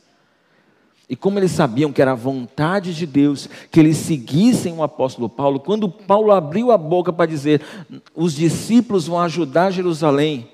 E 1.07 1.15
como 1.15 1.37
eles 1.37 1.51
sabiam 1.51 1.93
que 1.93 2.01
era 2.01 2.13
a 2.13 2.15
vontade 2.15 2.95
de 2.95 3.05
Deus 3.05 3.47
que 3.69 3.79
eles 3.79 3.97
seguissem 3.97 4.73
o 4.73 4.81
apóstolo 4.81 5.29
Paulo, 5.29 5.59
quando 5.59 5.87
Paulo 5.87 6.31
abriu 6.31 6.71
a 6.71 6.77
boca 6.77 7.11
para 7.11 7.25
dizer: 7.25 7.61
os 8.15 8.33
discípulos 8.33 9.07
vão 9.07 9.19
ajudar 9.19 9.71
Jerusalém, 9.71 10.49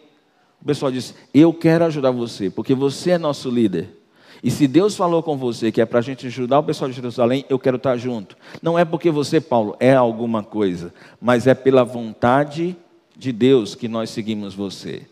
o 0.60 0.66
pessoal 0.66 0.92
disse: 0.92 1.14
Eu 1.32 1.54
quero 1.54 1.86
ajudar 1.86 2.10
você, 2.10 2.50
porque 2.50 2.74
você 2.74 3.12
é 3.12 3.18
nosso 3.20 3.52
líder. 3.52 4.01
E 4.44 4.50
se 4.50 4.68
Deus 4.68 4.96
falou 4.96 5.22
com 5.22 5.38
você 5.38 5.72
que 5.72 5.82
é 5.82 5.86
para 5.86 6.00
a 6.00 6.02
gente 6.02 6.26
ajudar 6.28 6.60
o 6.60 6.64
pessoal 6.64 6.90
de 6.90 6.96
Jerusalém, 6.96 7.46
eu 7.48 7.60
quero 7.60 7.78
estar 7.78 7.96
junto. 7.98 8.36
Não 8.62 8.78
é 8.78 8.84
porque 8.84 9.12
você, 9.12 9.40
Paulo, 9.40 9.76
é 9.80 9.94
alguma 9.94 10.44
coisa, 10.44 10.94
mas 11.20 11.46
é 11.46 11.54
pela 11.54 11.84
vontade 11.84 12.76
de 13.16 13.32
Deus 13.32 13.76
que 13.76 13.88
nós 13.88 14.10
seguimos 14.10 14.56
você. 14.56 15.06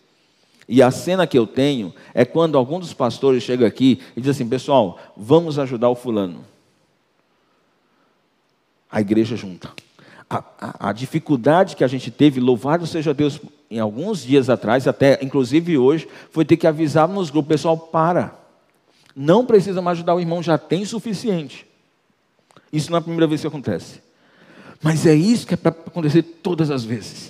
E 0.68 0.82
a 0.82 0.92
cena 0.92 1.28
que 1.28 1.38
eu 1.38 1.48
tenho 1.48 1.94
é 2.14 2.26
quando 2.26 2.58
algum 2.58 2.80
dos 2.80 2.94
pastores 2.94 3.44
chega 3.44 3.66
aqui 3.68 4.00
e 4.16 4.22
diz 4.22 4.32
assim: 4.32 4.48
pessoal, 4.48 5.00
vamos 5.16 5.60
ajudar 5.60 5.90
o 5.90 5.96
fulano. 5.96 6.44
A 8.92 9.02
igreja 9.02 9.36
junta. 9.36 9.72
A, 10.28 10.44
a, 10.60 10.90
a, 10.90 10.94
dificuldade 10.94 11.76
que 11.76 11.84
a 11.84 11.88
gente 11.88 12.12
teve, 12.12 12.40
louvado 12.40 12.86
seja 12.86 13.16
Deus, 13.16 13.40
em 13.70 13.80
alguns 13.80 14.24
dias 14.24 14.48
atrás, 14.48 14.88
até 14.88 15.18
inclusive 15.24 15.76
hoje, 15.76 16.08
foi 16.30 16.46
ter 16.46 16.58
que 16.58 16.68
avisar 16.68 17.08
nos 17.08 17.32
grupos: 17.32 17.50
pessoal, 17.50 17.76
para. 17.76 18.40
Não 19.22 19.46
precisa 19.46 19.82
mais 19.82 19.98
ajudar 19.98 20.16
o 20.16 20.20
irmão, 20.22 20.42
já 20.42 20.58
tem 20.58 20.86
suficiente. 20.86 21.68
Isso 22.72 22.90
não 22.90 22.96
é 22.96 23.00
a 23.00 23.02
primeira 23.02 23.28
vez 23.28 23.42
que 23.42 23.48
acontece. 23.48 24.00
Mas 24.82 25.06
é 25.06 25.14
isso 25.14 25.46
que 25.46 25.56
é 25.56 25.58
para 25.58 25.72
acontecer 25.72 26.24
todas 26.24 26.72
as 26.72 26.86
vezes. 26.86 27.30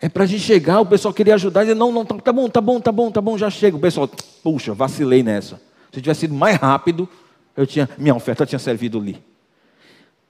É 0.00 0.08
para 0.08 0.22
a 0.22 0.26
gente 0.28 0.44
chegar, 0.44 0.78
o 0.78 0.86
pessoal 0.86 1.12
queria 1.12 1.34
ajudar, 1.34 1.62
e 1.62 1.64
dizer, 1.64 1.74
não, 1.74 1.90
não, 1.90 2.04
tá, 2.04 2.14
tá 2.14 2.32
bom, 2.32 2.48
tá 2.48 2.60
bom, 2.60 2.80
tá 2.80 2.92
bom, 2.92 3.10
tá 3.10 3.20
bom, 3.20 3.36
já 3.36 3.50
chega. 3.50 3.76
O 3.76 3.80
pessoal, 3.80 4.08
puxa, 4.40 4.72
vacilei 4.72 5.24
nessa. 5.24 5.60
Se 5.92 6.00
tivesse 6.00 6.20
sido 6.20 6.34
mais 6.34 6.56
rápido, 6.56 7.08
eu 7.56 7.66
tinha, 7.66 7.90
minha 7.98 8.14
oferta 8.14 8.46
tinha 8.46 8.60
servido 8.60 8.96
ali. 8.96 9.20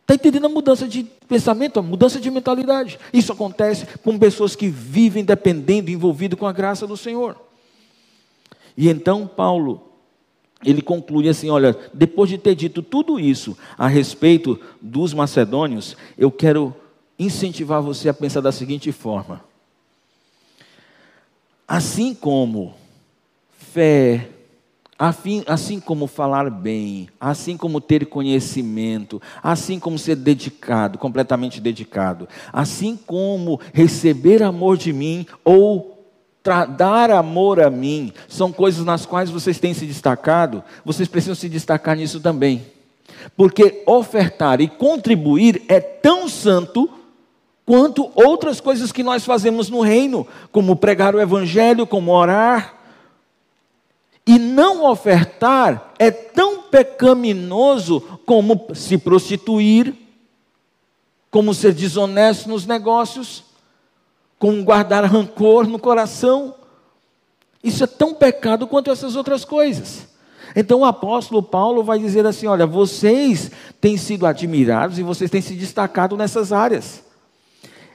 Está 0.01 0.15
entendendo 0.15 0.47
a 0.47 0.49
mudança 0.49 0.89
de 0.89 1.05
pensamento, 1.29 1.81
a 1.81 1.83
mudança 1.83 2.19
de 2.19 2.31
mentalidade? 2.31 2.99
Isso 3.13 3.31
acontece 3.31 3.87
com 4.03 4.19
pessoas 4.19 4.57
que 4.57 4.69
vivem 4.69 5.23
dependendo, 5.23 5.91
envolvido 5.91 6.35
com 6.35 6.47
a 6.47 6.53
graça 6.53 6.87
do 6.87 6.97
Senhor. 6.97 7.37
E 8.75 8.89
então 8.89 9.27
Paulo 9.27 9.88
ele 10.65 10.83
conclui 10.83 11.29
assim: 11.29 11.51
olha, 11.51 11.77
depois 11.93 12.29
de 12.29 12.39
ter 12.39 12.55
dito 12.55 12.83
tudo 12.83 13.19
isso 13.19 13.57
a 13.77 13.87
respeito 13.87 14.59
dos 14.81 15.15
macedônios, 15.15 15.97
eu 16.17 16.31
quero 16.31 16.75
incentivar 17.19 17.83
você 17.83 18.09
a 18.09 18.15
pensar 18.15 18.41
da 18.41 18.53
seguinte 18.53 18.91
forma: 18.93 19.43
assim 21.67 22.15
como 22.15 22.75
fé, 23.57 24.29
assim 25.47 25.79
como 25.79 26.09
falar 26.09 26.51
bem, 26.51 27.09
assim 27.21 27.57
como 27.57 27.81
ter 27.81 28.07
conhecimento, 28.07 29.23
assim 29.41 29.79
como 29.79 29.97
ser 29.97 30.17
dedicado, 30.17 30.99
completamente 30.99 31.61
dedicado, 31.61 32.29
assim 32.53 32.97
como 32.97 33.61
receber 33.73 34.43
amor 34.43 34.77
de 34.77 34.93
mim 34.93 35.25
ou 35.45 35.98
dar 36.77 37.11
amor 37.11 37.61
a 37.61 37.71
mim, 37.71 38.13
são 38.29 38.53
coisas 38.53 38.85
nas 38.85 39.05
quais 39.05 39.31
vocês 39.31 39.59
têm 39.59 39.75
se 39.75 39.87
destacado, 39.87 40.63
vocês 40.85 41.09
precisam 41.09 41.35
se 41.35 41.49
destacar 41.49 41.97
nisso 41.97 42.21
também. 42.21 42.65
Porque 43.37 43.83
ofertar 43.87 44.61
e 44.61 44.69
contribuir 44.69 45.63
é 45.69 45.81
tão 45.81 46.29
santo 46.29 46.89
quanto 47.67 48.11
outras 48.15 48.61
coisas 48.61 48.91
que 48.93 49.03
nós 49.03 49.25
fazemos 49.25 49.69
no 49.69 49.81
reino, 49.81 50.27
como 50.51 50.77
pregar 50.77 51.15
o 51.15 51.21
evangelho, 51.21 51.87
como 51.87 52.13
orar. 52.13 52.75
E 54.27 54.39
não 54.39 54.91
ofertar 54.91 55.93
é 55.99 56.11
tão 56.11 56.63
pecaminoso 56.63 58.01
como 58.25 58.69
se 58.75 58.97
prostituir, 58.97 59.95
como 61.31 61.53
ser 61.53 61.73
desonesto 61.73 62.49
nos 62.49 62.67
negócios 62.67 63.48
com 64.39 64.63
guardar 64.63 65.05
rancor 65.05 65.67
no 65.67 65.79
coração. 65.79 66.55
Isso 67.63 67.83
é 67.83 67.87
tão 67.87 68.15
pecado 68.15 68.67
quanto 68.67 68.91
essas 68.91 69.17
outras 69.17 69.45
coisas. 69.45 70.07
Então 70.55 70.81
o 70.81 70.85
apóstolo 70.85 71.43
Paulo 71.43 71.83
vai 71.83 71.99
dizer 71.99 72.25
assim: 72.27 72.47
olha, 72.47 72.67
vocês 72.67 73.51
têm 73.81 73.97
sido 73.97 74.27
admirados 74.27 74.99
e 74.99 75.03
vocês 75.03 75.31
têm 75.31 75.41
se 75.41 75.55
destacado 75.55 76.17
nessas 76.17 76.53
áreas. 76.53 77.03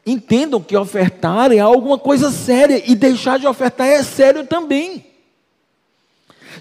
Entendam 0.05 0.61
que 0.61 0.75
ofertar 0.75 1.51
é 1.51 1.59
alguma 1.59 1.97
coisa 1.97 2.29
séria 2.29 2.83
e 2.85 2.93
deixar 2.93 3.39
de 3.39 3.47
ofertar 3.47 3.87
é 3.87 4.03
sério 4.03 4.45
também. 4.45 5.05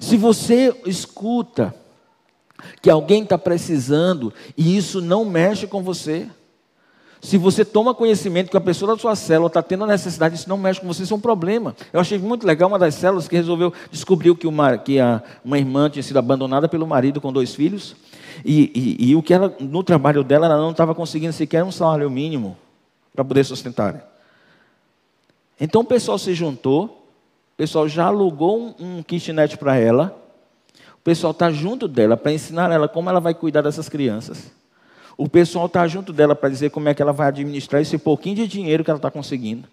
Se 0.01 0.17
você 0.17 0.75
escuta 0.87 1.75
que 2.81 2.89
alguém 2.89 3.25
está 3.25 3.37
precisando 3.37 4.33
e 4.57 4.77
isso 4.77 5.01
não 5.01 5.25
mexe 5.25 5.67
com 5.67 5.83
você, 5.83 6.29
se 7.23 7.39
você 7.39 7.65
toma 7.65 7.95
conhecimento 7.95 8.51
que 8.51 8.57
a 8.57 8.61
pessoa 8.61 8.93
da 8.95 9.01
sua 9.01 9.15
célula 9.15 9.47
está 9.47 9.63
tendo 9.63 9.85
a 9.85 9.87
necessidade, 9.87 10.35
isso 10.35 10.49
não 10.49 10.59
mexe 10.59 10.81
com 10.81 10.89
você, 10.89 11.05
isso 11.05 11.15
é 11.15 11.17
um 11.17 11.21
problema. 11.21 11.75
Eu 11.93 12.01
achei 12.01 12.19
muito 12.19 12.45
legal 12.45 12.69
uma 12.69 12.81
das 12.81 12.97
células 12.97 13.29
que 13.29 13.37
resolveu, 13.37 13.73
descobriu 13.93 14.35
que, 14.35 14.45
uma, 14.45 14.77
que 14.77 14.99
a, 14.99 15.23
uma 15.45 15.57
irmã 15.57 15.89
tinha 15.89 16.03
sido 16.03 16.19
abandonada 16.19 16.69
pelo 16.69 16.85
marido 16.85 17.21
com 17.21 17.33
dois 17.33 17.55
filhos, 17.55 17.95
e, 18.45 18.99
e, 18.99 19.11
e 19.11 19.17
o 19.17 19.23
que 19.23 19.33
ela, 19.33 19.55
no 19.61 19.85
trabalho 19.85 20.25
dela, 20.25 20.47
ela 20.47 20.57
não 20.57 20.73
estava 20.73 20.97
conseguindo 20.97 21.33
sequer 21.33 21.63
um 21.63 21.71
salário 21.71 22.11
mínimo 22.11 22.59
para 23.15 23.25
poder 23.25 23.45
sustentar. 23.45 24.05
Então 25.61 25.83
o 25.83 25.85
pessoal 25.85 26.19
se 26.19 26.35
juntou, 26.35 26.87
o 27.55 27.57
pessoal 27.57 27.89
já 27.89 28.07
alugou 28.07 28.59
um, 28.59 28.99
um 28.99 29.03
kitnet 29.03 29.57
para 29.57 29.77
ela, 29.77 30.19
o 30.97 31.03
pessoal 31.05 31.31
está 31.31 31.53
junto 31.53 31.87
dela 31.87 32.17
para 32.17 32.33
ensinar 32.33 32.73
ela 32.73 32.89
como 32.89 33.09
ela 33.09 33.21
vai 33.21 33.33
cuidar 33.33 33.63
dessas 33.63 33.89
crianças. 33.89 34.51
O 35.17 35.29
pessoal 35.29 35.67
está 35.67 35.87
junto 35.87 36.13
dela 36.13 36.35
para 36.35 36.49
dizer 36.49 36.71
como 36.71 36.89
é 36.89 36.95
que 36.95 37.03
ela 37.03 37.13
vai 37.13 37.29
administrar 37.29 37.81
esse 37.81 37.99
pouquinho 37.99 38.37
de 38.37 38.49
dinheiro 38.49 38.83
que 38.83 38.91
ela 38.91 38.99
está 38.99 39.11
conseguindo. 39.11 39.69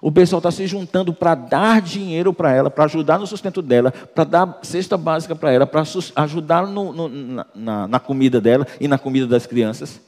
O 0.00 0.12
pessoal 0.12 0.38
está 0.38 0.50
se 0.50 0.66
juntando 0.66 1.12
para 1.14 1.34
dar 1.34 1.80
dinheiro 1.80 2.32
para 2.32 2.52
ela, 2.52 2.70
para 2.70 2.84
ajudar 2.84 3.18
no 3.18 3.26
sustento 3.26 3.62
dela, 3.62 3.90
para 3.90 4.24
dar 4.24 4.58
cesta 4.62 4.96
básica 4.96 5.34
para 5.34 5.52
ela, 5.52 5.66
para 5.66 5.82
ajudar 6.16 6.66
no, 6.66 6.92
no, 6.92 7.44
na, 7.54 7.88
na 7.88 8.00
comida 8.00 8.40
dela 8.40 8.66
e 8.80 8.86
na 8.86 8.98
comida 8.98 9.26
das 9.26 9.46
crianças. 9.46 10.00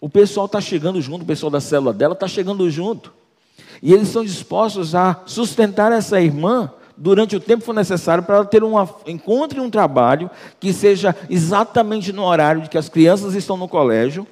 O 0.00 0.08
pessoal 0.08 0.46
está 0.46 0.60
chegando 0.60 1.00
junto, 1.00 1.22
o 1.22 1.26
pessoal 1.26 1.50
da 1.50 1.60
célula 1.60 1.92
dela 1.92 2.14
está 2.14 2.28
chegando 2.28 2.70
junto. 2.70 3.12
E 3.82 3.92
eles 3.92 4.08
estão 4.08 4.24
dispostos 4.24 4.94
a 4.94 5.22
sustentar 5.26 5.90
essa 5.92 6.20
irmã 6.20 6.72
durante 6.98 7.36
o 7.36 7.40
tempo 7.40 7.64
for 7.64 7.74
necessário 7.74 8.24
para 8.24 8.36
ela 8.36 8.44
ter 8.44 8.64
um 8.64 8.74
encontre 9.06 9.60
um 9.60 9.70
trabalho 9.70 10.28
que 10.58 10.72
seja 10.72 11.14
exatamente 11.30 12.12
no 12.12 12.24
horário 12.24 12.62
de 12.62 12.68
que 12.68 12.76
as 12.76 12.88
crianças 12.88 13.34
estão 13.34 13.56
no 13.56 13.68
colégio, 13.68 14.26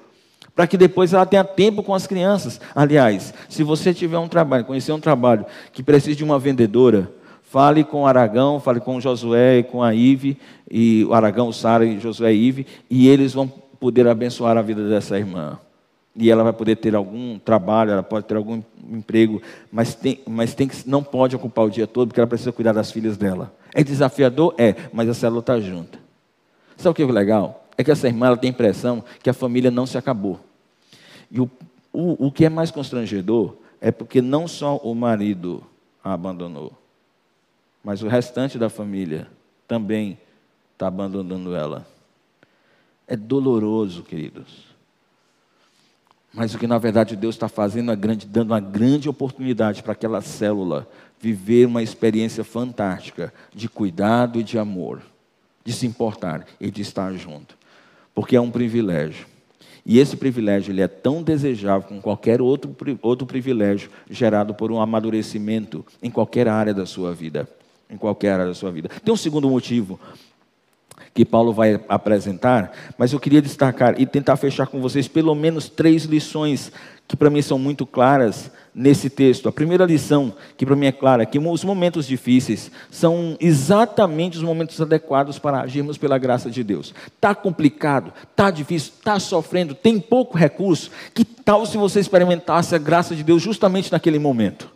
para 0.55 0.67
que 0.67 0.77
depois 0.77 1.13
ela 1.13 1.25
tenha 1.25 1.45
tempo 1.45 1.83
com 1.83 1.95
as 1.95 2.07
crianças. 2.07 2.61
Aliás, 2.75 3.33
se 3.49 3.63
você 3.63 3.95
tiver 3.95 4.19
um 4.19 4.29
trabalho, 4.29 4.65
conhecer 4.65 4.93
um 4.93 5.01
trabalho 5.01 5.47
que 5.73 5.83
precisa 5.83 6.17
de 6.17 6.25
uma 6.25 6.39
vendedora, 6.39 7.11
fale 7.43 7.85
com 7.85 8.03
o 8.03 8.07
Aragão, 8.07 8.59
fale 8.59 8.81
com 8.81 8.97
o 8.97 9.01
Josué 9.01 9.59
e 9.59 9.63
com 9.63 9.83
a 9.83 9.95
Ive, 9.95 10.37
e 10.69 11.05
o 11.05 11.15
Aragão, 11.15 11.53
Sara 11.53 11.85
e 11.85 12.01
Josué 12.01 12.33
e 12.33 12.49
Ive, 12.49 12.67
e 12.91 13.09
eles 13.09 13.33
vão 13.33 13.47
poder 13.47 14.09
abençoar 14.09 14.57
a 14.57 14.63
vida 14.63 14.89
dessa 14.89 15.17
irmã 15.19 15.59
e 16.19 16.31
ela 16.31 16.43
vai 16.43 16.53
poder 16.53 16.77
ter 16.77 16.95
algum 16.95 17.39
trabalho, 17.39 17.91
ela 17.91 18.03
pode 18.03 18.25
ter 18.25 18.37
algum 18.37 18.63
emprego, 18.91 19.41
mas, 19.71 19.95
tem, 19.95 20.21
mas 20.27 20.55
tem 20.55 20.69
que, 20.69 20.89
não 20.89 21.03
pode 21.03 21.35
ocupar 21.37 21.65
o 21.65 21.71
dia 21.71 21.87
todo, 21.87 22.09
porque 22.09 22.21
ela 22.21 22.27
precisa 22.27 22.53
cuidar 22.53 22.73
das 22.73 22.91
filhas 22.91 23.17
dela. 23.17 23.55
É 23.75 23.83
desafiador? 23.83 24.55
É, 24.59 24.75
mas 24.93 25.09
a 25.09 25.15
célula 25.15 25.41
está 25.41 25.61
junta. 25.61 25.99
Sabe 26.77 26.91
o 26.91 26.95
que 26.95 27.03
é 27.03 27.07
legal? 27.07 27.67
É 27.77 27.85
que 27.85 27.91
essa 27.91 28.07
irmã 28.07 28.27
ela 28.27 28.37
tem 28.37 28.49
a 28.49 28.53
impressão 28.53 29.05
que 29.23 29.31
a 29.31 29.35
família 29.35 29.71
não 29.71 29.87
se 29.87 29.99
acabou. 29.99 30.41
E 31.31 31.41
o, 31.41 31.51
o, 31.93 32.27
o 32.27 32.33
que 32.33 32.45
é 32.45 32.49
mais 32.49 32.71
constrangedor 32.71 33.57
é 33.81 33.91
porque 33.91 34.21
não 34.23 34.49
só 34.49 34.77
o 34.79 34.95
marido 34.95 35.63
a 36.03 36.13
abandonou, 36.13 36.73
mas 37.83 38.03
o 38.03 38.09
restante 38.09 38.59
da 38.59 38.69
família 38.69 39.29
também 39.67 40.19
está 40.73 40.87
abandonando 40.87 41.55
ela. 41.55 41.87
É 43.07 43.17
doloroso, 43.17 44.03
queridos 44.03 44.66
Mas 46.37 46.55
o 46.55 46.59
que 46.59 46.67
na 46.67 46.77
verdade 46.77 47.17
Deus 47.17 47.35
está 47.35 47.49
fazendo 47.49 47.91
é 47.91 47.97
grande, 47.97 48.27
dando 48.27 48.51
uma 48.51 48.61
grande 48.61 49.09
oportunidade 49.09 49.83
para 49.83 49.93
aquela 49.93 50.21
célula 50.21 50.87
viver 51.19 51.67
uma 51.67 51.83
experiência 51.83 52.45
fantástica 52.45 53.33
de 53.55 53.71
cuidado 53.71 54.39
e 54.39 54.43
de 54.43 54.59
amor, 54.59 55.01
de 55.65 55.73
se 55.73 55.87
importar 55.87 56.45
e 56.61 56.71
de 56.71 56.83
estar 56.83 57.15
junto, 57.15 57.57
porque 58.15 58.37
é 58.37 58.41
um 58.41 58.51
privilégio. 58.51 59.27
E 59.85 59.99
esse 59.99 60.15
privilégio 60.15 60.73
ele 60.73 60.83
é 60.83 60.89
tão 60.89 61.23
desejável 61.23 61.89
como 61.89 62.03
qualquer 62.03 62.43
outro, 62.43 62.77
outro 63.01 63.27
privilégio 63.27 63.89
gerado 64.11 64.53
por 64.53 64.71
um 64.71 64.79
amadurecimento 64.79 65.87
em 66.03 66.11
qualquer 66.11 66.49
área 66.49 66.75
da 66.75 66.85
sua 66.85 67.15
vida. 67.15 67.49
Em 67.89 67.97
qualquer 67.97 68.33
área 68.33 68.47
da 68.47 68.55
sua 68.55 68.73
vida. 68.73 68.91
Tem 69.05 69.15
um 69.15 69.17
segundo 69.17 69.49
motivo 69.49 69.99
que 71.13 71.25
Paulo 71.25 71.53
vai 71.53 71.81
apresentar, 71.89 72.73
mas 72.99 73.13
eu 73.13 73.19
queria 73.19 73.41
destacar 73.41 73.99
e 73.99 74.05
tentar 74.05 74.37
fechar 74.37 74.67
com 74.67 74.81
vocês 74.81 75.09
pelo 75.09 75.35
menos 75.35 75.69
três 75.69 76.05
lições 76.05 76.71
que 77.09 77.17
para 77.17 77.31
mim 77.31 77.41
são 77.41 77.59
muito 77.59 77.87
claras 77.87 78.51
nesse 78.75 79.09
texto. 79.09 79.49
A 79.49 79.53
primeira 79.53 79.87
lição, 79.87 80.35
que 80.57 80.67
para 80.67 80.77
mim 80.77 80.87
é 80.87 80.93
clara, 80.93 81.23
é 81.23 81.27
que 81.27 81.39
os 81.39 81.65
momentos 81.65 82.07
difíceis 82.07 82.71
são 82.91 83.37
exatamente 83.41 84.37
os 84.37 84.43
momentos 84.43 84.79
adequados 84.81 85.39
para 85.39 85.61
agirmos 85.61 85.97
pela 85.97 86.19
graça 86.19 86.51
de 86.51 86.63
Deus. 86.63 86.95
Está 87.07 87.35
complicado, 87.35 88.13
está 88.31 88.51
difícil, 88.51 88.93
está 88.99 89.19
sofrendo, 89.19 89.75
tem 89.75 89.99
pouco 89.99 90.37
recurso. 90.37 90.91
Que 91.15 91.25
tal 91.25 91.65
se 91.65 91.79
você 91.79 92.01
experimentasse 92.01 92.75
a 92.75 92.79
graça 92.79 93.15
de 93.15 93.23
Deus 93.23 93.41
justamente 93.41 93.91
naquele 93.91 94.19
momento? 94.19 94.69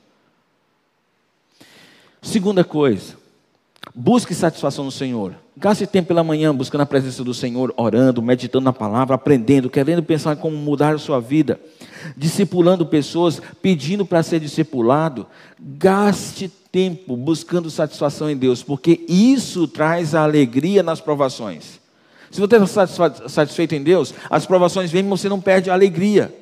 Segunda 2.22 2.64
coisa, 2.64 3.16
busque 3.94 4.34
satisfação 4.34 4.84
no 4.84 4.90
Senhor. 4.90 5.34
Gaste 5.60 5.86
tempo 5.86 6.08
pela 6.08 6.24
manhã 6.24 6.54
buscando 6.54 6.80
a 6.80 6.86
presença 6.86 7.22
do 7.22 7.34
Senhor, 7.34 7.74
orando, 7.76 8.22
meditando 8.22 8.64
na 8.64 8.72
palavra, 8.72 9.14
aprendendo, 9.14 9.68
querendo 9.68 10.02
pensar 10.02 10.34
como 10.36 10.56
mudar 10.56 10.94
a 10.94 10.98
sua 10.98 11.20
vida, 11.20 11.60
discipulando 12.16 12.86
pessoas, 12.86 13.42
pedindo 13.60 14.06
para 14.06 14.22
ser 14.22 14.40
discipulado. 14.40 15.26
Gaste 15.60 16.50
tempo 16.72 17.14
buscando 17.14 17.68
satisfação 17.68 18.30
em 18.30 18.38
Deus, 18.38 18.62
porque 18.62 19.04
isso 19.06 19.68
traz 19.68 20.14
a 20.14 20.22
alegria 20.22 20.82
nas 20.82 20.98
provações. 20.98 21.78
Se 22.30 22.40
você 22.40 22.56
está 22.56 23.28
satisfeito 23.28 23.74
em 23.74 23.82
Deus, 23.82 24.14
as 24.30 24.46
provações 24.46 24.90
vêm 24.90 25.04
e 25.04 25.08
você 25.10 25.28
não 25.28 25.42
perde 25.42 25.68
a 25.68 25.74
alegria. 25.74 26.34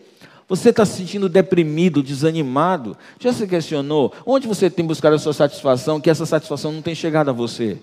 Você 0.49 0.69
está 0.69 0.87
se 0.87 0.97
sentindo 0.97 1.29
deprimido, 1.29 2.05
desanimado? 2.05 2.97
Já 3.19 3.33
se 3.33 3.49
questionou 3.49 4.13
onde 4.25 4.47
você 4.47 4.71
tem 4.71 4.87
buscado 4.87 5.17
a 5.17 5.19
sua 5.19 5.33
satisfação, 5.33 6.01
que 6.01 6.09
essa 6.09 6.25
satisfação 6.25 6.71
não 6.71 6.83
tem 6.83 6.95
chegado 6.95 7.31
a 7.31 7.33
você? 7.33 7.79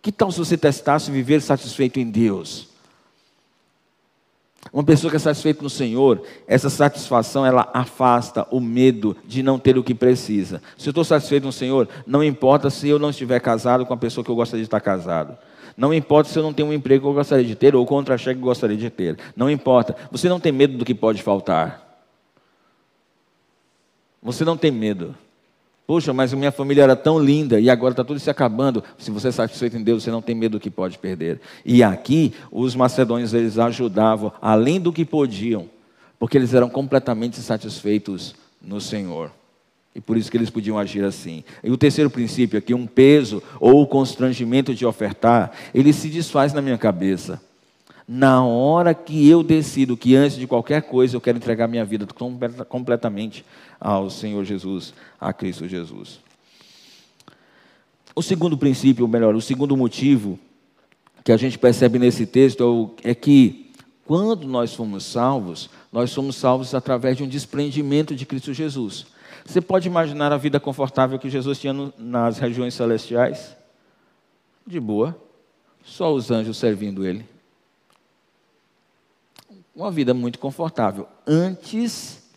Que 0.00 0.12
tal 0.12 0.30
se 0.30 0.38
você 0.38 0.56
testasse 0.56 1.10
viver 1.10 1.40
satisfeito 1.40 1.98
em 1.98 2.10
Deus? 2.10 2.68
Uma 4.72 4.84
pessoa 4.84 5.10
que 5.10 5.16
é 5.16 5.20
satisfeita 5.20 5.62
no 5.62 5.70
Senhor, 5.70 6.22
essa 6.46 6.68
satisfação 6.68 7.44
ela 7.44 7.70
afasta 7.72 8.46
o 8.50 8.60
medo 8.60 9.16
de 9.24 9.42
não 9.42 9.58
ter 9.58 9.78
o 9.78 9.82
que 9.82 9.94
precisa. 9.94 10.62
Se 10.76 10.88
eu 10.88 10.90
estou 10.90 11.04
satisfeito 11.04 11.44
no 11.44 11.52
Senhor, 11.52 11.88
não 12.06 12.22
importa 12.22 12.68
se 12.68 12.88
eu 12.88 12.98
não 12.98 13.10
estiver 13.10 13.40
casado 13.40 13.86
com 13.86 13.94
a 13.94 13.96
pessoa 13.96 14.24
que 14.24 14.30
eu 14.30 14.36
gostaria 14.36 14.62
de 14.62 14.66
estar 14.66 14.80
casado. 14.80 15.38
Não 15.76 15.94
importa 15.94 16.28
se 16.28 16.38
eu 16.38 16.42
não 16.42 16.52
tenho 16.52 16.68
um 16.68 16.72
emprego 16.72 17.04
que 17.04 17.08
eu 17.08 17.14
gostaria 17.14 17.44
de 17.44 17.54
ter 17.54 17.74
ou 17.74 17.86
contra-cheque 17.86 18.34
que 18.34 18.44
eu 18.44 18.48
gostaria 18.48 18.76
de 18.76 18.90
ter. 18.90 19.16
Não 19.36 19.48
importa. 19.48 19.96
Você 20.10 20.28
não 20.28 20.40
tem 20.40 20.52
medo 20.52 20.76
do 20.76 20.84
que 20.84 20.94
pode 20.94 21.22
faltar. 21.22 22.02
Você 24.20 24.44
não 24.44 24.56
tem 24.56 24.72
medo. 24.72 25.14
Poxa, 25.88 26.12
mas 26.12 26.34
minha 26.34 26.52
família 26.52 26.82
era 26.82 26.94
tão 26.94 27.18
linda 27.18 27.58
e 27.58 27.70
agora 27.70 27.94
está 27.94 28.04
tudo 28.04 28.20
se 28.20 28.28
acabando. 28.28 28.84
Se 28.98 29.10
você 29.10 29.28
é 29.28 29.32
satisfeito 29.32 29.74
em 29.74 29.82
Deus, 29.82 30.02
você 30.02 30.10
não 30.10 30.20
tem 30.20 30.34
medo 30.34 30.58
do 30.58 30.60
que 30.60 30.68
pode 30.68 30.98
perder. 30.98 31.40
E 31.64 31.82
aqui, 31.82 32.34
os 32.52 32.74
macedônios, 32.74 33.32
eles 33.32 33.58
ajudavam, 33.58 34.30
além 34.38 34.78
do 34.78 34.92
que 34.92 35.02
podiam, 35.02 35.66
porque 36.18 36.36
eles 36.36 36.52
eram 36.52 36.68
completamente 36.68 37.38
satisfeitos 37.38 38.34
no 38.60 38.82
Senhor. 38.82 39.32
E 39.94 40.00
por 40.02 40.18
isso 40.18 40.30
que 40.30 40.36
eles 40.36 40.50
podiam 40.50 40.78
agir 40.78 41.02
assim. 41.04 41.42
E 41.64 41.70
o 41.70 41.76
terceiro 41.78 42.10
princípio 42.10 42.58
aqui, 42.58 42.74
um 42.74 42.86
peso 42.86 43.42
ou 43.58 43.86
constrangimento 43.86 44.74
de 44.74 44.84
ofertar, 44.84 45.52
ele 45.72 45.94
se 45.94 46.10
desfaz 46.10 46.52
na 46.52 46.60
minha 46.60 46.76
cabeça. 46.76 47.40
Na 48.10 48.42
hora 48.42 48.94
que 48.94 49.28
eu 49.28 49.42
decido 49.42 49.94
que 49.94 50.16
antes 50.16 50.38
de 50.38 50.46
qualquer 50.46 50.80
coisa 50.80 51.14
eu 51.14 51.20
quero 51.20 51.36
entregar 51.36 51.68
minha 51.68 51.84
vida 51.84 52.06
completamente 52.66 53.44
ao 53.78 54.08
Senhor 54.08 54.42
Jesus, 54.46 54.94
a 55.20 55.30
Cristo 55.30 55.68
Jesus. 55.68 56.18
O 58.16 58.22
segundo 58.22 58.56
princípio, 58.56 59.04
ou 59.04 59.10
melhor, 59.10 59.34
o 59.34 59.42
segundo 59.42 59.76
motivo 59.76 60.38
que 61.22 61.30
a 61.30 61.36
gente 61.36 61.58
percebe 61.58 61.98
nesse 61.98 62.24
texto 62.24 62.94
é, 63.04 63.10
é 63.10 63.14
que 63.14 63.70
quando 64.06 64.48
nós 64.48 64.74
fomos 64.74 65.04
salvos, 65.04 65.68
nós 65.92 66.10
somos 66.10 66.36
salvos 66.36 66.74
através 66.74 67.18
de 67.18 67.22
um 67.22 67.28
desprendimento 67.28 68.16
de 68.16 68.24
Cristo 68.24 68.54
Jesus. 68.54 69.06
Você 69.44 69.60
pode 69.60 69.86
imaginar 69.86 70.32
a 70.32 70.38
vida 70.38 70.58
confortável 70.58 71.18
que 71.18 71.28
Jesus 71.28 71.58
tinha 71.60 71.92
nas 71.98 72.38
regiões 72.38 72.72
celestiais? 72.72 73.54
De 74.66 74.80
boa, 74.80 75.14
só 75.84 76.10
os 76.10 76.30
anjos 76.30 76.56
servindo 76.56 77.06
ele. 77.06 77.37
Uma 79.78 79.92
vida 79.92 80.12
muito 80.12 80.40
confortável. 80.40 81.06
Antes 81.24 82.28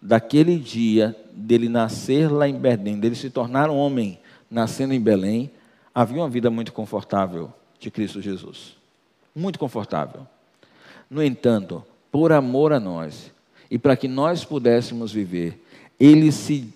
daquele 0.00 0.58
dia 0.58 1.16
dele 1.32 1.70
nascer 1.70 2.30
lá 2.30 2.46
em 2.46 2.54
Belém, 2.54 3.00
dele 3.00 3.14
se 3.14 3.30
tornar 3.30 3.70
um 3.70 3.76
homem 3.78 4.18
nascendo 4.50 4.92
em 4.92 5.00
Belém, 5.00 5.50
havia 5.94 6.20
uma 6.20 6.28
vida 6.28 6.50
muito 6.50 6.74
confortável 6.74 7.50
de 7.80 7.90
Cristo 7.90 8.20
Jesus. 8.20 8.76
Muito 9.34 9.58
confortável. 9.58 10.26
No 11.08 11.24
entanto, 11.24 11.82
por 12.12 12.30
amor 12.30 12.74
a 12.74 12.78
nós 12.78 13.32
e 13.70 13.78
para 13.78 13.96
que 13.96 14.06
nós 14.06 14.44
pudéssemos 14.44 15.10
viver, 15.10 15.58
ele 15.98 16.30
se 16.30 16.74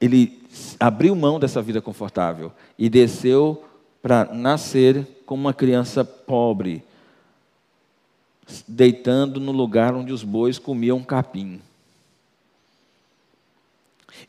ele 0.00 0.40
abriu 0.80 1.14
mão 1.14 1.38
dessa 1.38 1.60
vida 1.60 1.82
confortável 1.82 2.50
e 2.78 2.88
desceu 2.88 3.62
para 4.00 4.24
nascer 4.32 5.06
como 5.26 5.42
uma 5.42 5.52
criança 5.52 6.02
pobre, 6.02 6.82
deitando 8.66 9.40
no 9.40 9.52
lugar 9.52 9.94
onde 9.94 10.12
os 10.12 10.22
bois 10.22 10.58
comiam 10.58 11.02
capim. 11.02 11.60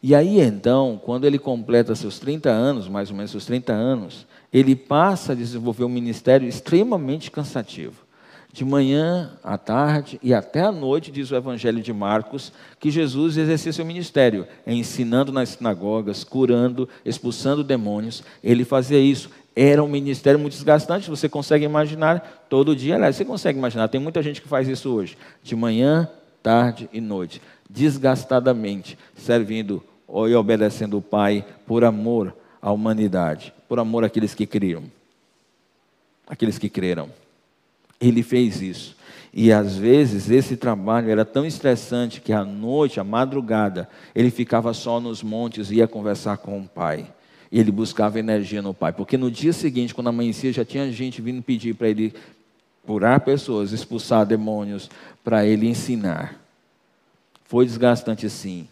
E 0.01 0.13
aí 0.15 0.39
então, 0.39 0.99
quando 1.03 1.25
ele 1.25 1.39
completa 1.39 1.95
seus 1.95 2.19
30 2.19 2.49
anos, 2.49 2.87
mais 2.87 3.09
ou 3.09 3.15
menos 3.15 3.31
seus 3.31 3.45
30 3.45 3.73
anos, 3.73 4.25
ele 4.51 4.75
passa 4.75 5.31
a 5.31 5.35
desenvolver 5.35 5.83
um 5.83 5.89
ministério 5.89 6.47
extremamente 6.47 7.31
cansativo. 7.31 8.03
De 8.51 8.63
manhã, 8.63 9.31
à 9.43 9.57
tarde 9.57 10.19
e 10.21 10.31
até 10.31 10.61
à 10.61 10.71
noite, 10.71 11.09
diz 11.09 11.31
o 11.31 11.35
Evangelho 11.35 11.81
de 11.81 11.91
Marcos, 11.91 12.53
que 12.79 12.91
Jesus 12.91 13.35
exercia 13.35 13.73
seu 13.73 13.83
ministério, 13.83 14.45
ensinando 14.67 15.31
nas 15.31 15.49
sinagogas, 15.49 16.23
curando, 16.23 16.87
expulsando 17.03 17.63
demônios. 17.63 18.23
Ele 18.43 18.63
fazia 18.63 18.99
isso. 18.99 19.31
Era 19.55 19.83
um 19.83 19.87
ministério 19.87 20.39
muito 20.39 20.53
desgastante, 20.53 21.09
você 21.09 21.29
consegue 21.29 21.63
imaginar 21.63 22.45
todo 22.49 22.75
dia. 22.75 22.95
Aliás, 22.95 23.15
você 23.15 23.23
consegue 23.23 23.59
imaginar, 23.59 23.87
tem 23.87 24.01
muita 24.01 24.21
gente 24.21 24.41
que 24.41 24.47
faz 24.47 24.67
isso 24.67 24.89
hoje. 24.89 25.15
De 25.43 25.55
manhã, 25.55 26.09
tarde 26.41 26.89
e 26.91 26.99
noite, 26.99 27.41
desgastadamente, 27.69 28.97
servindo 29.15 29.83
e 30.09 30.35
obedecendo 30.35 30.97
o 30.97 31.01
Pai 31.01 31.45
por 31.65 31.83
amor 31.83 32.35
à 32.61 32.71
humanidade, 32.71 33.53
por 33.67 33.79
amor 33.79 34.03
àqueles 34.03 34.33
que 34.33 34.45
criam, 34.45 34.83
aqueles 36.27 36.57
que 36.57 36.69
creram. 36.69 37.09
Ele 37.99 38.23
fez 38.23 38.61
isso. 38.61 38.97
E 39.33 39.51
às 39.51 39.75
vezes 39.75 40.29
esse 40.29 40.55
trabalho 40.55 41.09
era 41.09 41.25
tão 41.25 41.45
estressante 41.45 42.21
que 42.21 42.31
à 42.31 42.43
noite, 42.43 42.99
à 42.99 43.03
madrugada, 43.03 43.89
ele 44.13 44.29
ficava 44.29 44.73
só 44.73 44.99
nos 44.99 45.23
montes 45.23 45.71
e 45.71 45.75
ia 45.75 45.87
conversar 45.87 46.37
com 46.37 46.59
o 46.59 46.67
Pai. 46.67 47.07
E 47.53 47.59
ele 47.59 47.71
buscava 47.71 48.17
energia 48.17 48.63
no 48.63 48.73
Pai. 48.73 48.91
Porque 48.91 49.15
no 49.15 49.29
dia 49.29 49.53
seguinte, 49.53 49.93
quando 49.93 50.07
amanhecia, 50.07 50.51
já 50.51 50.65
tinha 50.65 50.91
gente 50.91 51.21
vindo 51.21 51.39
pedir 51.43 51.75
para 51.75 51.87
ele 51.87 52.11
curar 52.83 53.19
pessoas, 53.19 53.71
expulsar 53.71 54.25
demônios, 54.25 54.89
para 55.23 55.45
ele 55.45 55.67
ensinar. 55.67 56.41
Foi 57.45 57.63
desgastante 57.63 58.27
sim 58.27 58.67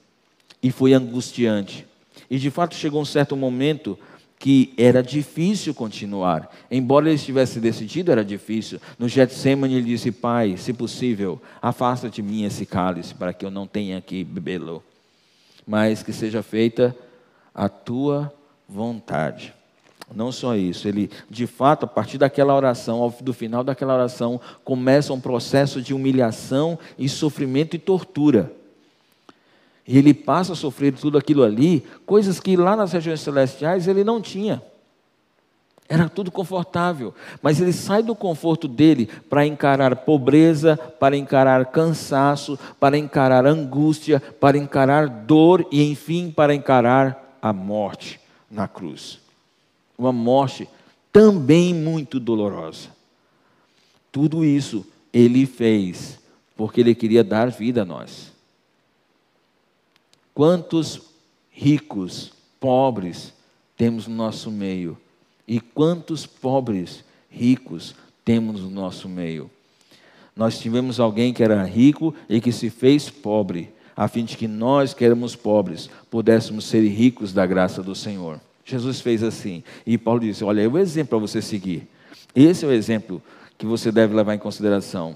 e 0.63 0.71
foi 0.71 0.93
angustiante. 0.93 1.86
E 2.27 2.39
de 2.39 2.49
fato 2.49 2.73
chegou 2.73 2.99
um 2.99 3.05
certo 3.05 3.38
momento 3.38 3.99
que 4.39 4.73
era 4.75 5.03
difícil 5.03 5.75
continuar. 5.75 6.51
Embora 6.71 7.05
ele 7.05 7.15
estivesse 7.15 7.59
decidido, 7.59 8.11
era 8.11 8.25
difícil. 8.25 8.82
No 8.97 9.07
Getsemane 9.07 9.75
ele 9.75 9.86
disse: 9.86 10.11
Pai, 10.11 10.57
se 10.57 10.73
possível, 10.73 11.39
afasta 11.61 12.09
de 12.09 12.23
mim 12.23 12.45
esse 12.45 12.65
cálice 12.65 13.13
para 13.13 13.32
que 13.32 13.45
eu 13.45 13.51
não 13.51 13.67
tenha 13.67 14.01
que 14.01 14.23
bebê-lo, 14.23 14.84
mas 15.67 16.01
que 16.01 16.11
seja 16.11 16.41
feita 16.41 16.95
a 17.53 17.69
tua 17.69 18.34
vontade. 18.72 19.53
Não 20.13 20.32
só 20.32 20.55
isso, 20.55 20.88
ele, 20.88 21.09
de 21.30 21.47
fato, 21.47 21.86
a 21.86 21.88
partir 21.88 22.17
daquela 22.17 22.53
oração, 22.53 23.13
do 23.22 23.34
final 23.34 23.63
daquela 23.63 23.93
oração, 23.93 24.41
começa 24.63 25.13
um 25.13 25.19
processo 25.19 25.82
de 25.82 25.93
humilhação 25.93 26.78
e 26.97 27.07
sofrimento 27.07 27.76
e 27.76 27.80
tortura. 27.80 28.51
E 29.88 29.97
ele 29.97 30.13
passa 30.13 30.53
a 30.53 30.55
sofrer 30.55 30.93
tudo 30.93 31.17
aquilo 31.17 31.43
ali, 31.43 31.86
coisas 32.05 32.39
que 32.39 32.57
lá 32.57 32.76
nas 32.76 32.91
regiões 32.91 33.22
celestiais 33.22 33.88
ele 33.88 34.03
não 34.03 34.22
tinha. 34.22 34.61
Era 35.88 36.07
tudo 36.07 36.32
confortável, 36.32 37.13
mas 37.41 37.59
ele 37.59 37.74
sai 37.74 38.01
do 38.01 38.15
conforto 38.15 38.67
dele 38.67 39.09
para 39.30 39.45
encarar 39.45 39.95
pobreza, 39.97 40.78
para 40.78 41.17
encarar 41.17 41.65
cansaço, 41.65 42.57
para 42.80 42.97
encarar 42.97 43.45
angústia, 43.45 44.22
para 44.39 44.57
encarar 44.57 45.07
dor 45.07 45.65
e, 45.72 45.84
enfim, 45.89 46.32
para 46.32 46.55
encarar 46.55 47.38
a 47.41 47.51
morte 47.51 48.20
na 48.52 48.68
cruz. 48.68 49.20
Uma 49.97 50.12
morte 50.12 50.68
também 51.12 51.74
muito 51.74 52.20
dolorosa. 52.20 52.89
Tudo 54.12 54.43
isso 54.43 54.86
ele 55.14 55.45
fez 55.45 56.20
porque 56.56 56.82
ele 56.82 56.93
queria 56.93 57.24
dar 57.24 57.49
vida 57.49 57.82
a 57.82 57.86
nós. 57.86 58.32
Quantos 60.34 61.02
ricos, 61.49 62.32
pobres 62.60 63.34
temos 63.76 64.08
no 64.08 64.16
nosso 64.16 64.52
meio? 64.52 64.97
E 65.47 65.60
quantos 65.60 66.26
pobres, 66.26 67.04
ricos 67.30 67.95
temos 68.24 68.62
no 68.62 68.70
nosso 68.70 69.10
meio? 69.10 69.49
Nós 70.36 70.60
tivemos 70.60 70.99
alguém 70.99 71.34
que 71.34 71.43
era 71.43 71.64
rico 71.64 72.16
e 72.30 72.39
que 72.39 72.52
se 72.52 72.70
fez 72.70 73.10
pobre, 73.10 73.74
a 73.96 74.08
fim 74.08 74.24
de 74.24 74.38
que 74.38 74.48
nós, 74.48 74.94
que 74.94 75.04
éramos 75.04 75.36
pobres, 75.36 75.89
pudéssemos 76.10 76.66
ser 76.66 76.88
ricos 76.88 77.34
da 77.34 77.46
graça 77.46 77.82
do 77.84 77.96
Senhor. 77.96 78.39
Jesus 78.66 79.02
fez 79.02 79.24
assim. 79.24 79.64
E 79.86 79.98
Paulo 79.98 80.20
disse: 80.22 80.44
Olha, 80.44 80.62
é 80.62 80.68
o 80.68 80.78
exemplo 80.78 81.10
para 81.10 81.28
você 81.28 81.42
seguir. 81.42 81.88
Esse 82.36 82.66
é 82.66 82.68
o 82.68 82.72
exemplo 82.72 83.22
que 83.58 83.66
você 83.66 83.92
deve 83.92 84.16
levar 84.16 84.34
em 84.34 84.39
consideração. 84.39 85.16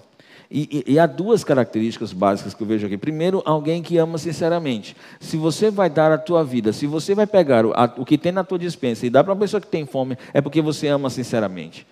E, 0.50 0.84
e, 0.88 0.94
e, 0.94 1.00
há 1.00 1.08
duas 1.08 1.44
características 1.44 2.14
básicas 2.14 2.54
que 2.54 2.62
eu 2.62 2.68
vejo 2.68 2.86
aqui. 2.86 2.98
Primeiro, 2.98 3.42
alguém 3.46 3.82
que 3.82 3.98
ama 3.98 4.18
sinceramente. 4.18 4.96
Se 5.20 5.38
você 5.38 5.72
vai 5.72 5.90
dar 5.90 6.12
a 6.12 6.18
tua 6.18 6.44
vida, 6.44 6.72
se 6.72 6.86
você 6.86 7.16
vai 7.16 7.26
pegar 7.26 7.66
o, 7.66 7.74
a, 7.74 7.92
o 7.98 8.06
que 8.06 8.18
tem 8.18 8.32
na 8.32 8.44
tua 8.44 8.60
dispensa 8.60 9.06
e 9.06 9.10
dar 9.10 9.24
para 9.24 9.34
uma 9.34 9.40
pessoa 9.40 9.60
que 9.60 9.68
tem 9.68 9.86
fome, 9.86 10.18
é 10.34 10.42
porque 10.42 10.62
você 10.62 10.88
ama 10.88 11.10
sinceramente. 11.10 11.88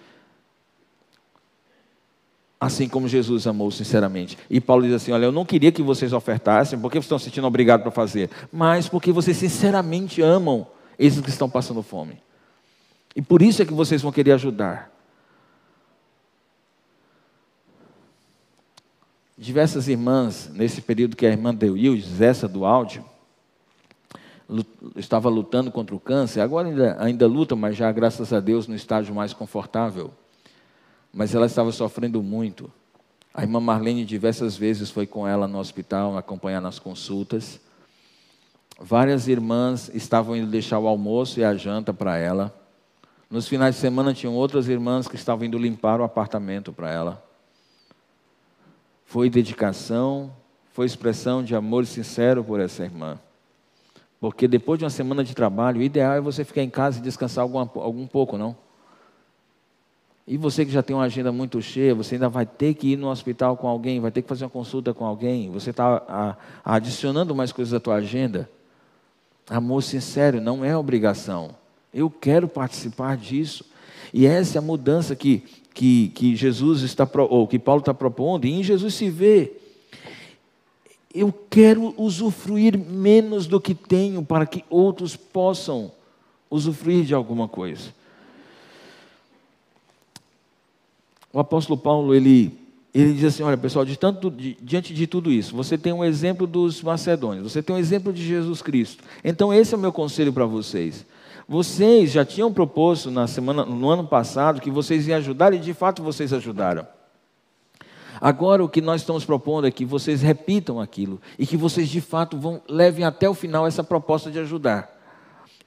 Assim 2.64 2.88
como 2.88 3.10
Jesus 3.10 3.46
amou 3.46 3.70
sinceramente. 3.72 4.38
E 4.50 4.62
Paulo 4.62 4.84
diz 4.84 4.94
assim: 4.94 5.12
Olha, 5.12 5.26
eu 5.26 5.34
não 5.34 5.44
queria 5.44 5.70
que 5.70 5.82
vocês 5.82 6.14
ofertassem, 6.14 6.80
porque 6.80 6.96
vocês 6.96 7.04
estão 7.04 7.20
se 7.20 7.26
sentindo 7.26 7.46
obrigados 7.46 7.84
para 7.84 7.92
fazer, 7.92 8.30
mas 8.54 8.88
porque 8.88 9.12
vocês 9.12 9.36
sinceramente 9.36 10.22
amam 10.22 10.66
esses 10.98 11.20
que 11.20 11.30
estão 11.30 11.50
passando 11.50 11.84
fome. 11.84 12.24
E 13.14 13.22
por 13.22 13.42
isso 13.42 13.62
é 13.62 13.66
que 13.66 13.74
vocês 13.74 14.02
vão 14.02 14.14
querer 14.14 14.32
ajudar. 14.32 14.90
Diversas 19.38 19.90
irmãs, 19.90 20.50
nesse 20.54 20.82
período 20.82 21.18
que 21.18 21.26
a 21.26 21.30
irmã 21.30 21.54
Deuildes, 21.54 22.22
essa 22.22 22.48
do 22.48 22.64
áudio, 22.64 23.04
estava 24.96 25.28
lutando 25.28 25.70
contra 25.70 25.94
o 25.94 26.00
câncer, 26.00 26.40
agora 26.40 26.70
ainda, 26.70 26.96
ainda 26.98 27.28
luta, 27.28 27.58
mas 27.58 27.76
já, 27.76 27.92
graças 27.92 28.32
a 28.32 28.40
Deus, 28.40 28.70
no 28.70 28.76
estágio 28.76 29.14
mais 29.14 29.34
confortável. 29.34 30.14
Mas 31.14 31.36
ela 31.36 31.46
estava 31.46 31.72
sofrendo 31.72 32.24
muito. 32.24 32.72
A 33.34 33.44
irmã 33.44 33.60
Marlene 33.60 34.04
diversas 34.04 34.58
vezes 34.58 34.90
foi 34.90 35.06
com 35.06 35.28
ela 35.28 35.48
no 35.48 35.60
hospital, 35.60 36.18
acompanhar 36.18 36.62
nas 36.62 36.80
consultas. 36.80 37.60
Várias 38.80 39.28
irmãs 39.28 39.92
estavam 39.94 40.36
indo 40.36 40.48
deixar 40.48 40.80
o 40.80 40.88
almoço 40.88 41.40
e 41.40 41.44
a 41.44 41.56
janta 41.56 41.94
para 41.94 42.18
ela. 42.18 42.54
Nos 43.30 43.48
finais 43.48 43.76
de 43.76 43.82
semana 43.82 44.14
tinham 44.14 44.34
outras 44.34 44.68
irmãs 44.68 45.08
que 45.08 45.16
estavam 45.16 45.46
indo 45.46 45.58
limpar 45.58 46.02
o 46.02 46.04
apartamento 46.04 46.74
para 46.74 46.92
ela 46.92 47.24
foi 49.14 49.30
dedicação, 49.30 50.34
foi 50.72 50.88
expressão 50.88 51.44
de 51.44 51.56
amor 51.56 51.86
sincero 51.86 52.44
por 52.44 52.60
essa 52.60 52.84
irmã. 52.84 53.20
Porque 54.20 54.48
depois 54.48 54.80
de 54.80 54.86
uma 54.86 54.90
semana 54.90 55.24
de 55.24 55.36
trabalho, 55.36 55.80
o 55.80 55.84
ideal 55.84 56.14
é 56.14 56.20
você 56.20 56.44
ficar 56.44 56.64
em 56.64 56.70
casa 56.70 56.98
e 56.98 57.02
descansar 57.04 57.44
algum, 57.44 57.60
algum 57.60 58.08
pouco, 58.08 58.40
não? 58.40 58.58
E 60.26 60.38
você 60.38 60.66
que 60.66 60.72
já 60.72 60.82
tem 60.82 60.96
uma 60.96 61.04
agenda 61.04 61.32
muito 61.32 61.62
cheia, 61.62 61.94
você 61.94 62.16
ainda 62.16 62.30
vai 62.30 62.46
ter 62.46 62.74
que 62.76 62.94
ir 62.94 62.98
no 62.98 63.10
hospital 63.10 63.58
com 63.58 63.68
alguém, 63.68 64.00
vai 64.00 64.12
ter 64.12 64.22
que 64.22 64.28
fazer 64.28 64.46
uma 64.46 64.50
consulta 64.50 64.94
com 64.94 65.06
alguém, 65.06 65.50
você 65.50 65.72
está 65.72 66.38
adicionando 66.64 67.36
mais 67.36 67.52
coisas 67.52 67.74
à 67.74 67.80
tua 67.80 67.96
agenda. 67.96 68.50
Amor 69.50 69.84
sincero 69.84 70.40
não 70.40 70.64
é 70.64 70.76
obrigação. 70.78 71.52
Eu 71.94 72.10
quero 72.10 72.48
participar 72.48 73.18
disso. 73.18 73.66
E 74.14 74.26
essa 74.26 74.58
é 74.58 74.60
a 74.60 74.62
mudança 74.62 75.16
que 75.16 75.44
que, 75.74 76.10
que 76.10 76.36
Jesus 76.36 76.82
está, 76.82 77.10
ou 77.30 77.48
que 77.48 77.58
Paulo 77.58 77.80
está 77.80 77.94
propondo, 77.94 78.46
e 78.46 78.52
em 78.52 78.64
Jesus 78.64 78.94
se 78.94 79.10
vê. 79.10 79.54
Eu 81.14 81.34
quero 81.50 81.94
usufruir 81.98 82.78
menos 82.78 83.48
do 83.48 83.60
que 83.60 83.74
tenho 83.74 84.24
para 84.24 84.46
que 84.46 84.64
outros 84.70 85.16
possam 85.16 85.92
usufruir 86.50 87.06
de 87.06 87.14
alguma 87.14 87.48
coisa. 87.48 87.94
O 91.34 91.40
apóstolo 91.40 91.76
Paulo, 91.76 92.14
ele, 92.14 92.56
ele 92.94 93.14
diz 93.14 93.24
assim: 93.26 93.42
olha, 93.42 93.58
pessoal, 93.58 93.84
de 93.84 93.98
tanto, 93.98 94.30
de, 94.30 94.56
diante 94.62 94.94
de 94.94 95.08
tudo 95.08 95.32
isso, 95.32 95.56
você 95.56 95.80
tem 95.80 95.92
um 95.92 96.06
exemplo 96.06 96.46
dos 96.46 96.84
macedônios, 96.84 97.52
você 97.52 97.64
tem 97.64 97.76
um 97.76 97.80
exemplo 97.80 98.14
de 98.14 98.24
Jesus 98.24 98.62
Cristo. 98.62 99.04
Então, 99.24 99.52
esse 99.52 99.74
é 99.74 99.78
o 99.78 99.82
meu 99.82 99.92
conselho 99.92 100.32
para 100.32 100.46
vocês. 100.46 101.04
Vocês 101.48 102.12
já 102.12 102.24
tinham 102.24 102.54
proposto 102.54 103.10
na 103.10 103.26
semana, 103.26 103.66
no 103.66 103.90
ano 103.90 104.08
passado 104.08 104.62
que 104.62 104.70
vocês 104.70 105.08
iam 105.08 105.18
ajudar 105.18 105.54
e 105.54 105.60
de 105.60 105.74
fato 105.74 106.04
vocês 106.04 106.32
ajudaram. 106.32 106.88
Agora 108.22 108.64
o 108.64 108.70
que 108.70 108.80
nós 108.80 109.02
estamos 109.02 109.26
propondo 109.26 109.68
é 109.68 109.72
que 109.72 109.84
vocês 109.84 110.22
repitam 110.22 110.80
aquilo 110.80 111.20
e 111.38 111.46
que 111.46 111.58
vocês 111.58 111.90
de 111.90 112.00
fato 112.00 112.38
vão 112.38 112.62
levem 112.70 113.04
até 113.04 113.28
o 113.28 113.34
final 113.34 113.68
essa 113.68 113.84
proposta 113.84 114.32
de 114.32 114.40
ajudar. 114.40 114.90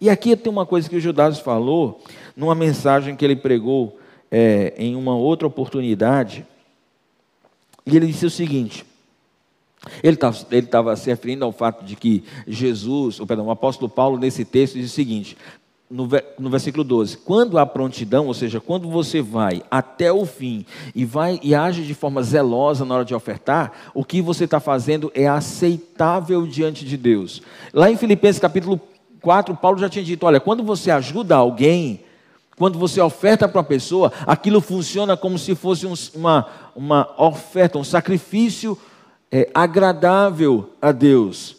E 0.00 0.08
aqui 0.08 0.34
tem 0.34 0.50
uma 0.50 0.64
coisa 0.64 0.88
que 0.88 0.96
o 0.96 1.00
Judas 1.00 1.38
falou 1.38 2.02
numa 2.34 2.54
mensagem 2.54 3.14
que 3.14 3.24
ele 3.24 3.36
pregou 3.36 3.98
é, 4.30 4.74
em 4.76 4.94
uma 4.96 5.16
outra 5.16 5.46
oportunidade. 5.46 6.46
E 7.84 7.96
ele 7.96 8.06
disse 8.06 8.26
o 8.26 8.30
seguinte: 8.30 8.84
ele 10.02 10.18
estava 10.52 10.96
se 10.96 11.08
referindo 11.08 11.44
ao 11.44 11.52
fato 11.52 11.84
de 11.84 11.96
que 11.96 12.24
Jesus, 12.46 13.20
ou, 13.20 13.26
perdão, 13.26 13.46
o 13.46 13.50
apóstolo 13.50 13.88
Paulo, 13.88 14.18
nesse 14.18 14.44
texto, 14.44 14.74
diz 14.74 14.90
o 14.90 14.94
seguinte: 14.94 15.36
no, 15.90 16.08
no 16.38 16.50
versículo 16.50 16.82
12: 16.82 17.18
quando 17.18 17.58
há 17.58 17.66
prontidão, 17.66 18.26
ou 18.26 18.34
seja, 18.34 18.60
quando 18.60 18.88
você 18.88 19.22
vai 19.22 19.62
até 19.70 20.12
o 20.12 20.26
fim 20.26 20.66
e 20.94 21.04
vai 21.04 21.38
e 21.42 21.54
age 21.54 21.84
de 21.84 21.94
forma 21.94 22.22
zelosa 22.22 22.84
na 22.84 22.96
hora 22.96 23.04
de 23.04 23.14
ofertar, 23.14 23.72
o 23.94 24.04
que 24.04 24.20
você 24.20 24.44
está 24.44 24.58
fazendo 24.58 25.10
é 25.14 25.26
aceitável 25.26 26.46
diante 26.46 26.84
de 26.84 26.96
Deus. 26.96 27.42
Lá 27.72 27.90
em 27.90 27.96
Filipenses 27.96 28.40
capítulo 28.40 28.80
4, 29.20 29.54
Paulo 29.56 29.78
já 29.78 29.88
tinha 29.88 30.04
dito: 30.04 30.26
olha, 30.26 30.40
quando 30.40 30.62
você 30.64 30.90
ajuda 30.90 31.36
alguém, 31.36 32.00
quando 32.56 32.78
você 32.78 33.00
oferta 33.00 33.46
para 33.46 33.58
uma 33.58 33.64
pessoa, 33.64 34.12
aquilo 34.26 34.60
funciona 34.60 35.16
como 35.16 35.38
se 35.38 35.54
fosse 35.54 35.86
um, 35.86 35.94
uma, 36.14 36.46
uma 36.74 37.14
oferta, 37.18 37.78
um 37.78 37.84
sacrifício 37.84 38.78
é, 39.30 39.50
agradável 39.52 40.70
a 40.80 40.90
Deus. 40.90 41.56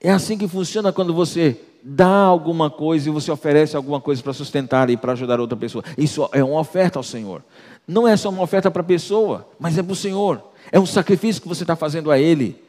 É 0.00 0.10
assim 0.10 0.36
que 0.36 0.48
funciona 0.48 0.92
quando 0.92 1.14
você 1.14 1.60
dá 1.82 2.08
alguma 2.08 2.70
coisa 2.70 3.08
e 3.08 3.12
você 3.12 3.30
oferece 3.30 3.76
alguma 3.76 4.00
coisa 4.00 4.22
para 4.22 4.32
sustentar 4.32 4.90
e 4.90 4.96
para 4.96 5.12
ajudar 5.12 5.38
outra 5.38 5.56
pessoa. 5.56 5.84
Isso 5.96 6.28
é 6.32 6.42
uma 6.42 6.58
oferta 6.58 6.98
ao 6.98 7.02
Senhor. 7.02 7.42
Não 7.86 8.08
é 8.08 8.16
só 8.16 8.30
uma 8.30 8.42
oferta 8.42 8.70
para 8.70 8.80
a 8.80 8.84
pessoa, 8.84 9.46
mas 9.58 9.78
é 9.78 9.82
para 9.82 9.92
o 9.92 9.96
Senhor. 9.96 10.42
É 10.72 10.80
um 10.80 10.86
sacrifício 10.86 11.40
que 11.40 11.48
você 11.48 11.62
está 11.62 11.76
fazendo 11.76 12.10
a 12.10 12.18
Ele. 12.18 12.60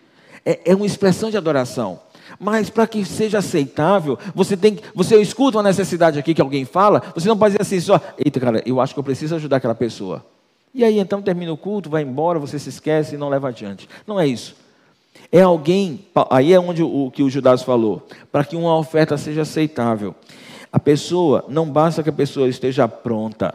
É, 0.45 0.59
é 0.65 0.75
uma 0.75 0.85
expressão 0.85 1.31
de 1.31 1.37
adoração. 1.37 1.99
Mas 2.39 2.69
para 2.69 2.87
que 2.87 3.03
seja 3.05 3.39
aceitável, 3.39 4.17
você 4.33 4.55
tem 4.57 4.79
você 4.93 5.19
escuta 5.21 5.57
uma 5.57 5.63
necessidade 5.63 6.19
aqui 6.19 6.33
que 6.33 6.41
alguém 6.41 6.65
fala, 6.65 7.01
você 7.13 7.27
não 7.27 7.37
pode 7.37 7.53
dizer 7.53 7.61
assim 7.61 7.79
só, 7.79 7.99
eita 8.17 8.39
cara, 8.39 8.61
eu 8.65 8.81
acho 8.81 8.93
que 8.93 8.99
eu 8.99 9.03
preciso 9.03 9.35
ajudar 9.35 9.57
aquela 9.57 9.75
pessoa. 9.75 10.25
E 10.73 10.83
aí 10.83 10.99
então 10.99 11.21
termina 11.21 11.53
o 11.53 11.57
culto, 11.57 11.89
vai 11.89 12.03
embora, 12.03 12.37
você 12.39 12.59
se 12.59 12.69
esquece 12.69 13.15
e 13.15 13.17
não 13.17 13.29
leva 13.29 13.47
adiante. 13.47 13.87
Não 14.05 14.19
é 14.19 14.27
isso. 14.27 14.55
É 15.31 15.41
alguém, 15.41 16.05
aí 16.29 16.53
é 16.53 16.59
onde 16.59 16.83
o 16.83 17.09
que 17.11 17.23
o 17.23 17.29
Judas 17.29 17.63
falou, 17.63 18.05
para 18.31 18.43
que 18.43 18.55
uma 18.55 18.77
oferta 18.77 19.17
seja 19.17 19.41
aceitável. 19.43 20.13
A 20.71 20.79
pessoa, 20.79 21.45
não 21.47 21.69
basta 21.69 22.03
que 22.03 22.09
a 22.09 22.13
pessoa 22.13 22.49
esteja 22.49 22.87
pronta 22.87 23.53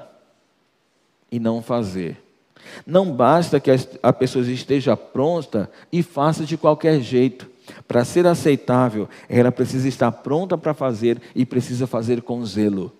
e 1.30 1.38
não 1.38 1.62
fazer. 1.62 2.16
Não 2.86 3.12
basta 3.12 3.60
que 3.60 3.70
a 4.02 4.12
pessoa 4.12 4.44
esteja 4.50 4.96
pronta 4.96 5.70
e 5.92 6.02
faça 6.02 6.44
de 6.44 6.56
qualquer 6.56 7.00
jeito. 7.00 7.49
Para 7.86 8.04
ser 8.04 8.26
aceitável, 8.26 9.08
ela 9.28 9.52
precisa 9.52 9.88
estar 9.88 10.10
pronta 10.12 10.56
para 10.56 10.74
fazer 10.74 11.20
e 11.34 11.44
precisa 11.44 11.86
fazer 11.86 12.22
com 12.22 12.44
zelo. 12.44 12.92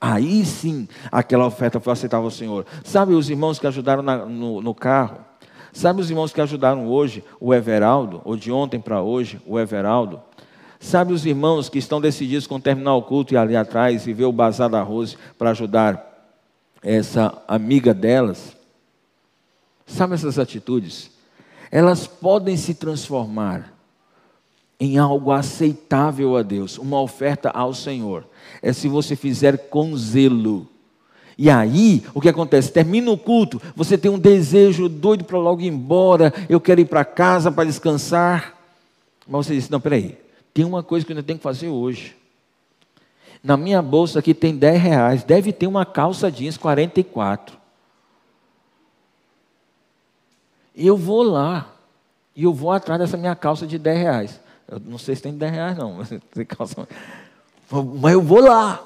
Aí 0.00 0.44
sim, 0.44 0.86
aquela 1.10 1.46
oferta 1.46 1.80
foi 1.80 1.92
aceitável 1.92 2.26
ao 2.26 2.30
Senhor. 2.30 2.66
Sabe 2.84 3.14
os 3.14 3.28
irmãos 3.28 3.58
que 3.58 3.66
ajudaram 3.66 4.02
na, 4.02 4.18
no, 4.24 4.60
no 4.60 4.74
carro? 4.74 5.18
Sabe 5.72 6.00
os 6.00 6.10
irmãos 6.10 6.32
que 6.32 6.40
ajudaram 6.40 6.86
hoje 6.86 7.22
o 7.40 7.52
Everaldo, 7.52 8.22
ou 8.24 8.36
de 8.36 8.50
ontem 8.50 8.80
para 8.80 9.02
hoje, 9.02 9.40
o 9.46 9.58
Everaldo? 9.58 10.20
Sabe 10.80 11.12
os 11.12 11.26
irmãos 11.26 11.68
que 11.68 11.78
estão 11.78 12.00
decididos 12.00 12.46
com 12.46 12.60
terminar 12.60 12.94
o 12.94 13.02
culto 13.02 13.34
e 13.34 13.36
ali 13.36 13.56
atrás 13.56 14.06
e 14.06 14.12
ver 14.12 14.24
o 14.24 14.32
bazar 14.32 14.70
da 14.70 14.80
Rose 14.82 15.16
para 15.36 15.50
ajudar 15.50 16.04
essa 16.82 17.36
amiga 17.48 17.92
delas? 17.92 18.56
Sabe 19.84 20.14
essas 20.14 20.38
atitudes? 20.38 21.10
Elas 21.70 22.06
podem 22.06 22.56
se 22.56 22.74
transformar 22.74 23.72
em 24.80 24.96
algo 24.96 25.32
aceitável 25.32 26.36
a 26.36 26.42
Deus, 26.42 26.78
uma 26.78 27.00
oferta 27.00 27.50
ao 27.50 27.74
Senhor. 27.74 28.24
É 28.62 28.72
se 28.72 28.88
você 28.88 29.16
fizer 29.16 29.68
com 29.68 29.96
zelo. 29.96 30.68
E 31.36 31.48
aí, 31.48 32.02
o 32.14 32.20
que 32.20 32.28
acontece? 32.28 32.72
Termina 32.72 33.10
o 33.10 33.18
culto, 33.18 33.60
você 33.76 33.96
tem 33.96 34.10
um 34.10 34.18
desejo 34.18 34.88
doido 34.88 35.24
para 35.24 35.38
logo 35.38 35.60
ir 35.60 35.68
embora, 35.68 36.32
eu 36.48 36.60
quero 36.60 36.80
ir 36.80 36.84
para 36.84 37.04
casa 37.04 37.50
para 37.50 37.64
descansar. 37.64 38.56
Mas 39.26 39.46
você 39.46 39.54
diz: 39.54 39.68
não, 39.68 39.80
peraí, 39.80 40.18
tem 40.52 40.64
uma 40.64 40.82
coisa 40.82 41.06
que 41.06 41.12
eu 41.12 41.16
ainda 41.16 41.26
tenho 41.26 41.38
que 41.38 41.42
fazer 41.42 41.68
hoje. 41.68 42.16
Na 43.42 43.56
minha 43.56 43.80
bolsa 43.80 44.18
aqui 44.18 44.34
tem 44.34 44.56
10 44.56 44.82
reais, 44.82 45.22
deve 45.22 45.52
ter 45.52 45.68
uma 45.68 45.86
calça 45.86 46.30
jeans 46.30 46.56
44. 46.56 47.56
E 50.67 50.67
eu 50.86 50.96
vou 50.96 51.22
lá, 51.22 51.74
e 52.36 52.44
eu 52.44 52.52
vou 52.52 52.70
atrás 52.70 53.00
dessa 53.00 53.16
minha 53.16 53.34
calça 53.34 53.66
de 53.66 53.78
10 53.78 53.98
reais. 53.98 54.40
Eu 54.68 54.78
não 54.78 54.98
sei 54.98 55.16
se 55.16 55.22
tem 55.22 55.32
10 55.32 55.52
reais, 55.52 55.76
não. 55.76 55.98
Mas 58.00 58.12
eu 58.12 58.22
vou 58.22 58.40
lá. 58.40 58.84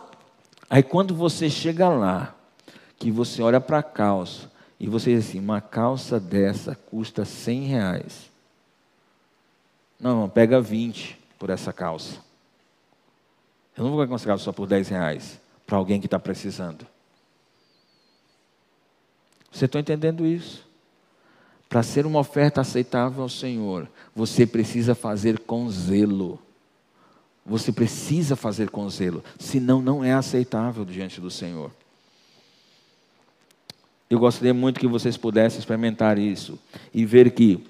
Aí 0.71 0.83
quando 0.83 1.15
você 1.15 1.51
chega 1.51 1.89
lá, 1.89 2.35
que 2.99 3.11
você 3.11 3.43
olha 3.43 3.61
para 3.61 3.79
a 3.79 3.83
calça, 3.83 4.51
e 4.81 4.89
você 4.89 5.15
diz 5.15 5.29
assim, 5.29 5.39
uma 5.39 5.61
calça 5.61 6.19
dessa 6.19 6.75
custa 6.75 7.25
100 7.25 7.63
reais. 7.65 8.31
Não, 10.01 10.29
pega 10.29 10.61
20 10.61 11.19
por 11.39 11.51
essa 11.51 11.73
calça. 11.73 12.19
Eu 13.77 13.85
não 13.85 13.93
vou 13.93 14.07
conseguir 14.09 14.39
só 14.39 14.51
por 14.51 14.67
10 14.67 14.89
reais 14.89 15.41
para 15.67 15.77
alguém 15.77 16.01
que 16.01 16.07
está 16.07 16.19
precisando. 16.19 16.87
Você 19.51 19.67
está 19.67 19.79
entendendo 19.79 20.27
isso? 20.27 20.67
Para 21.73 21.83
ser 21.83 22.05
uma 22.05 22.19
oferta 22.19 22.61
aceitável 22.61 23.23
ao 23.23 23.31
Senhor, 23.31 23.89
você 24.15 24.47
precisa 24.47 24.95
fazer 24.95 25.39
com 25.39 25.71
zelo. 25.71 26.39
Você 27.47 27.73
precisa 27.73 28.37
fazer 28.37 28.69
com 28.69 28.87
zelo, 28.91 29.25
senão 29.39 29.81
não 29.81 30.05
é 30.05 30.13
aceitável 30.13 30.85
diante 30.85 31.19
do 31.19 31.31
Senhor. 31.31 31.71
Eu 34.11 34.19
gostaria 34.19 34.53
muito 34.53 34.79
que 34.79 34.87
vocês 34.87 35.17
pudessem 35.17 35.61
experimentar 35.61 36.19
isso 36.19 36.59
e 36.93 37.07
ver 37.07 37.31
que 37.31 37.67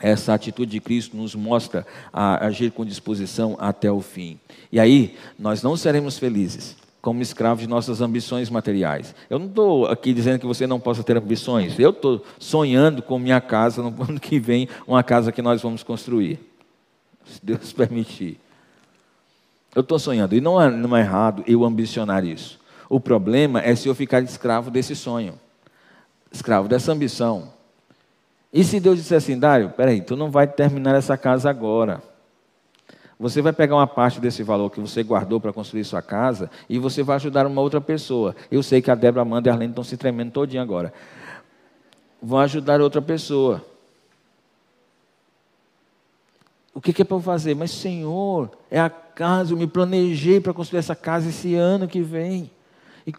essa 0.00 0.34
atitude 0.34 0.72
de 0.72 0.80
Cristo 0.80 1.16
nos 1.16 1.34
mostra 1.34 1.86
a 2.12 2.44
agir 2.44 2.72
com 2.72 2.84
disposição 2.84 3.56
até 3.58 3.90
o 3.90 4.02
fim. 4.02 4.38
E 4.70 4.78
aí, 4.78 5.16
nós 5.38 5.62
não 5.62 5.78
seremos 5.78 6.18
felizes 6.18 6.76
como 7.04 7.20
escravos 7.20 7.60
de 7.60 7.68
nossas 7.68 8.00
ambições 8.00 8.48
materiais. 8.48 9.14
Eu 9.28 9.38
não 9.38 9.44
estou 9.44 9.86
aqui 9.86 10.14
dizendo 10.14 10.38
que 10.38 10.46
você 10.46 10.66
não 10.66 10.80
possa 10.80 11.04
ter 11.04 11.18
ambições. 11.18 11.78
Eu 11.78 11.90
estou 11.90 12.24
sonhando 12.38 13.02
com 13.02 13.18
minha 13.18 13.42
casa 13.42 13.82
no 13.82 13.88
ano 14.02 14.18
que 14.18 14.38
vem, 14.38 14.70
uma 14.86 15.02
casa 15.02 15.30
que 15.30 15.42
nós 15.42 15.60
vamos 15.60 15.82
construir. 15.82 16.40
Se 17.26 17.44
Deus 17.44 17.70
permitir. 17.76 18.40
Eu 19.74 19.82
estou 19.82 19.98
sonhando. 19.98 20.34
E 20.34 20.40
não 20.40 20.58
é, 20.58 20.70
não 20.70 20.96
é 20.96 21.00
errado 21.00 21.44
eu 21.46 21.62
ambicionar 21.62 22.24
isso. 22.24 22.58
O 22.88 22.98
problema 22.98 23.60
é 23.60 23.74
se 23.74 23.86
eu 23.86 23.94
ficar 23.94 24.22
escravo 24.22 24.70
desse 24.70 24.96
sonho, 24.96 25.34
escravo 26.32 26.68
dessa 26.68 26.90
ambição. 26.90 27.52
E 28.50 28.64
se 28.64 28.80
Deus 28.80 28.96
disser 28.96 29.18
assim, 29.18 29.38
Dário, 29.38 29.68
peraí, 29.76 30.00
tu 30.00 30.16
não 30.16 30.30
vai 30.30 30.46
terminar 30.46 30.94
essa 30.94 31.18
casa 31.18 31.50
agora. 31.50 32.02
Você 33.18 33.40
vai 33.40 33.52
pegar 33.52 33.76
uma 33.76 33.86
parte 33.86 34.20
desse 34.20 34.42
valor 34.42 34.70
que 34.70 34.80
você 34.80 35.02
guardou 35.02 35.40
para 35.40 35.52
construir 35.52 35.84
sua 35.84 36.02
casa 36.02 36.50
e 36.68 36.78
você 36.78 37.02
vai 37.02 37.16
ajudar 37.16 37.46
uma 37.46 37.60
outra 37.60 37.80
pessoa. 37.80 38.34
Eu 38.50 38.62
sei 38.62 38.82
que 38.82 38.90
a 38.90 38.94
Débora, 38.94 39.22
Amanda 39.22 39.48
e 39.48 39.50
a 39.50 39.52
Arlene 39.54 39.70
estão 39.70 39.84
se 39.84 39.96
tremendo 39.96 40.32
todinho 40.32 40.62
agora. 40.62 40.92
Vão 42.20 42.40
ajudar 42.40 42.80
outra 42.80 43.00
pessoa. 43.00 43.64
O 46.74 46.80
que, 46.80 46.92
que 46.92 47.02
é 47.02 47.04
para 47.04 47.16
eu 47.16 47.20
fazer? 47.20 47.54
Mas, 47.54 47.70
Senhor, 47.70 48.50
é 48.68 48.80
a 48.80 48.90
casa, 48.90 49.52
eu 49.52 49.56
me 49.56 49.66
planejei 49.66 50.40
para 50.40 50.52
construir 50.52 50.80
essa 50.80 50.96
casa 50.96 51.28
esse 51.28 51.54
ano 51.54 51.86
que 51.86 52.00
vem. 52.02 52.50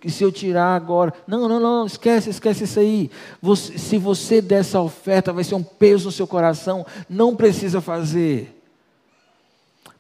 E 0.04 0.10
se 0.10 0.24
eu 0.24 0.32
tirar 0.32 0.76
agora? 0.76 1.14
Não, 1.26 1.48
não, 1.48 1.60
não, 1.60 1.86
esquece, 1.86 2.30
esquece 2.30 2.64
isso 2.66 2.80
aí. 2.80 3.10
Você, 3.42 3.78
se 3.78 3.98
você 3.98 4.42
der 4.42 4.60
essa 4.60 4.82
oferta, 4.82 5.32
vai 5.32 5.44
ser 5.44 5.56
um 5.56 5.64
peso 5.64 6.06
no 6.06 6.12
seu 6.12 6.28
coração. 6.28 6.86
Não 7.08 7.36
precisa 7.36 7.80
fazer. 7.80 8.55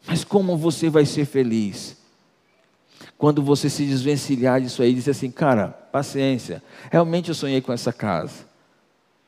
Mas 0.07 0.23
como 0.23 0.57
você 0.57 0.89
vai 0.89 1.05
ser 1.05 1.25
feliz? 1.25 1.97
Quando 3.17 3.41
você 3.41 3.69
se 3.69 3.85
desvencilhar 3.85 4.61
disso 4.61 4.81
aí 4.81 4.91
e 4.91 4.95
dizer 4.95 5.11
assim, 5.11 5.31
cara, 5.31 5.67
paciência, 5.67 6.61
realmente 6.91 7.29
eu 7.29 7.35
sonhei 7.35 7.61
com 7.61 7.71
essa 7.71 7.91
casa. 7.93 8.45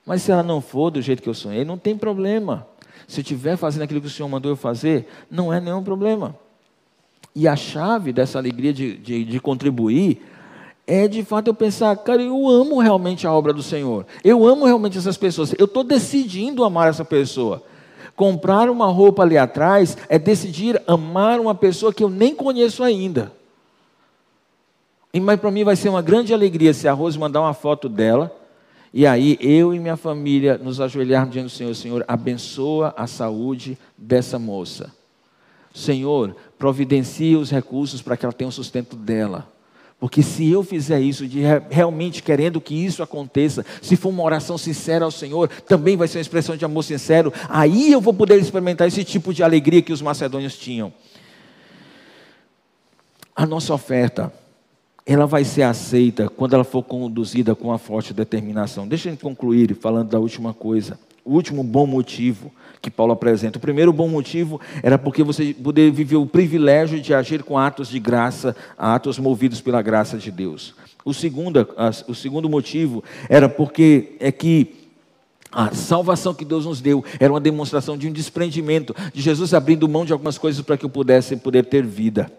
Mas 0.05 0.21
se 0.21 0.31
ela 0.31 0.43
não 0.43 0.61
for 0.61 0.89
do 0.89 1.01
jeito 1.01 1.21
que 1.21 1.29
eu 1.29 1.33
sonhei, 1.33 1.65
não 1.65 1.77
tem 1.77 1.97
problema. 1.97 2.67
Se 3.07 3.19
eu 3.19 3.21
estiver 3.21 3.57
fazendo 3.57 3.83
aquilo 3.83 4.01
que 4.01 4.07
o 4.07 4.09
Senhor 4.09 4.27
mandou 4.27 4.51
eu 4.51 4.55
fazer, 4.55 5.07
não 5.29 5.51
é 5.51 5.59
nenhum 5.59 5.83
problema. 5.83 6.35
E 7.35 7.47
a 7.47 7.55
chave 7.55 8.11
dessa 8.11 8.37
alegria 8.37 8.73
de, 8.73 8.97
de, 8.97 9.23
de 9.23 9.39
contribuir 9.39 10.21
é 10.85 11.07
de 11.07 11.23
fato 11.23 11.47
eu 11.47 11.53
pensar, 11.53 11.95
cara, 11.97 12.21
eu 12.21 12.47
amo 12.47 12.79
realmente 12.79 13.27
a 13.27 13.31
obra 13.31 13.51
do 13.51 13.61
Senhor. 13.61 14.05
Eu 14.23 14.45
amo 14.47 14.65
realmente 14.65 14.97
essas 14.97 15.17
pessoas. 15.17 15.53
Eu 15.57 15.65
estou 15.65 15.83
decidindo 15.83 16.63
amar 16.63 16.89
essa 16.89 17.03
pessoa. 17.03 17.63
Comprar 18.17 18.67
uma 18.67 18.87
roupa 18.87 19.21
ali 19.21 19.37
atrás 19.37 19.95
é 20.09 20.17
decidir 20.17 20.81
amar 20.87 21.39
uma 21.39 21.53
pessoa 21.53 21.93
que 21.93 22.03
eu 22.03 22.09
nem 22.09 22.33
conheço 22.33 22.83
ainda. 22.83 23.31
E, 25.13 25.19
mas 25.19 25.39
para 25.39 25.51
mim 25.51 25.63
vai 25.63 25.75
ser 25.75 25.89
uma 25.89 26.01
grande 26.01 26.33
alegria 26.33 26.73
se 26.73 26.87
a 26.87 26.93
Rose 26.93 27.17
mandar 27.17 27.41
uma 27.41 27.53
foto 27.53 27.87
dela. 27.87 28.35
E 28.91 29.05
aí 29.05 29.37
eu 29.39 29.71
e 29.71 29.77
minha 29.77 29.95
família 29.95 30.57
nos 30.57 30.81
ajoelharmos 30.81 31.31
diante 31.31 31.45
do 31.45 31.55
Senhor. 31.55 31.75
Senhor, 31.75 32.05
abençoa 32.07 32.91
a 32.97 33.05
saúde 33.05 33.77
dessa 33.95 34.39
moça. 34.39 34.91
Senhor, 35.71 36.35
providencia 36.57 37.37
os 37.37 37.51
recursos 37.51 38.01
para 38.01 38.17
que 38.17 38.25
ela 38.25 38.33
tenha 38.33 38.49
o 38.49 38.51
sustento 38.51 38.95
dela. 38.95 39.47
Porque 39.99 40.21
se 40.21 40.47
eu 40.47 40.63
fizer 40.63 40.99
isso, 41.01 41.27
de 41.27 41.41
realmente 41.69 42.21
querendo 42.21 42.61
que 42.61 42.75
isso 42.75 43.01
aconteça, 43.01 43.65
se 43.81 43.95
for 43.95 44.09
uma 44.09 44.23
oração 44.23 44.57
sincera 44.57 45.05
ao 45.05 45.11
Senhor, 45.11 45.47
também 45.47 45.97
vai 45.97 46.07
ser 46.07 46.19
uma 46.19 46.21
expressão 46.21 46.55
de 46.55 46.63
amor 46.63 46.83
sincero, 46.83 47.33
aí 47.49 47.91
eu 47.91 47.99
vou 47.99 48.13
poder 48.13 48.39
experimentar 48.39 48.87
esse 48.87 49.03
tipo 49.03 49.33
de 49.33 49.41
alegria 49.41 49.81
que 49.81 49.91
os 49.91 50.01
macedônios 50.01 50.55
tinham. 50.55 50.93
A 53.35 53.45
nossa 53.45 53.73
oferta, 53.73 54.31
ela 55.03 55.25
vai 55.25 55.43
ser 55.43 55.63
aceita 55.63 56.29
quando 56.29 56.53
ela 56.53 56.63
for 56.63 56.83
conduzida 56.83 57.55
com 57.55 57.69
uma 57.69 57.79
forte 57.79 58.13
determinação. 58.13 58.87
Deixa 58.87 59.09
eu 59.09 59.17
concluir 59.17 59.75
falando 59.75 60.09
da 60.09 60.19
última 60.19 60.53
coisa, 60.53 60.99
o 61.25 61.33
último 61.33 61.63
bom 61.63 61.87
motivo 61.87 62.51
que 62.81 62.91
Paulo 62.91 63.13
apresenta. 63.13 63.57
O 63.57 63.61
primeiro 63.61 63.91
bom 63.91 64.07
motivo 64.07 64.59
era 64.83 64.97
porque 64.97 65.23
você 65.23 65.53
poder 65.53 65.91
viver 65.91 66.15
o 66.17 66.25
privilégio 66.25 66.99
de 66.99 67.13
agir 67.13 67.43
com 67.43 67.57
atos 67.57 67.89
de 67.89 67.99
graça, 67.99 68.55
atos 68.77 69.19
movidos 69.19 69.61
pela 69.61 69.81
graça 69.81 70.17
de 70.17 70.31
Deus. 70.31 70.75
O 71.03 71.13
segundo, 71.13 71.67
o 72.07 72.13
segundo 72.13 72.49
motivo 72.49 73.03
era 73.29 73.47
porque 73.47 74.15
é 74.19 74.31
que 74.31 74.89
a 75.51 75.73
salvação 75.73 76.33
que 76.33 76.43
Deus 76.43 76.65
nos 76.65 76.81
deu 76.81 77.03
era 77.19 77.31
uma 77.31 77.39
demonstração 77.39 77.97
de 77.97 78.07
um 78.07 78.11
desprendimento, 78.11 78.95
de 79.13 79.21
Jesus 79.21 79.53
abrindo 79.53 79.87
mão 79.87 80.05
de 80.05 80.11
algumas 80.11 80.37
coisas 80.37 80.61
para 80.61 80.77
que 80.77 80.85
eu 80.85 80.89
pudesse 80.89 81.37
poder 81.37 81.65
ter 81.65 81.85
vida. 81.85 82.29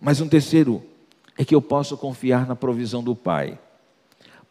Mas 0.00 0.20
um 0.20 0.28
terceiro 0.28 0.82
é 1.36 1.44
que 1.44 1.54
eu 1.54 1.60
posso 1.60 1.96
confiar 1.96 2.46
na 2.46 2.56
provisão 2.56 3.02
do 3.02 3.14
Pai. 3.14 3.58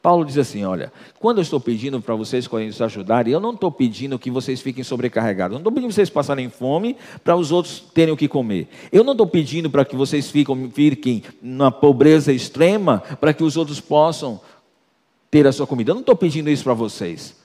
Paulo 0.02 0.24
diz 0.24 0.38
assim: 0.38 0.64
olha, 0.64 0.91
quando 1.20 1.39
eu 1.39 1.41
estou 1.41 1.60
pedindo 1.60 2.02
para 2.02 2.16
vocês 2.16 2.47
coríntios 2.47 2.82
ajudarem, 2.82 3.34
eu 3.34 3.39
não 3.39 3.52
estou 3.52 3.72
pedindo 3.72 4.18
que 4.18 4.32
vocês 4.32 4.62
fiquem 4.62 4.84
sobrecarregados. 4.84 5.54
Eu 5.54 5.60
não 5.60 5.62
estou 5.62 5.74
pedindo 5.74 5.89
que 5.89 5.95
vocês 5.95 6.10
passarem 6.10 6.50
fome 6.50 6.95
para 7.24 7.36
os 7.36 7.52
outros 7.52 7.84
terem 7.93 8.14
o 8.14 8.18
que 8.18 8.28
comer. 8.28 8.70
Eu 8.91 9.04
não 9.04 9.12
estou 9.12 9.28
pedindo 9.28 9.70
para 9.70 9.84
que 9.84 9.95
vocês 9.95 10.32
fiquem, 10.32 10.72
fiquem 10.72 11.24
na 11.41 11.70
pobreza 11.70 12.32
extrema 12.32 13.00
para 13.20 13.34
que 13.34 13.43
os 13.43 13.58
outros 13.58 13.82
possam 13.82 14.39
ter 15.30 15.45
a 15.45 15.52
sua 15.52 15.68
comida. 15.68 15.91
Eu 15.91 15.95
não 15.95 16.02
estou 16.02 16.16
pedindo 16.16 16.50
isso 16.50 16.64
para 16.64 16.74
vocês. 16.74 17.38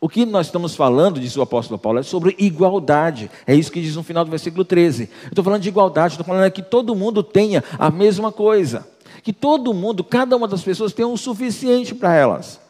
O 0.00 0.08
que 0.08 0.26
nós 0.26 0.46
estamos 0.46 0.74
falando, 0.74 1.20
diz 1.20 1.36
o 1.36 1.42
apóstolo 1.42 1.78
Paulo, 1.78 2.00
é 2.00 2.02
sobre 2.02 2.34
igualdade. 2.40 3.30
É 3.46 3.54
isso 3.54 3.70
que 3.70 3.80
diz 3.80 3.94
no 3.94 4.02
final 4.02 4.24
do 4.24 4.30
versículo 4.32 4.64
13. 4.64 5.04
Eu 5.04 5.28
estou 5.28 5.44
falando 5.44 5.62
de 5.62 5.68
igualdade, 5.68 6.14
estou 6.14 6.26
falando 6.26 6.50
que 6.50 6.60
todo 6.60 6.96
mundo 6.96 7.22
tenha 7.22 7.62
a 7.78 7.88
mesma 7.88 8.32
coisa 8.32 8.90
que 9.22 9.32
todo 9.32 9.72
mundo, 9.72 10.02
cada 10.02 10.36
uma 10.36 10.48
das 10.48 10.62
pessoas 10.62 10.92
tem 10.92 11.04
o 11.04 11.12
um 11.12 11.16
suficiente 11.16 11.94
para 11.94 12.14
elas. 12.14 12.60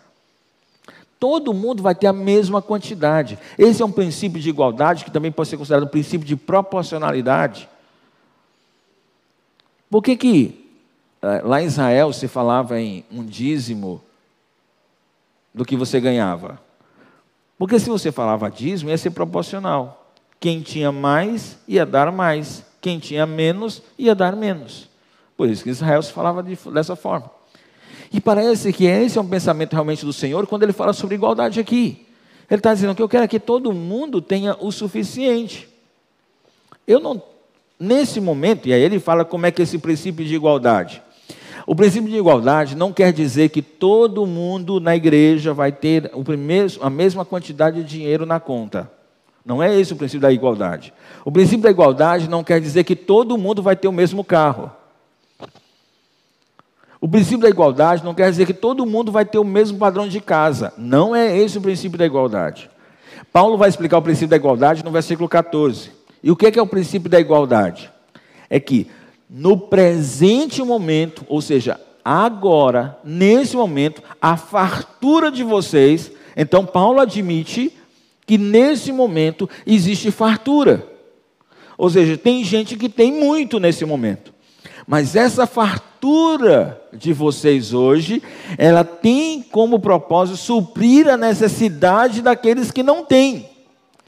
Todo 1.19 1.55
mundo 1.55 1.83
vai 1.83 1.95
ter 1.95 2.09
a 2.09 2.13
mesma 2.13 2.61
quantidade. 2.61 3.39
Esse 3.57 3.81
é 3.81 3.85
um 3.85 3.93
princípio 3.93 4.41
de 4.41 4.51
igualdade 4.51 5.05
que 5.05 5.11
também 5.11 5.31
pode 5.31 5.49
ser 5.49 5.57
considerado 5.57 5.85
um 5.85 5.89
princípio 5.89 6.27
de 6.27 6.37
proporcionalidade. 6.37 7.69
Por 9.89 10.03
que 10.03 10.17
que 10.17 10.69
eh, 11.23 11.43
lá 11.45 11.63
em 11.63 11.67
Israel 11.67 12.13
se 12.13 12.27
falava 12.27 12.81
em 12.81 13.05
um 13.11 13.25
dízimo 13.25 14.03
do 15.55 15.65
que 15.65 15.77
você 15.77 16.01
ganhava? 16.01 16.61
Porque 17.57 17.79
se 17.79 17.89
você 17.89 18.11
falava 18.11 18.51
dízimo, 18.51 18.91
ia 18.91 18.99
ser 18.99 19.11
proporcional. 19.11 20.11
Quem 20.41 20.61
tinha 20.61 20.91
mais 20.91 21.57
ia 21.69 21.87
dar 21.87 22.11
mais, 22.11 22.65
quem 22.81 22.99
tinha 22.99 23.25
menos 23.25 23.81
ia 23.97 24.15
dar 24.15 24.35
menos. 24.35 24.92
Por 25.37 25.49
isso 25.49 25.63
que 25.63 25.71
Israel 25.71 26.03
se 26.03 26.13
falava 26.13 26.43
de, 26.43 26.57
dessa 26.73 26.95
forma. 26.95 27.31
E 28.13 28.21
parece 28.21 28.73
que 28.73 28.85
esse 28.85 29.17
é 29.17 29.21
um 29.21 29.27
pensamento 29.27 29.73
realmente 29.73 30.05
do 30.05 30.13
Senhor 30.13 30.47
quando 30.47 30.65
ele 30.65 30.73
fala 30.73 30.93
sobre 30.93 31.15
igualdade 31.15 31.59
aqui. 31.59 32.07
Ele 32.51 32.59
está 32.59 32.75
dizendo 32.75 32.95
que 32.95 33.03
eu 33.03 33.09
quero 33.09 33.27
que 33.27 33.41
todo 33.41 33.73
mundo 33.73 34.21
tenha 34.21 34.55
o 34.61 34.71
suficiente. 34.71 35.69
Eu 36.87 37.01
não, 37.01 37.23
nesse 37.81 38.21
momento, 38.21 38.69
e 38.69 38.75
aí 38.75 38.83
ele 38.83 38.99
fala 38.99 39.25
como 39.25 39.47
é 39.47 39.51
que 39.51 39.63
é 39.63 39.65
esse 39.65 39.79
princípio 39.79 40.25
de 40.27 40.35
igualdade. 40.35 41.03
O 41.67 41.75
princípio 41.75 42.11
de 42.11 42.17
igualdade 42.17 42.77
não 42.77 42.93
quer 42.93 43.13
dizer 43.13 43.49
que 43.49 43.63
todo 43.63 44.27
mundo 44.27 44.81
na 44.81 44.95
igreja 44.95 45.55
vai 45.55 45.73
ter 45.73 46.11
o 46.13 46.23
primeiro, 46.23 46.69
a 46.83 46.91
mesma 46.91 47.25
quantidade 47.25 47.83
de 47.83 47.89
dinheiro 47.89 48.27
na 48.27 48.39
conta. 48.39 48.91
Não 49.45 49.63
é 49.63 49.75
esse 49.79 49.93
o 49.93 49.97
princípio 49.97 50.21
da 50.21 50.33
igualdade. 50.33 50.93
O 51.25 51.33
princípio 51.33 51.63
da 51.63 51.71
igualdade 51.71 52.29
não 52.29 52.45
quer 52.45 52.61
dizer 52.61 52.85
que 52.85 52.95
todo 52.95 53.39
mundo 53.39 53.63
vai 53.63 53.75
ter 53.75 53.89
o 53.89 53.93
mesmo 53.93 54.23
carro. 54.23 54.71
O 57.03 57.09
princípio 57.09 57.41
da 57.41 57.49
igualdade 57.49 58.05
não 58.05 58.15
quer 58.15 58.31
dizer 58.31 58.47
que 58.47 58.55
todo 58.55 58.87
mundo 58.87 59.11
vai 59.11 59.25
ter 59.25 59.37
o 59.37 59.45
mesmo 59.45 59.77
padrão 59.77 60.07
de 60.07 60.21
casa. 60.21 60.73
Não 60.79 61.17
é 61.17 61.37
esse 61.37 61.59
o 61.59 61.61
princípio 61.61 61.99
da 61.99 62.07
igualdade. 62.07 62.71
Paulo 63.33 63.59
vai 63.59 63.69
explicar 63.69 63.99
o 63.99 64.03
princípio 64.03 64.29
da 64.29 64.37
igualdade 64.37 64.85
no 64.85 64.91
versículo 64.93 65.29
14. 65.29 65.91
E 66.23 66.31
o 66.31 66.37
que 66.37 66.47
é, 66.47 66.53
que 66.53 66.61
é 66.61 66.63
o 66.63 66.67
princípio 66.67 67.11
da 67.11 67.19
igualdade? 67.19 67.91
É 68.49 68.61
que 68.61 68.87
no 69.29 69.59
presente 69.59 70.63
momento, 70.63 71.27
ou 71.29 71.43
seja, 71.43 71.81
agora, 72.05 72.97
nesse 73.03 73.57
momento, 73.57 74.01
a 74.21 74.37
fartura 74.37 75.29
de 75.29 75.43
vocês, 75.43 76.13
então 76.37 76.65
Paulo 76.65 77.01
admite 77.01 77.77
que 78.25 78.39
nesse 78.39 78.93
momento 78.93 79.51
existe 79.67 80.13
fartura. 80.13 80.87
Ou 81.77 81.91
seja, 81.91 82.17
tem 82.17 82.45
gente 82.45 82.77
que 82.77 82.89
tem 82.89 83.11
muito 83.11 83.59
nesse 83.59 83.85
momento. 83.85 84.32
Mas 84.87 85.15
essa 85.15 85.47
fartura 85.47 86.81
de 86.93 87.13
vocês 87.13 87.73
hoje, 87.73 88.23
ela 88.59 88.85
tem 88.85 89.43
como 89.43 89.79
propósito 89.79 90.37
suprir 90.37 91.09
a 91.09 91.17
necessidade 91.17 92.23
daqueles 92.23 92.71
que 92.71 92.83
não 92.83 93.05
têm. 93.05 93.49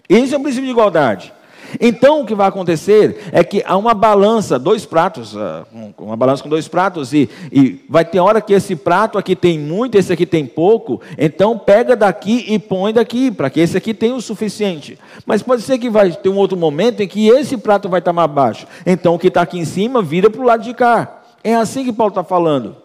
Esse 0.09 0.35
é 0.35 0.37
o 0.37 0.41
princípio 0.41 0.67
de 0.67 0.73
igualdade. 0.73 1.33
Então 1.81 2.23
o 2.23 2.27
que 2.27 2.35
vai 2.35 2.49
acontecer 2.49 3.31
é 3.33 3.43
que 3.43 3.63
há 3.67 3.77
uma 3.77 3.95
balança, 3.95 4.59
dois 4.59 4.85
pratos, 4.85 5.37
ah, 5.37 5.65
uma 5.99 6.17
balança 6.17 6.43
com 6.43 6.49
dois 6.49 6.69
pratos, 6.69 7.13
e, 7.13 7.29
e 7.51 7.85
vai 7.89 8.05
ter 8.05 8.21
hora 8.21 8.41
que 8.41 8.53
esse 8.53 8.77
prato 8.77 9.19
aqui 9.19 9.35
tem 9.35 9.59
muito, 9.59 9.97
esse 9.97 10.13
aqui 10.13 10.27
tem 10.27 10.47
pouco, 10.47 11.01
então 11.19 11.59
pega 11.59 11.97
daqui 11.97 12.45
e 12.49 12.59
põe 12.59 12.93
daqui, 12.93 13.31
para 13.31 13.51
que 13.51 13.61
esse 13.61 13.77
aqui 13.77 13.95
tenha 13.95 14.15
o 14.15 14.21
suficiente. 14.21 14.99
Mas 15.27 15.43
pode 15.43 15.63
ser 15.63 15.79
que 15.79 15.91
vai 15.91 16.13
ter 16.13 16.29
um 16.29 16.37
outro 16.37 16.57
momento 16.57 17.03
em 17.03 17.09
que 17.09 17.29
esse 17.29 17.57
prato 17.57 17.89
vai 17.89 17.99
estar 17.99 18.13
mais 18.13 18.31
baixo. 18.31 18.67
Então 18.85 19.15
o 19.15 19.19
que 19.19 19.29
está 19.29 19.43
aqui 19.43 19.59
em 19.59 19.65
cima 19.65 20.03
vira 20.03 20.31
para 20.31 20.41
o 20.41 20.45
lado 20.45 20.63
de 20.63 20.75
cá. 20.75 21.23
É 21.43 21.55
assim 21.55 21.85
que 21.85 21.93
Paulo 21.93 22.11
está 22.11 22.25
falando. 22.25 22.77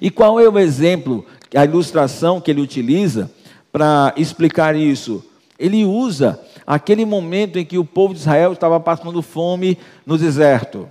E 0.00 0.10
qual 0.10 0.38
é 0.40 0.48
o 0.48 0.58
exemplo, 0.58 1.24
a 1.54 1.64
ilustração 1.64 2.40
que 2.40 2.50
ele 2.50 2.60
utiliza 2.60 3.30
para 3.72 4.12
explicar 4.16 4.76
isso? 4.76 5.24
Ele 5.60 5.84
usa 5.84 6.40
aquele 6.66 7.04
momento 7.04 7.58
em 7.58 7.66
que 7.66 7.76
o 7.76 7.84
povo 7.84 8.14
de 8.14 8.20
Israel 8.20 8.54
estava 8.54 8.80
passando 8.80 9.20
fome 9.20 9.76
no 10.06 10.16
deserto. 10.16 10.90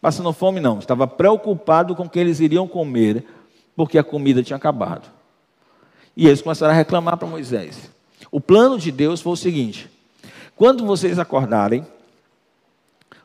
Passando 0.00 0.32
fome 0.32 0.60
não, 0.60 0.78
estava 0.78 1.06
preocupado 1.06 1.94
com 1.94 2.04
o 2.04 2.08
que 2.08 2.18
eles 2.18 2.40
iriam 2.40 2.66
comer, 2.66 3.22
porque 3.76 3.98
a 3.98 4.02
comida 4.02 4.42
tinha 4.42 4.56
acabado. 4.56 5.10
E 6.16 6.26
eles 6.26 6.40
começaram 6.40 6.72
a 6.72 6.76
reclamar 6.76 7.18
para 7.18 7.28
Moisés. 7.28 7.90
O 8.30 8.40
plano 8.40 8.78
de 8.78 8.90
Deus 8.90 9.20
foi 9.20 9.34
o 9.34 9.36
seguinte: 9.36 9.90
quando 10.56 10.86
vocês 10.86 11.18
acordarem, 11.18 11.86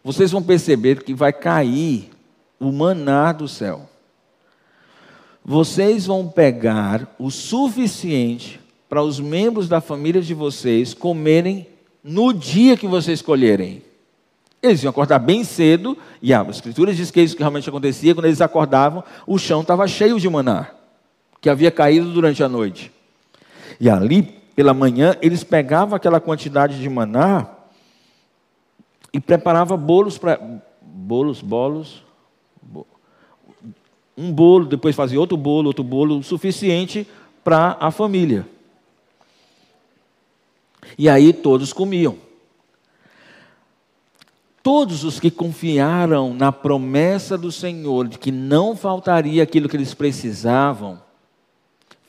vocês 0.04 0.32
vão 0.32 0.44
perceber 0.44 1.02
que 1.02 1.14
vai 1.14 1.32
cair 1.32 2.12
o 2.60 2.74
maná 2.74 3.32
do 3.32 3.48
céu. 3.48 3.90
Vocês 5.46 6.06
vão 6.06 6.28
pegar 6.28 7.16
o 7.18 7.32
suficiente 7.32 8.60
para 8.90 9.04
os 9.04 9.20
membros 9.20 9.68
da 9.68 9.82
família 9.82 10.22
de 10.22 10.34
vocês 10.34 10.94
comerem 10.94 11.68
no 12.04 12.34
dia 12.34 12.78
que 12.78 12.88
vocês 12.88 13.20
escolherem. 13.20 13.82
Eles 14.62 14.82
iam 14.82 14.90
acordar 14.90 15.20
bem 15.20 15.44
cedo, 15.44 15.98
e 16.22 16.34
a 16.34 16.42
Escritura 16.44 16.94
diz 16.94 17.12
que 17.12 17.20
é 17.20 17.24
isso 17.24 17.36
que 17.36 17.42
realmente 17.42 17.70
acontecia, 17.70 18.16
quando 18.16 18.26
eles 18.26 18.42
acordavam, 18.42 19.04
o 19.26 19.38
chão 19.38 19.62
estava 19.62 19.88
cheio 19.88 20.20
de 20.20 20.30
maná, 20.30 20.72
que 21.40 21.50
havia 21.50 21.70
caído 21.70 22.12
durante 22.12 22.44
a 22.44 22.50
noite. 22.50 22.92
E 23.80 23.90
ali, 23.90 24.24
pela 24.56 24.74
manhã, 24.74 25.16
eles 25.22 25.44
pegavam 25.44 25.96
aquela 25.96 26.20
quantidade 26.20 26.80
de 26.80 26.90
maná 26.90 27.48
e 29.14 29.20
preparavam 29.20 29.78
bolos 29.78 30.18
para. 30.18 30.40
Bolos, 30.82 31.42
bolos. 31.42 32.04
Um 34.18 34.32
bolo, 34.32 34.66
depois 34.66 34.96
fazia 34.96 35.20
outro 35.20 35.38
bolo, 35.38 35.68
outro 35.68 35.84
bolo, 35.84 36.24
suficiente 36.24 37.08
para 37.44 37.78
a 37.80 37.92
família. 37.92 38.48
E 40.98 41.08
aí 41.08 41.32
todos 41.32 41.72
comiam. 41.72 42.18
Todos 44.64 45.04
os 45.04 45.20
que 45.20 45.32
confiaram 45.32 46.34
na 46.34 46.52
promessa 46.52 47.38
do 47.38 47.52
Senhor 47.52 48.08
de 48.08 48.18
que 48.18 48.32
não 48.32 48.76
faltaria 48.76 49.44
aquilo 49.44 49.70
que 49.70 49.78
eles 49.78 49.94
precisavam, 49.94 51.00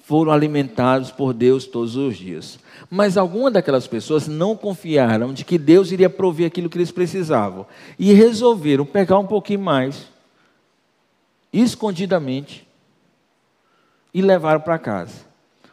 foram 0.09 0.33
alimentados 0.33 1.11
por 1.11 1.35
Deus 1.35 1.67
todos 1.67 1.95
os 1.95 2.17
dias. 2.17 2.59
Mas 2.91 3.19
algumas 3.19 3.53
daquelas 3.53 3.87
pessoas 3.87 4.27
não 4.27 4.57
confiaram 4.57 5.35
de 5.35 5.45
que 5.45 5.59
Deus 5.59 5.93
iria 5.93 6.09
prover 6.09 6.47
aquilo 6.47 6.71
que 6.71 6.79
eles 6.79 6.91
precisavam 6.91 7.67
e 7.99 8.15
resolveram 8.15 8.87
pegar 8.87 9.19
um 9.19 9.27
pouquinho 9.27 9.61
mais, 9.61 10.07
escondidamente, 11.53 12.67
e 14.15 14.23
levaram 14.23 14.63
para 14.63 14.79
casa. 14.79 15.27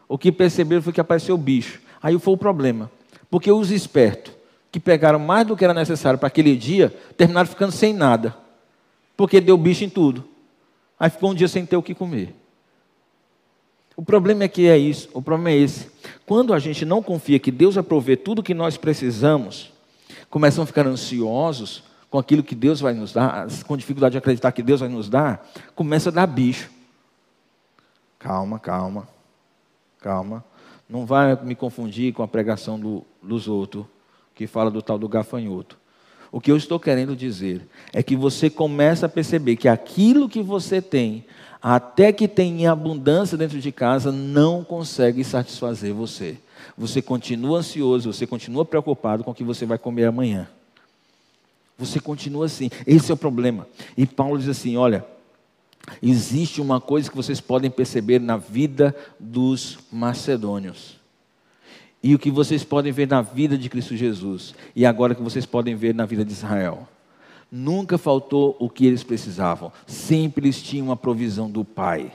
O 0.05 0.18
que 0.18 0.34
perceberam 0.34 0.82
foi 0.82 0.91
que 0.91 0.99
apareceu 0.99 1.36
o 1.36 1.38
bicho. 1.38 1.80
Aí 2.03 2.20
foi 2.20 2.34
o 2.34 2.38
problema. 2.38 2.91
Porque 3.36 3.51
os 3.51 3.69
espertos, 3.69 4.33
que 4.71 4.79
pegaram 4.79 5.19
mais 5.19 5.45
do 5.45 5.57
que 5.57 5.65
era 5.65 5.73
necessário 5.73 6.17
para 6.17 6.27
aquele 6.27 6.55
dia, 6.55 6.88
terminaram 7.17 7.49
ficando 7.49 7.73
sem 7.73 7.93
nada. 7.93 8.33
Porque 9.17 9.41
deu 9.41 9.57
bicho 9.57 9.83
em 9.83 9.89
tudo. 9.89 10.23
Aí 10.97 11.09
ficou 11.09 11.31
um 11.31 11.36
dia 11.36 11.49
sem 11.49 11.65
ter 11.65 11.75
o 11.75 11.83
que 11.83 11.93
comer. 11.93 12.33
O 13.93 14.01
problema 14.01 14.45
é 14.45 14.47
que 14.47 14.69
é 14.69 14.77
isso, 14.77 15.09
o 15.13 15.21
problema 15.21 15.49
é 15.49 15.57
esse. 15.57 15.91
Quando 16.25 16.53
a 16.53 16.59
gente 16.59 16.86
não 16.86 17.03
confia 17.03 17.38
que 17.38 17.51
Deus 17.51 17.75
vai 17.75 17.83
prover 17.83 18.23
tudo 18.23 18.39
o 18.39 18.43
que 18.43 18.53
nós 18.53 18.77
precisamos, 18.77 19.69
começam 20.29 20.63
a 20.63 20.65
ficar 20.65 20.88
ansiosos 20.88 21.83
com 22.09 22.17
aquilo 22.17 22.41
que 22.41 22.55
Deus 22.55 22.79
vai 22.79 22.93
nos 22.93 23.11
dar, 23.11 23.47
com 23.67 23.75
dificuldade 23.75 24.13
de 24.13 24.17
acreditar 24.17 24.53
que 24.53 24.63
Deus 24.63 24.79
vai 24.79 24.88
nos 24.88 25.09
dar, 25.09 25.45
começa 25.75 26.07
a 26.07 26.13
dar 26.13 26.25
bicho. 26.25 26.69
Calma, 28.17 28.59
calma, 28.59 29.05
calma. 29.99 30.41
Não 30.88 31.05
vai 31.05 31.36
me 31.43 31.55
confundir 31.55 32.13
com 32.13 32.21
a 32.21 32.27
pregação 32.27 32.79
do, 32.79 33.03
dos 33.21 33.47
outros, 33.47 33.86
que 34.33 34.45
fala 34.45 34.69
do 34.69 34.81
tal 34.81 34.99
do 34.99 35.07
gafanhoto. 35.07 35.77
O 36.31 36.41
que 36.41 36.51
eu 36.51 36.57
estou 36.57 36.79
querendo 36.79 37.15
dizer 37.15 37.65
é 37.93 38.03
que 38.03 38.15
você 38.15 38.49
começa 38.49 39.05
a 39.05 39.09
perceber 39.09 39.55
que 39.55 39.67
aquilo 39.67 40.27
que 40.27 40.41
você 40.41 40.81
tem, 40.81 41.25
até 41.61 42.11
que 42.11 42.27
tem 42.27 42.61
em 42.61 42.67
abundância 42.67 43.38
dentro 43.38 43.59
de 43.59 43.71
casa, 43.71 44.11
não 44.11 44.63
consegue 44.63 45.23
satisfazer 45.23 45.93
você. 45.93 46.38
Você 46.77 47.01
continua 47.01 47.59
ansioso, 47.59 48.11
você 48.11 48.27
continua 48.27 48.65
preocupado 48.65 49.23
com 49.23 49.31
o 49.31 49.36
que 49.36 49.43
você 49.43 49.65
vai 49.65 49.77
comer 49.77 50.05
amanhã. 50.05 50.47
Você 51.77 51.99
continua 51.99 52.45
assim. 52.45 52.69
Esse 52.86 53.11
é 53.11 53.13
o 53.13 53.17
problema. 53.17 53.67
E 53.97 54.05
Paulo 54.05 54.38
diz 54.38 54.49
assim: 54.49 54.77
olha, 54.77 55.05
existe 56.01 56.61
uma 56.61 56.79
coisa 56.79 57.09
que 57.09 57.15
vocês 57.15 57.39
podem 57.39 57.69
perceber 57.69 58.19
na 58.19 58.38
vida 58.38 58.95
dos 59.19 59.79
macedônios. 59.91 60.99
E 62.01 62.13
o 62.13 62.19
que 62.19 62.29
vocês 62.29 62.63
podem 62.63 62.91
ver 62.91 63.07
na 63.07 63.21
vida 63.21 63.57
de 63.57 63.67
Cristo 63.67 63.95
Jesus. 63.95 64.53
E 64.75 64.86
agora 64.86 65.15
que 65.15 65.23
vocês 65.23 65.45
podem 65.45 65.75
ver 65.75 65.95
na 65.95 66.05
vida 66.05 66.23
de 66.23 66.33
Israel. 66.33 66.88
Nunca 67.51 67.97
faltou 67.97 68.55
o 68.59 68.69
que 68.69 68.86
eles 68.86 69.03
precisavam. 69.03 69.71
Sempre 69.88 70.45
eles 70.45 70.61
tinham 70.61 70.91
a 70.91 70.95
provisão 70.95 71.49
do 71.49 71.63
Pai. 71.63 72.11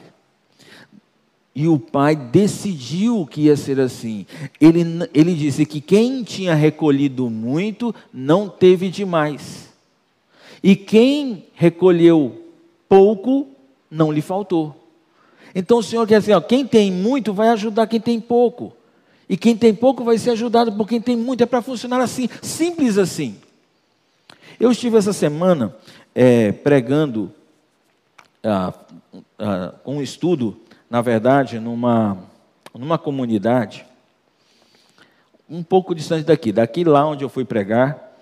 E 1.54 1.66
o 1.66 1.78
pai 1.78 2.14
decidiu 2.14 3.26
que 3.26 3.42
ia 3.42 3.56
ser 3.56 3.80
assim. 3.80 4.24
Ele, 4.60 4.84
ele 5.12 5.34
disse 5.34 5.66
que 5.66 5.80
quem 5.80 6.22
tinha 6.22 6.54
recolhido 6.54 7.28
muito 7.28 7.92
não 8.12 8.48
teve 8.48 8.88
demais. 8.88 9.68
E 10.62 10.76
quem 10.76 11.46
recolheu 11.54 12.44
pouco 12.88 13.48
não 13.90 14.12
lhe 14.12 14.22
faltou. 14.22 14.76
Então 15.54 15.78
o 15.78 15.82
Senhor 15.82 16.06
quer 16.06 16.22
ó, 16.34 16.40
quem 16.40 16.66
tem 16.66 16.92
muito 16.92 17.32
vai 17.32 17.48
ajudar 17.48 17.86
quem 17.86 18.00
tem 18.00 18.20
pouco. 18.20 18.72
E 19.28 19.36
quem 19.36 19.56
tem 19.56 19.74
pouco 19.74 20.04
vai 20.04 20.18
ser 20.18 20.30
ajudado 20.30 20.72
por 20.72 20.88
quem 20.88 21.00
tem 21.00 21.16
muito. 21.16 21.42
É 21.42 21.46
para 21.46 21.62
funcionar 21.62 22.00
assim, 22.00 22.28
simples 22.42 22.98
assim. 22.98 23.38
Eu 24.58 24.72
estive 24.72 24.96
essa 24.96 25.12
semana 25.12 25.74
é, 26.14 26.52
pregando 26.52 27.32
ah, 28.42 28.74
ah, 29.38 29.74
um 29.86 30.02
estudo, 30.02 30.60
na 30.88 31.00
verdade, 31.00 31.58
numa, 31.58 32.18
numa 32.74 32.98
comunidade 32.98 33.86
um 35.48 35.62
pouco 35.62 35.94
distante 35.94 36.24
daqui. 36.24 36.52
Daqui 36.52 36.84
lá 36.84 37.06
onde 37.06 37.24
eu 37.24 37.28
fui 37.28 37.44
pregar, 37.44 38.16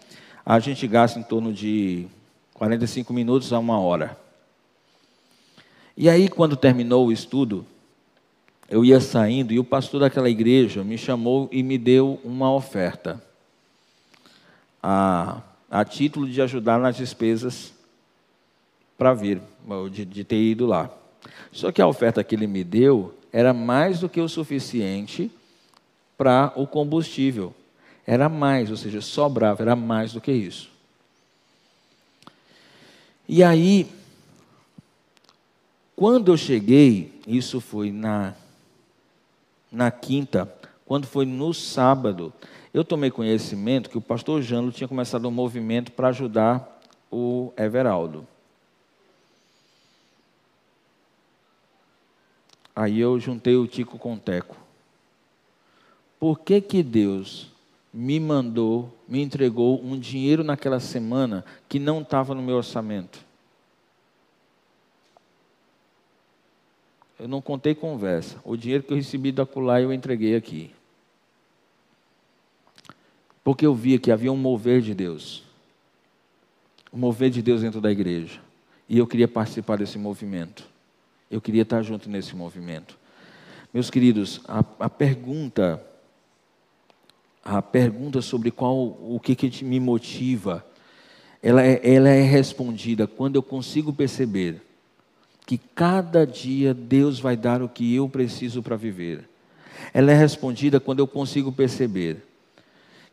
a 0.45 0.59
gente 0.59 0.87
gasta 0.87 1.19
em 1.19 1.23
torno 1.23 1.53
de 1.53 2.07
45 2.55 3.12
minutos 3.12 3.53
a 3.53 3.59
uma 3.59 3.79
hora. 3.79 4.16
E 6.01 6.09
aí, 6.09 6.28
quando 6.28 6.57
terminou 6.57 7.09
o 7.09 7.12
estudo, 7.12 7.66
eu 8.70 8.84
ia 8.84 9.01
saindo 9.01 9.53
e 9.53 9.59
o 9.59 9.64
pastor 9.64 9.99
daquela 9.99 10.30
igreja 10.30 10.84
me 10.84 10.96
chamou 10.96 11.49
e 11.51 11.61
me 11.61 11.76
deu 11.76 12.20
uma 12.22 12.55
oferta. 12.55 13.20
A, 14.80 15.42
a 15.68 15.84
título 15.84 16.28
de 16.28 16.40
ajudar 16.40 16.78
nas 16.78 16.96
despesas 16.96 17.74
para 18.96 19.12
vir, 19.12 19.40
de, 19.90 20.05
de 20.05 20.22
ter 20.22 20.40
ido 20.40 20.66
lá. 20.66 20.88
Só 21.51 21.72
que 21.72 21.82
a 21.82 21.88
oferta 21.88 22.22
que 22.22 22.36
ele 22.36 22.46
me 22.46 22.62
deu 22.62 23.12
era 23.32 23.53
mais 23.53 23.99
do 23.99 24.09
que 24.09 24.20
o 24.20 24.28
suficiente 24.28 25.28
para 26.16 26.53
o 26.55 26.64
combustível. 26.64 27.53
Era 28.07 28.28
mais, 28.28 28.70
ou 28.70 28.76
seja, 28.76 29.01
sobrava, 29.01 29.64
era 29.64 29.74
mais 29.74 30.12
do 30.12 30.20
que 30.20 30.30
isso. 30.30 30.70
E 33.28 33.42
aí, 33.42 33.97
quando 35.99 36.30
eu 36.30 36.36
cheguei, 36.36 37.12
isso 37.26 37.61
foi 37.61 37.90
na, 37.90 38.32
na 39.68 39.90
quinta, 39.90 40.49
quando 40.86 41.09
foi 41.09 41.26
no 41.26 41.53
sábado, 41.53 42.32
eu 42.72 42.84
tomei 42.84 43.11
conhecimento 43.11 43.90
que 43.90 43.99
o 43.99 44.01
pastor 44.01 44.40
Jânio 44.40 44.70
tinha 44.70 44.86
começado 44.86 45.26
um 45.26 45.32
movimento 45.32 45.90
para 45.90 46.07
ajudar 46.11 46.80
o 47.11 47.53
Everaldo. 47.57 48.24
Aí 52.76 53.01
eu 53.01 53.18
juntei 53.18 53.57
o 53.57 53.66
Tico 53.66 53.99
com 53.99 54.14
o 54.14 54.18
Teco. 54.20 54.57
Por 56.20 56.38
que 56.38 56.61
que 56.61 56.80
Deus 56.80 57.51
me 57.92 58.20
mandou, 58.20 58.96
me 59.09 59.20
entregou 59.20 59.82
um 59.82 59.99
dinheiro 59.99 60.44
naquela 60.44 60.78
semana 60.78 61.44
que 61.68 61.80
não 61.80 62.03
estava 62.03 62.36
no 62.36 62.42
meu 62.42 62.55
orçamento? 62.55 63.26
Eu 67.19 67.27
não 67.27 67.43
contei 67.43 67.75
conversa. 67.75 68.37
O 68.45 68.57
dinheiro 68.57 68.85
que 68.85 68.93
eu 68.93 68.97
recebi 68.97 69.33
da 69.33 69.45
Culai 69.45 69.85
eu 69.85 69.93
entreguei 69.93 70.37
aqui. 70.37 70.71
Porque 73.43 73.66
eu 73.66 73.75
via 73.75 73.99
que 73.99 74.12
havia 74.12 74.31
um 74.31 74.37
mover 74.37 74.81
de 74.81 74.95
Deus. 74.95 75.43
Um 76.93 76.99
mover 76.99 77.31
de 77.31 77.43
Deus 77.43 77.62
dentro 77.62 77.81
da 77.81 77.91
igreja. 77.91 78.41
E 78.89 78.97
eu 78.99 79.07
queria 79.07 79.27
participar 79.27 79.79
desse 79.79 79.99
movimento. 79.99 80.64
Eu 81.31 81.41
queria 81.41 81.62
estar 81.62 81.83
junto 81.83 82.09
nesse 82.09 82.37
movimento. 82.37 82.97
Meus 83.75 83.91
queridos, 83.91 84.41
a, 84.47 84.64
a 84.79 84.89
pergunta, 84.89 85.85
a 87.45 87.61
pergunta 87.61 88.23
sobre 88.23 88.51
qual, 88.51 88.77
o 88.77 89.21
que, 89.23 89.35
que 89.35 89.64
me 89.64 89.81
motiva, 89.81 90.64
ela 91.43 91.62
é, 91.62 91.81
ela 91.83 92.09
é 92.09 92.23
respondida 92.23 93.07
quando 93.07 93.37
eu 93.37 93.43
consigo 93.43 93.93
perceber 93.93 94.62
que 95.49 95.57
cada 95.57 96.26
dia 96.26 96.74
Deus 96.74 97.18
vai 97.18 97.34
dar 97.34 97.62
o 97.62 97.70
que 97.70 97.94
eu 97.94 98.07
preciso 98.07 98.62
para 98.62 98.76
viver. 98.76 99.26
Ela 99.94 100.12
é 100.12 100.14
respondida 100.14 100.78
quando 100.78 100.99
eu 100.99 101.07
consigo 101.07 101.51
perceber 101.51 102.22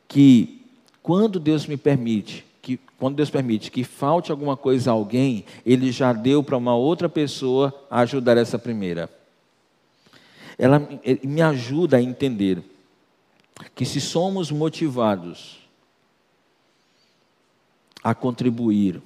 que 0.06 0.62
quando 1.02 1.40
Deus 1.40 1.66
me 1.66 1.78
permite 1.78 2.44
que 2.62 2.78
quando 2.98 3.16
Deus 3.16 3.30
permite 3.30 3.72
que 3.72 3.86
falte 3.86 4.32
alguma 4.32 4.58
coisa 4.58 4.90
a 4.90 4.94
alguém, 4.94 5.46
Ele 5.66 5.94
já 5.94 6.12
deu 6.12 6.44
para 6.44 6.58
uma 6.58 6.76
outra 6.76 7.08
pessoa 7.08 7.74
ajudar 7.90 8.36
essa 8.36 8.60
primeira. 8.60 9.10
Ela 10.58 10.86
me 11.24 11.42
ajuda 11.42 11.96
a 11.96 12.02
entender 12.02 12.62
que 13.74 13.86
se 13.86 14.02
somos 14.02 14.52
motivados 14.52 15.60
a 18.04 18.14
contribuir, 18.14 19.02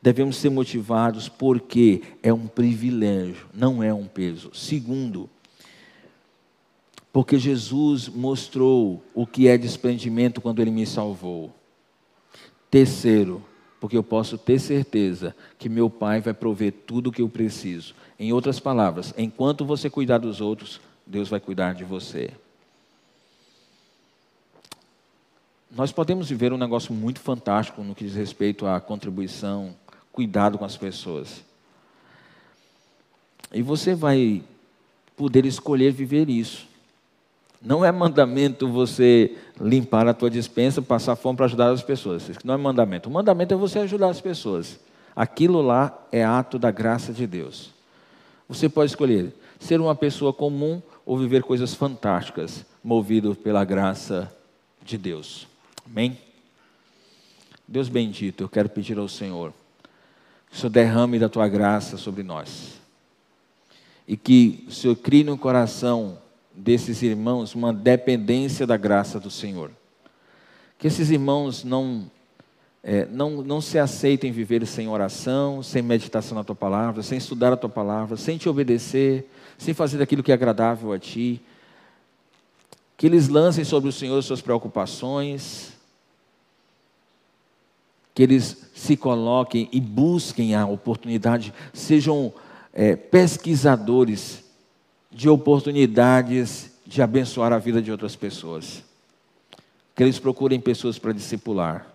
devemos 0.00 0.36
ser 0.36 0.50
motivados 0.50 1.28
porque 1.28 2.02
é 2.22 2.32
um 2.32 2.46
privilégio, 2.46 3.46
não 3.52 3.82
é 3.82 3.92
um 3.92 4.06
peso. 4.06 4.50
Segundo, 4.54 5.28
porque 7.12 7.38
Jesus 7.38 8.08
mostrou 8.08 9.02
o 9.14 9.26
que 9.26 9.48
é 9.48 9.58
desprendimento 9.58 10.40
quando 10.40 10.60
Ele 10.60 10.70
me 10.70 10.86
salvou. 10.86 11.52
Terceiro, 12.70 13.44
porque 13.80 13.96
eu 13.96 14.02
posso 14.02 14.38
ter 14.38 14.58
certeza 14.60 15.34
que 15.58 15.68
meu 15.68 15.90
Pai 15.90 16.20
vai 16.20 16.34
prover 16.34 16.72
tudo 16.86 17.08
o 17.08 17.12
que 17.12 17.22
eu 17.22 17.28
preciso. 17.28 17.94
Em 18.18 18.32
outras 18.32 18.60
palavras, 18.60 19.12
enquanto 19.16 19.64
você 19.64 19.90
cuidar 19.90 20.18
dos 20.18 20.40
outros, 20.40 20.80
Deus 21.06 21.28
vai 21.28 21.40
cuidar 21.40 21.74
de 21.74 21.82
você. 21.82 22.30
Nós 25.70 25.92
podemos 25.92 26.28
viver 26.28 26.52
um 26.52 26.58
negócio 26.58 26.92
muito 26.92 27.20
fantástico 27.20 27.82
no 27.82 27.94
que 27.94 28.04
diz 28.04 28.14
respeito 28.14 28.66
à 28.66 28.80
contribuição, 28.80 29.74
cuidado 30.10 30.58
com 30.58 30.64
as 30.64 30.76
pessoas. 30.76 31.44
E 33.52 33.62
você 33.62 33.94
vai 33.94 34.42
poder 35.16 35.44
escolher 35.44 35.92
viver 35.92 36.28
isso. 36.28 36.66
Não 37.62 37.84
é 37.84 37.92
mandamento 37.92 38.66
você 38.66 39.36
limpar 39.60 40.08
a 40.08 40.14
tua 40.14 40.30
dispensa, 40.30 40.80
passar 40.82 41.14
fome 41.14 41.36
para 41.36 41.46
ajudar 41.46 41.70
as 41.70 41.82
pessoas. 41.82 42.28
Isso 42.28 42.40
não 42.42 42.54
é 42.54 42.56
mandamento. 42.56 43.08
O 43.08 43.12
mandamento 43.12 43.54
é 43.54 43.56
você 43.56 43.80
ajudar 43.80 44.08
as 44.08 44.20
pessoas. 44.20 44.80
Aquilo 45.14 45.60
lá 45.60 45.96
é 46.10 46.24
ato 46.24 46.58
da 46.58 46.70
graça 46.70 47.12
de 47.12 47.26
Deus. 47.26 47.70
Você 48.48 48.68
pode 48.68 48.90
escolher 48.90 49.32
ser 49.60 49.80
uma 49.80 49.94
pessoa 49.94 50.32
comum 50.32 50.82
ou 51.04 51.18
viver 51.18 51.42
coisas 51.42 51.74
fantásticas, 51.74 52.64
movido 52.82 53.36
pela 53.36 53.64
graça 53.64 54.32
de 54.82 54.96
Deus. 54.96 55.49
Amém? 55.86 56.18
Deus 57.66 57.88
bendito, 57.88 58.42
eu 58.42 58.48
quero 58.48 58.68
pedir 58.68 58.98
ao 58.98 59.08
Senhor 59.08 59.52
que 60.50 60.56
o 60.56 60.58
Senhor 60.58 60.70
derrame 60.70 61.18
da 61.18 61.28
tua 61.28 61.46
graça 61.48 61.96
sobre 61.96 62.22
nós. 62.22 62.80
E 64.06 64.16
que 64.16 64.64
o 64.68 64.72
Senhor 64.72 64.96
crie 64.96 65.22
no 65.22 65.38
coração 65.38 66.18
desses 66.52 67.02
irmãos 67.02 67.54
uma 67.54 67.72
dependência 67.72 68.66
da 68.66 68.76
graça 68.76 69.20
do 69.20 69.30
Senhor. 69.30 69.70
Que 70.78 70.88
esses 70.88 71.10
irmãos 71.10 71.62
não, 71.62 72.10
é, 72.82 73.06
não, 73.06 73.42
não 73.42 73.60
se 73.60 73.78
aceitem 73.78 74.32
viver 74.32 74.66
sem 74.66 74.88
oração, 74.88 75.62
sem 75.62 75.80
meditação 75.80 76.36
na 76.36 76.42
tua 76.42 76.56
palavra, 76.56 77.02
sem 77.02 77.18
estudar 77.18 77.52
a 77.52 77.56
tua 77.56 77.70
palavra, 77.70 78.16
sem 78.16 78.36
te 78.36 78.48
obedecer, 78.48 79.30
sem 79.56 79.72
fazer 79.72 80.02
aquilo 80.02 80.22
que 80.22 80.32
é 80.32 80.34
agradável 80.34 80.92
a 80.92 80.98
ti. 80.98 81.40
Que 83.00 83.06
eles 83.06 83.28
lancem 83.28 83.64
sobre 83.64 83.88
o 83.88 83.92
Senhor 83.92 84.20
suas 84.20 84.42
preocupações, 84.42 85.72
que 88.14 88.22
eles 88.22 88.66
se 88.74 88.94
coloquem 88.94 89.70
e 89.72 89.80
busquem 89.80 90.54
a 90.54 90.66
oportunidade, 90.66 91.54
sejam 91.72 92.30
é, 92.74 92.94
pesquisadores 92.94 94.44
de 95.10 95.30
oportunidades 95.30 96.72
de 96.84 97.00
abençoar 97.00 97.54
a 97.54 97.58
vida 97.58 97.80
de 97.80 97.90
outras 97.90 98.14
pessoas. 98.14 98.84
Que 99.96 100.02
eles 100.02 100.18
procurem 100.18 100.60
pessoas 100.60 100.98
para 100.98 101.14
discipular. 101.14 101.86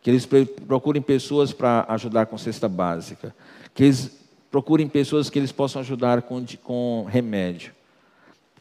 Que 0.00 0.08
eles 0.08 0.26
procurem 0.66 1.02
pessoas 1.02 1.52
para 1.52 1.84
ajudar 1.86 2.24
com 2.24 2.38
cesta 2.38 2.66
básica. 2.66 3.36
Que 3.74 3.84
eles 3.84 4.10
procurem 4.50 4.88
pessoas 4.88 5.28
que 5.28 5.38
eles 5.38 5.52
possam 5.52 5.82
ajudar 5.82 6.22
com, 6.22 6.42
com 6.62 7.06
remédio. 7.10 7.74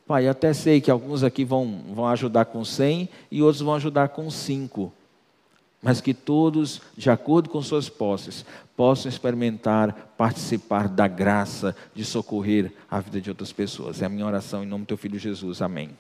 Pai, 0.09 0.27
até 0.27 0.53
sei 0.53 0.81
que 0.81 0.89
alguns 0.89 1.21
aqui 1.21 1.45
vão, 1.45 1.83
vão 1.93 2.07
ajudar 2.07 2.45
com 2.45 2.65
100 2.65 3.07
e 3.29 3.43
outros 3.43 3.61
vão 3.61 3.75
ajudar 3.75 4.09
com 4.09 4.27
5 4.31 4.91
mas 5.81 6.01
que 6.01 6.13
todos, 6.13 6.81
de 6.97 7.09
acordo 7.09 7.47
com 7.47 7.61
suas 7.61 7.87
posses, 7.87 8.43
possam 8.75 9.07
experimentar, 9.07 10.13
participar 10.17 10.89
da 10.89 11.07
graça 11.07 11.73
de 11.95 12.03
socorrer 12.03 12.73
a 12.91 12.99
vida 12.99 13.21
de 13.21 13.29
outras 13.29 13.53
pessoas. 13.53 14.01
É 14.01 14.05
a 14.05 14.09
minha 14.09 14.25
oração 14.25 14.61
em 14.61 14.67
nome 14.67 14.83
do 14.83 14.87
teu 14.87 14.97
filho 14.97 15.17
Jesus. 15.17 15.61
Amém. 15.61 15.91